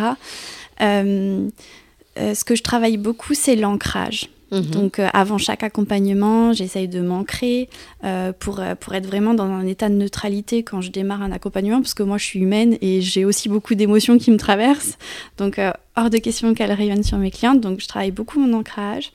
Euh, 2.19 2.35
ce 2.35 2.45
que 2.45 2.55
je 2.55 2.63
travaille 2.63 2.97
beaucoup, 2.97 3.35
c'est 3.35 3.57
l'ancrage. 3.57 4.29
Mhm. 4.53 4.63
Donc 4.67 4.99
euh, 4.99 5.09
avant 5.13 5.39
chaque 5.39 5.63
accompagnement, 5.63 6.53
j'essaye 6.53 6.87
de 6.87 7.01
m'ancrer 7.01 7.69
euh, 8.05 8.33
pour, 8.33 8.63
pour 8.79 8.95
être 8.95 9.07
vraiment 9.07 9.35
dans 9.35 9.45
un 9.45 9.67
état 9.67 9.89
de 9.89 9.95
neutralité 9.95 10.63
quand 10.63 10.81
je 10.81 10.91
démarre 10.91 11.23
un 11.23 11.33
accompagnement, 11.33 11.81
parce 11.81 11.95
que 11.95 12.05
moi 12.05 12.17
je 12.19 12.25
suis 12.25 12.41
humaine 12.41 12.79
et 12.81 13.01
j'ai 13.01 13.25
aussi 13.25 13.49
beaucoup 13.49 13.75
d'émotions 13.75 14.19
qui 14.19 14.31
me 14.31 14.37
traversent. 14.37 14.99
Donc 15.37 15.59
euh, 15.59 15.73
hors 15.97 16.11
de 16.11 16.19
question 16.19 16.55
qu'elles 16.55 16.73
rayonnent 16.73 17.03
sur 17.03 17.19
mes 17.19 17.31
clientes. 17.31 17.61
Donc 17.61 17.81
je 17.81 17.89
travaille 17.89 18.13
beaucoup 18.13 18.39
mon 18.39 18.57
ancrage. 18.57 19.13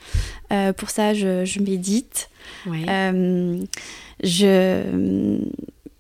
Pour 0.76 0.90
ça, 0.90 1.14
je, 1.14 1.46
je 1.46 1.62
médite. 1.62 2.30
Ouais. 2.68 2.86
Je 4.22 5.40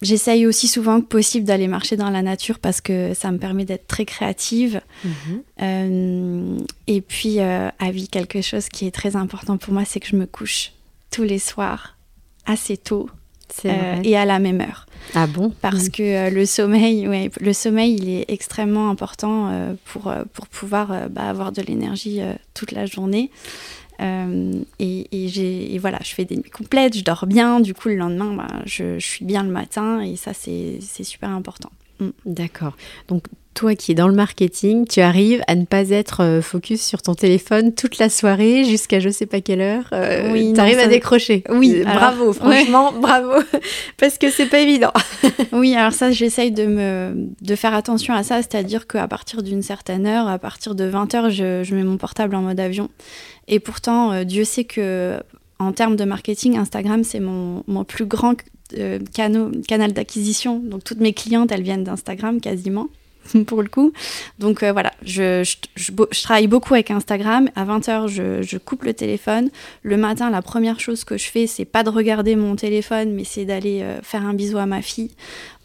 J'essaye 0.01 0.47
aussi 0.47 0.67
souvent 0.67 0.99
que 0.99 1.05
possible 1.05 1.45
d'aller 1.45 1.67
marcher 1.67 1.95
dans 1.95 2.09
la 2.09 2.23
nature 2.23 2.57
parce 2.57 2.81
que 2.81 3.13
ça 3.13 3.31
me 3.31 3.37
permet 3.37 3.65
d'être 3.65 3.85
très 3.85 4.05
créative. 4.05 4.81
Mhm. 5.03 5.43
Euh, 5.61 6.57
et 6.87 7.01
puis, 7.01 7.39
euh, 7.39 7.69
à 7.77 7.91
vie, 7.91 8.07
quelque 8.07 8.41
chose 8.41 8.67
qui 8.67 8.87
est 8.87 8.91
très 8.91 9.15
important 9.15 9.57
pour 9.57 9.73
moi, 9.73 9.85
c'est 9.85 9.99
que 9.99 10.07
je 10.07 10.15
me 10.15 10.25
couche 10.25 10.71
tous 11.11 11.23
les 11.23 11.37
soirs 11.37 11.97
assez 12.47 12.77
tôt 12.77 13.09
euh, 13.65 14.01
et 14.03 14.17
à 14.17 14.25
la 14.25 14.39
même 14.39 14.61
heure. 14.61 14.87
Ah 15.13 15.27
bon? 15.27 15.53
Parce 15.61 15.89
que 15.89 16.01
euh, 16.01 16.29
le 16.31 16.47
sommeil, 16.47 17.07
ouais, 17.07 17.29
le 17.39 17.53
sommeil, 17.53 17.95
il 17.95 18.09
est 18.09 18.25
extrêmement 18.27 18.89
important 18.89 19.75
pour, 19.85 20.11
pour 20.33 20.47
pouvoir 20.47 21.09
bah, 21.11 21.29
avoir 21.29 21.51
de 21.51 21.61
l'énergie 21.61 22.21
toute 22.55 22.71
la 22.71 22.87
journée. 22.87 23.29
Euh, 24.01 24.53
et, 24.79 25.07
et 25.11 25.27
j'ai, 25.27 25.73
et 25.73 25.77
voilà, 25.77 25.99
je 26.03 26.13
fais 26.13 26.25
des 26.25 26.35
nuits 26.35 26.49
complètes, 26.49 26.97
je 26.97 27.03
dors 27.03 27.25
bien. 27.27 27.59
Du 27.59 27.73
coup, 27.73 27.89
le 27.89 27.95
lendemain, 27.95 28.33
bah, 28.33 28.47
je, 28.65 28.97
je 28.99 29.05
suis 29.05 29.25
bien 29.25 29.43
le 29.43 29.51
matin 29.51 30.01
et 30.01 30.15
ça, 30.15 30.33
c'est, 30.33 30.79
super 31.03 31.29
important. 31.29 31.69
Mm. 31.99 32.09
D'accord. 32.25 32.75
Donc 33.07 33.23
toi 33.53 33.75
qui 33.75 33.91
es 33.91 33.95
dans 33.95 34.07
le 34.07 34.13
marketing, 34.13 34.87
tu 34.87 35.01
arrives 35.01 35.43
à 35.47 35.55
ne 35.55 35.65
pas 35.65 35.89
être 35.89 36.21
euh, 36.23 36.41
focus 36.41 36.81
sur 36.81 37.01
ton 37.01 37.15
téléphone 37.15 37.73
toute 37.73 37.97
la 37.97 38.07
soirée 38.09 38.63
jusqu'à 38.63 38.99
je 39.01 39.09
sais 39.09 39.25
pas 39.25 39.41
quelle 39.41 39.59
heure. 39.59 39.83
Euh, 39.91 40.31
Oui, 40.31 40.53
tu 40.53 40.53
non, 40.53 40.59
arrives 40.59 40.79
à 40.79 40.87
décrocher. 40.87 41.43
Oui, 41.49 41.81
alors- 41.81 41.95
bravo, 41.95 42.33
franchement, 42.33 42.93
bravo. 43.01 43.43
Parce 43.97 44.17
que 44.17 44.29
c'est 44.31 44.45
pas 44.47 44.59
évident. 44.59 44.93
Oui, 45.51 45.75
alors 45.75 45.91
ça, 45.91 46.11
j'essaye 46.11 46.51
de, 46.51 46.65
me, 46.65 47.27
de 47.41 47.55
faire 47.55 47.73
attention 47.73 48.13
à 48.13 48.23
ça, 48.23 48.37
c'est-à-dire 48.37 48.87
qu'à 48.87 49.07
partir 49.07 49.43
d'une 49.43 49.61
certaine 49.61 50.07
heure, 50.07 50.27
à 50.27 50.39
partir 50.39 50.75
de 50.75 50.89
20h, 50.89 51.29
je, 51.29 51.63
je 51.63 51.75
mets 51.75 51.83
mon 51.83 51.97
portable 51.97 52.35
en 52.35 52.41
mode 52.41 52.59
avion. 52.59 52.89
Et 53.47 53.59
pourtant, 53.59 54.11
euh, 54.11 54.23
Dieu 54.23 54.43
sait 54.43 54.63
que 54.63 55.19
en 55.59 55.71
termes 55.71 55.95
de 55.95 56.05
marketing, 56.05 56.57
Instagram, 56.57 57.03
c'est 57.03 57.19
mon, 57.19 57.63
plus 57.83 58.05
grand 58.05 58.35
euh, 58.77 58.99
canal 59.13 59.93
d'acquisition. 59.93 60.59
Donc 60.59 60.83
toutes 60.83 60.99
mes 60.99 61.13
clientes, 61.13 61.51
elles 61.51 61.61
viennent 61.61 61.83
d'Instagram 61.83 62.41
quasiment. 62.41 62.87
pour 63.45 63.61
le 63.61 63.69
coup. 63.69 63.93
Donc 64.39 64.63
euh, 64.63 64.71
voilà, 64.71 64.91
je, 65.03 65.45
travaille 66.23 66.47
beaucoup 66.47 66.73
avec 66.73 66.89
Instagram. 66.89 67.49
À 67.55 67.65
20h, 67.65 68.07
je, 68.07 68.57
coupe 68.57 68.83
le 68.83 68.95
téléphone. 68.95 69.51
Le 69.83 69.95
matin, 69.95 70.31
la 70.31 70.41
première 70.41 70.79
chose 70.79 71.03
que 71.03 71.17
je 71.17 71.25
fais, 71.25 71.45
c'est 71.45 71.65
pas 71.65 71.83
de 71.83 71.91
regarder 71.91 72.35
mon 72.35 72.55
téléphone, 72.55 73.13
mais 73.13 73.23
c'est 73.23 73.45
d'aller 73.45 73.85
faire 74.01 74.25
un 74.25 74.33
bisou 74.33 74.57
à 74.57 74.65
ma 74.65 74.81
fille. 74.81 75.11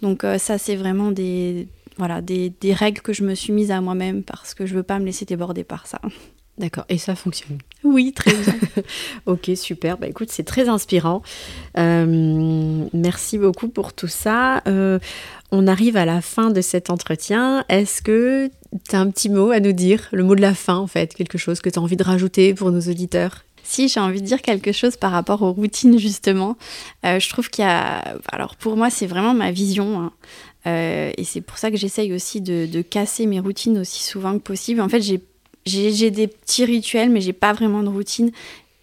Donc 0.02 0.22
ça, 0.36 0.58
c'est 0.58 0.76
vraiment 0.76 1.12
des, 1.12 1.66
voilà, 1.98 2.20
des, 2.20 2.52
règles 2.74 3.00
que 3.00 3.12
je 3.12 3.22
me 3.22 3.34
suis 3.34 3.52
mise 3.52 3.70
à 3.70 3.80
moi-même 3.80 4.22
parce 4.22 4.54
que 4.54 4.66
je 4.66 4.74
veux 4.74 4.82
pas 4.82 4.98
me 4.98 5.06
laisser 5.06 5.24
déborder 5.24 5.64
par 5.64 5.86
ça. 5.86 6.00
D'accord, 6.58 6.84
et 6.88 6.96
ça 6.96 7.14
fonctionne. 7.14 7.58
Oui, 7.84 8.12
très 8.14 8.32
bien. 8.32 8.54
Ok, 9.26 9.50
super. 9.56 9.98
Bah 9.98 10.06
écoute, 10.08 10.28
c'est 10.30 10.42
très 10.44 10.68
inspirant. 10.68 11.22
Euh, 11.78 12.86
merci 12.92 13.38
beaucoup 13.38 13.68
pour 13.68 13.92
tout 13.92 14.08
ça. 14.08 14.62
Euh, 14.66 14.98
on 15.52 15.66
arrive 15.66 15.96
à 15.96 16.04
la 16.04 16.20
fin 16.20 16.50
de 16.50 16.60
cet 16.60 16.90
entretien. 16.90 17.64
Est-ce 17.68 18.00
que 18.02 18.50
tu 18.88 18.96
as 18.96 19.00
un 19.00 19.10
petit 19.10 19.28
mot 19.28 19.50
à 19.50 19.60
nous 19.60 19.72
dire, 19.72 20.08
le 20.12 20.24
mot 20.24 20.34
de 20.34 20.40
la 20.40 20.54
fin 20.54 20.76
en 20.76 20.86
fait, 20.86 21.14
quelque 21.14 21.38
chose 21.38 21.60
que 21.60 21.68
tu 21.68 21.78
as 21.78 21.82
envie 21.82 21.96
de 21.96 22.04
rajouter 22.04 22.54
pour 22.54 22.70
nos 22.70 22.80
auditeurs? 22.80 23.44
Si 23.62 23.88
j'ai 23.88 24.00
envie 24.00 24.20
de 24.22 24.26
dire 24.26 24.42
quelque 24.42 24.70
chose 24.72 24.96
par 24.96 25.10
rapport 25.10 25.42
aux 25.42 25.52
routines, 25.52 25.98
justement, 25.98 26.56
euh, 27.04 27.18
je 27.20 27.28
trouve 27.28 27.50
qu'il 27.50 27.64
y 27.64 27.68
a. 27.68 28.16
Alors 28.32 28.56
pour 28.56 28.76
moi, 28.76 28.90
c'est 28.90 29.06
vraiment 29.06 29.34
ma 29.34 29.50
vision. 29.50 30.00
hein. 30.00 30.12
Euh, 30.66 31.12
et 31.16 31.24
c'est 31.24 31.40
pour 31.42 31.58
ça 31.58 31.70
que 31.70 31.76
j'essaye 31.76 32.12
aussi 32.12 32.40
de, 32.40 32.66
de 32.66 32.82
casser 32.82 33.26
mes 33.26 33.40
routines 33.40 33.78
aussi 33.78 34.02
souvent 34.02 34.32
que 34.34 34.42
possible. 34.42 34.80
En 34.80 34.88
fait, 34.88 35.00
j'ai- 35.02 35.20
j'ai 35.66 36.10
des 36.10 36.28
petits 36.28 36.64
rituels, 36.64 37.10
mais 37.10 37.20
j'ai 37.20 37.32
pas 37.32 37.52
vraiment 37.52 37.82
de 37.82 37.88
routine. 37.88 38.30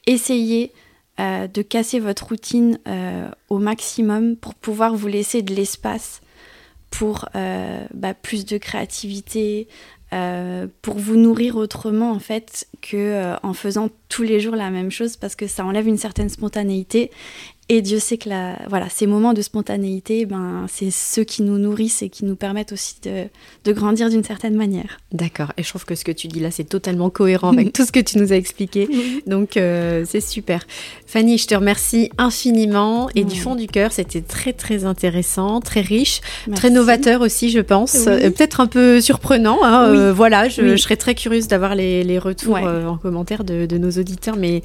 Essayez 0.05 0.71
euh, 1.19 1.47
de 1.47 1.61
casser 1.61 1.99
votre 1.99 2.27
routine 2.27 2.79
euh, 2.87 3.29
au 3.47 3.59
maximum 3.59 4.35
pour 4.35 4.55
pouvoir 4.55 4.95
vous 4.95 5.07
laisser 5.07 5.43
de 5.43 5.53
l'espace 5.53 6.21
pour 6.89 7.29
euh, 7.35 7.85
bah, 7.93 8.15
plus 8.15 8.45
de 8.45 8.57
créativité, 8.57 9.67
pour 10.83 10.99
vous 10.99 11.15
nourrir 11.15 11.55
autrement 11.55 12.11
en 12.11 12.19
fait 12.19 12.67
que 12.83 13.33
en 13.41 13.53
faisant 13.53 13.89
tous 14.09 14.21
les 14.21 14.39
jours 14.39 14.55
la 14.55 14.69
même 14.69 14.91
chose 14.91 15.17
parce 15.17 15.35
que 15.35 15.47
ça 15.47 15.65
enlève 15.65 15.87
une 15.87 15.97
certaine 15.97 16.29
spontanéité 16.29 17.09
et 17.69 17.81
Dieu 17.81 17.99
sait 17.99 18.17
que 18.17 18.27
la, 18.29 18.57
voilà, 18.67 18.89
ces 18.89 19.07
moments 19.07 19.33
de 19.33 19.41
spontanéité 19.41 20.25
ben 20.25 20.65
c'est 20.69 20.91
ceux 20.91 21.23
qui 21.23 21.41
nous 21.43 21.57
nourrissent 21.57 22.01
et 22.01 22.09
qui 22.09 22.25
nous 22.25 22.35
permettent 22.35 22.73
aussi 22.73 22.95
de, 23.03 23.23
de 23.63 23.71
grandir 23.71 24.09
d'une 24.09 24.23
certaine 24.23 24.55
manière. 24.55 24.99
D'accord, 25.13 25.53
et 25.57 25.63
je 25.63 25.69
trouve 25.69 25.85
que 25.85 25.95
ce 25.95 26.03
que 26.03 26.11
tu 26.11 26.27
dis 26.27 26.39
là, 26.41 26.51
c'est 26.51 26.65
totalement 26.65 27.09
cohérent 27.09 27.51
avec 27.53 27.71
tout 27.73 27.85
ce 27.85 27.91
que 27.91 28.01
tu 28.01 28.17
nous 28.17 28.33
as 28.33 28.35
expliqué. 28.35 28.89
Donc 29.27 29.55
euh, 29.57 30.03
c'est 30.05 30.19
super. 30.21 30.65
Fanny, 31.07 31.37
je 31.37 31.47
te 31.47 31.55
remercie 31.55 32.09
infiniment 32.17 33.09
et 33.15 33.23
du 33.23 33.39
fond 33.39 33.55
du 33.55 33.67
cœur, 33.67 33.91
c'était 33.91 34.21
très 34.21 34.51
très 34.53 34.83
intéressant, 34.85 35.61
très 35.61 35.81
riche, 35.81 36.21
très 36.55 36.69
novateur 36.69 37.21
aussi, 37.21 37.49
je 37.49 37.59
pense. 37.59 37.93
Oui. 37.95 38.03
Euh, 38.07 38.29
Peut-être 38.29 38.59
un 38.59 38.67
peu 38.67 38.99
surprenant. 38.99 39.59
hein, 39.63 39.91
Oui. 39.91 39.97
euh, 39.97 40.13
voilà, 40.13 40.49
je, 40.49 40.61
Oui. 40.61 40.69
je 40.71 40.77
serais 40.77 40.97
très 40.97 41.15
curieuse 41.15 41.47
d'avoir 41.47 41.75
les, 41.75 42.03
les 42.03 42.19
retours 42.19 42.53
Ouais. 42.55 42.63
en 42.65 42.97
commentaire 42.97 43.43
de, 43.43 43.65
de 43.65 43.77
nos 43.77 43.91
auditeurs, 43.91 44.35
mais 44.35 44.63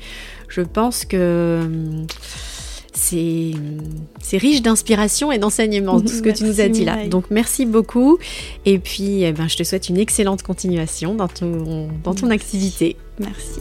je 0.49 0.63
pense 0.63 1.05
que 1.05 1.61
hum, 1.65 2.07
c'est 2.99 4.39
riche 4.39 4.63
d'inspiration 4.63 5.33
et 5.33 5.39
d'enseignement, 5.39 6.01
tout 6.01 6.09
ce 6.09 6.23
que 6.23 6.31
tu 6.31 6.45
nous 6.45 6.61
as 6.61 6.69
dit 6.69 6.85
là. 6.85 7.07
Donc 7.07 7.27
merci 7.31 7.65
beaucoup. 7.67 8.19
Et 8.67 8.79
puis, 8.79 9.23
eh 9.23 9.33
ben, 9.33 9.49
je 9.49 9.57
te 9.57 9.63
souhaite 9.63 9.89
une 9.89 9.99
excellente 9.99 10.43
continuation 10.43 11.15
dans 11.15 11.29
ton, 11.29 11.89
dans 12.05 12.15
ton 12.15 12.27
Merci. 12.27 12.33
activité. 12.33 12.97
Merci. 13.19 13.61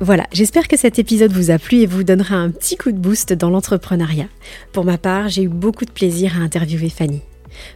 Voilà, 0.00 0.26
j'espère 0.30 0.68
que 0.68 0.76
cet 0.76 0.98
épisode 0.98 1.32
vous 1.32 1.50
a 1.50 1.58
plu 1.58 1.78
et 1.78 1.86
vous 1.86 2.04
donnera 2.04 2.36
un 2.36 2.50
petit 2.50 2.76
coup 2.76 2.92
de 2.92 2.98
boost 2.98 3.32
dans 3.32 3.48
l'entrepreneuriat. 3.48 4.28
Pour 4.72 4.84
ma 4.84 4.98
part, 4.98 5.30
j'ai 5.30 5.44
eu 5.44 5.48
beaucoup 5.48 5.86
de 5.86 5.90
plaisir 5.90 6.36
à 6.38 6.42
interviewer 6.42 6.90
Fanny. 6.90 7.22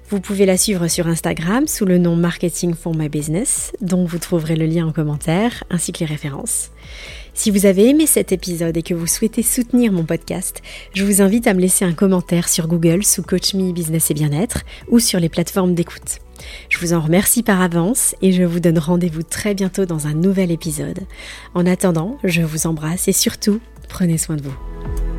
Vous 0.09 0.21
pouvez 0.21 0.47
la 0.47 0.57
suivre 0.57 0.89
sur 0.89 1.07
Instagram 1.07 1.67
sous 1.67 1.85
le 1.85 1.99
nom 1.99 2.17
Marketing 2.17 2.75
for 2.75 2.95
My 2.95 3.09
Business, 3.09 3.73
dont 3.81 4.05
vous 4.05 4.19
trouverez 4.19 4.57
le 4.57 4.67
lien 4.67 4.87
en 4.87 4.93
commentaire, 4.93 5.65
ainsi 5.71 5.93
que 5.93 6.01
les 6.01 6.07
références. 6.07 6.71
Si 7.35 7.51
vous 7.51 7.65
avez 7.65 7.89
aimé 7.89 8.07
cet 8.07 8.33
épisode 8.33 8.77
et 8.77 8.83
que 8.83 8.95
vous 8.95 9.07
souhaitez 9.07 9.43
soutenir 9.43 9.93
mon 9.93 10.05
podcast, 10.05 10.63
je 10.95 11.05
vous 11.05 11.23
invite 11.23 11.47
à 11.47 11.55
me 11.55 11.61
laisser 11.61 11.85
un 11.85 11.93
commentaire 11.93 12.49
sur 12.49 12.67
Google 12.67 13.05
sous 13.05 13.23
Coach 13.23 13.55
Me 13.55 13.73
Business 13.73 14.11
et 14.11 14.15
Bien-être 14.15 14.63
ou 14.89 14.99
sur 14.99 15.21
les 15.21 15.29
plateformes 15.29 15.75
d'écoute. 15.75 16.19
Je 16.69 16.79
vous 16.79 16.93
en 16.93 17.01
remercie 17.01 17.43
par 17.43 17.61
avance 17.61 18.15
et 18.23 18.33
je 18.33 18.43
vous 18.43 18.61
donne 18.61 18.79
rendez-vous 18.79 19.23
très 19.23 19.55
bientôt 19.55 19.87
dans 19.87 20.07
un 20.07 20.15
nouvel 20.15 20.51
épisode. 20.51 21.01
En 21.55 21.67
attendant, 21.67 22.19
je 22.25 22.43
vous 22.43 22.67
embrasse 22.67 23.09
et 23.09 23.13
surtout, 23.13 23.61
prenez 23.89 24.19
soin 24.19 24.37
de 24.37 24.43
vous. 24.43 25.10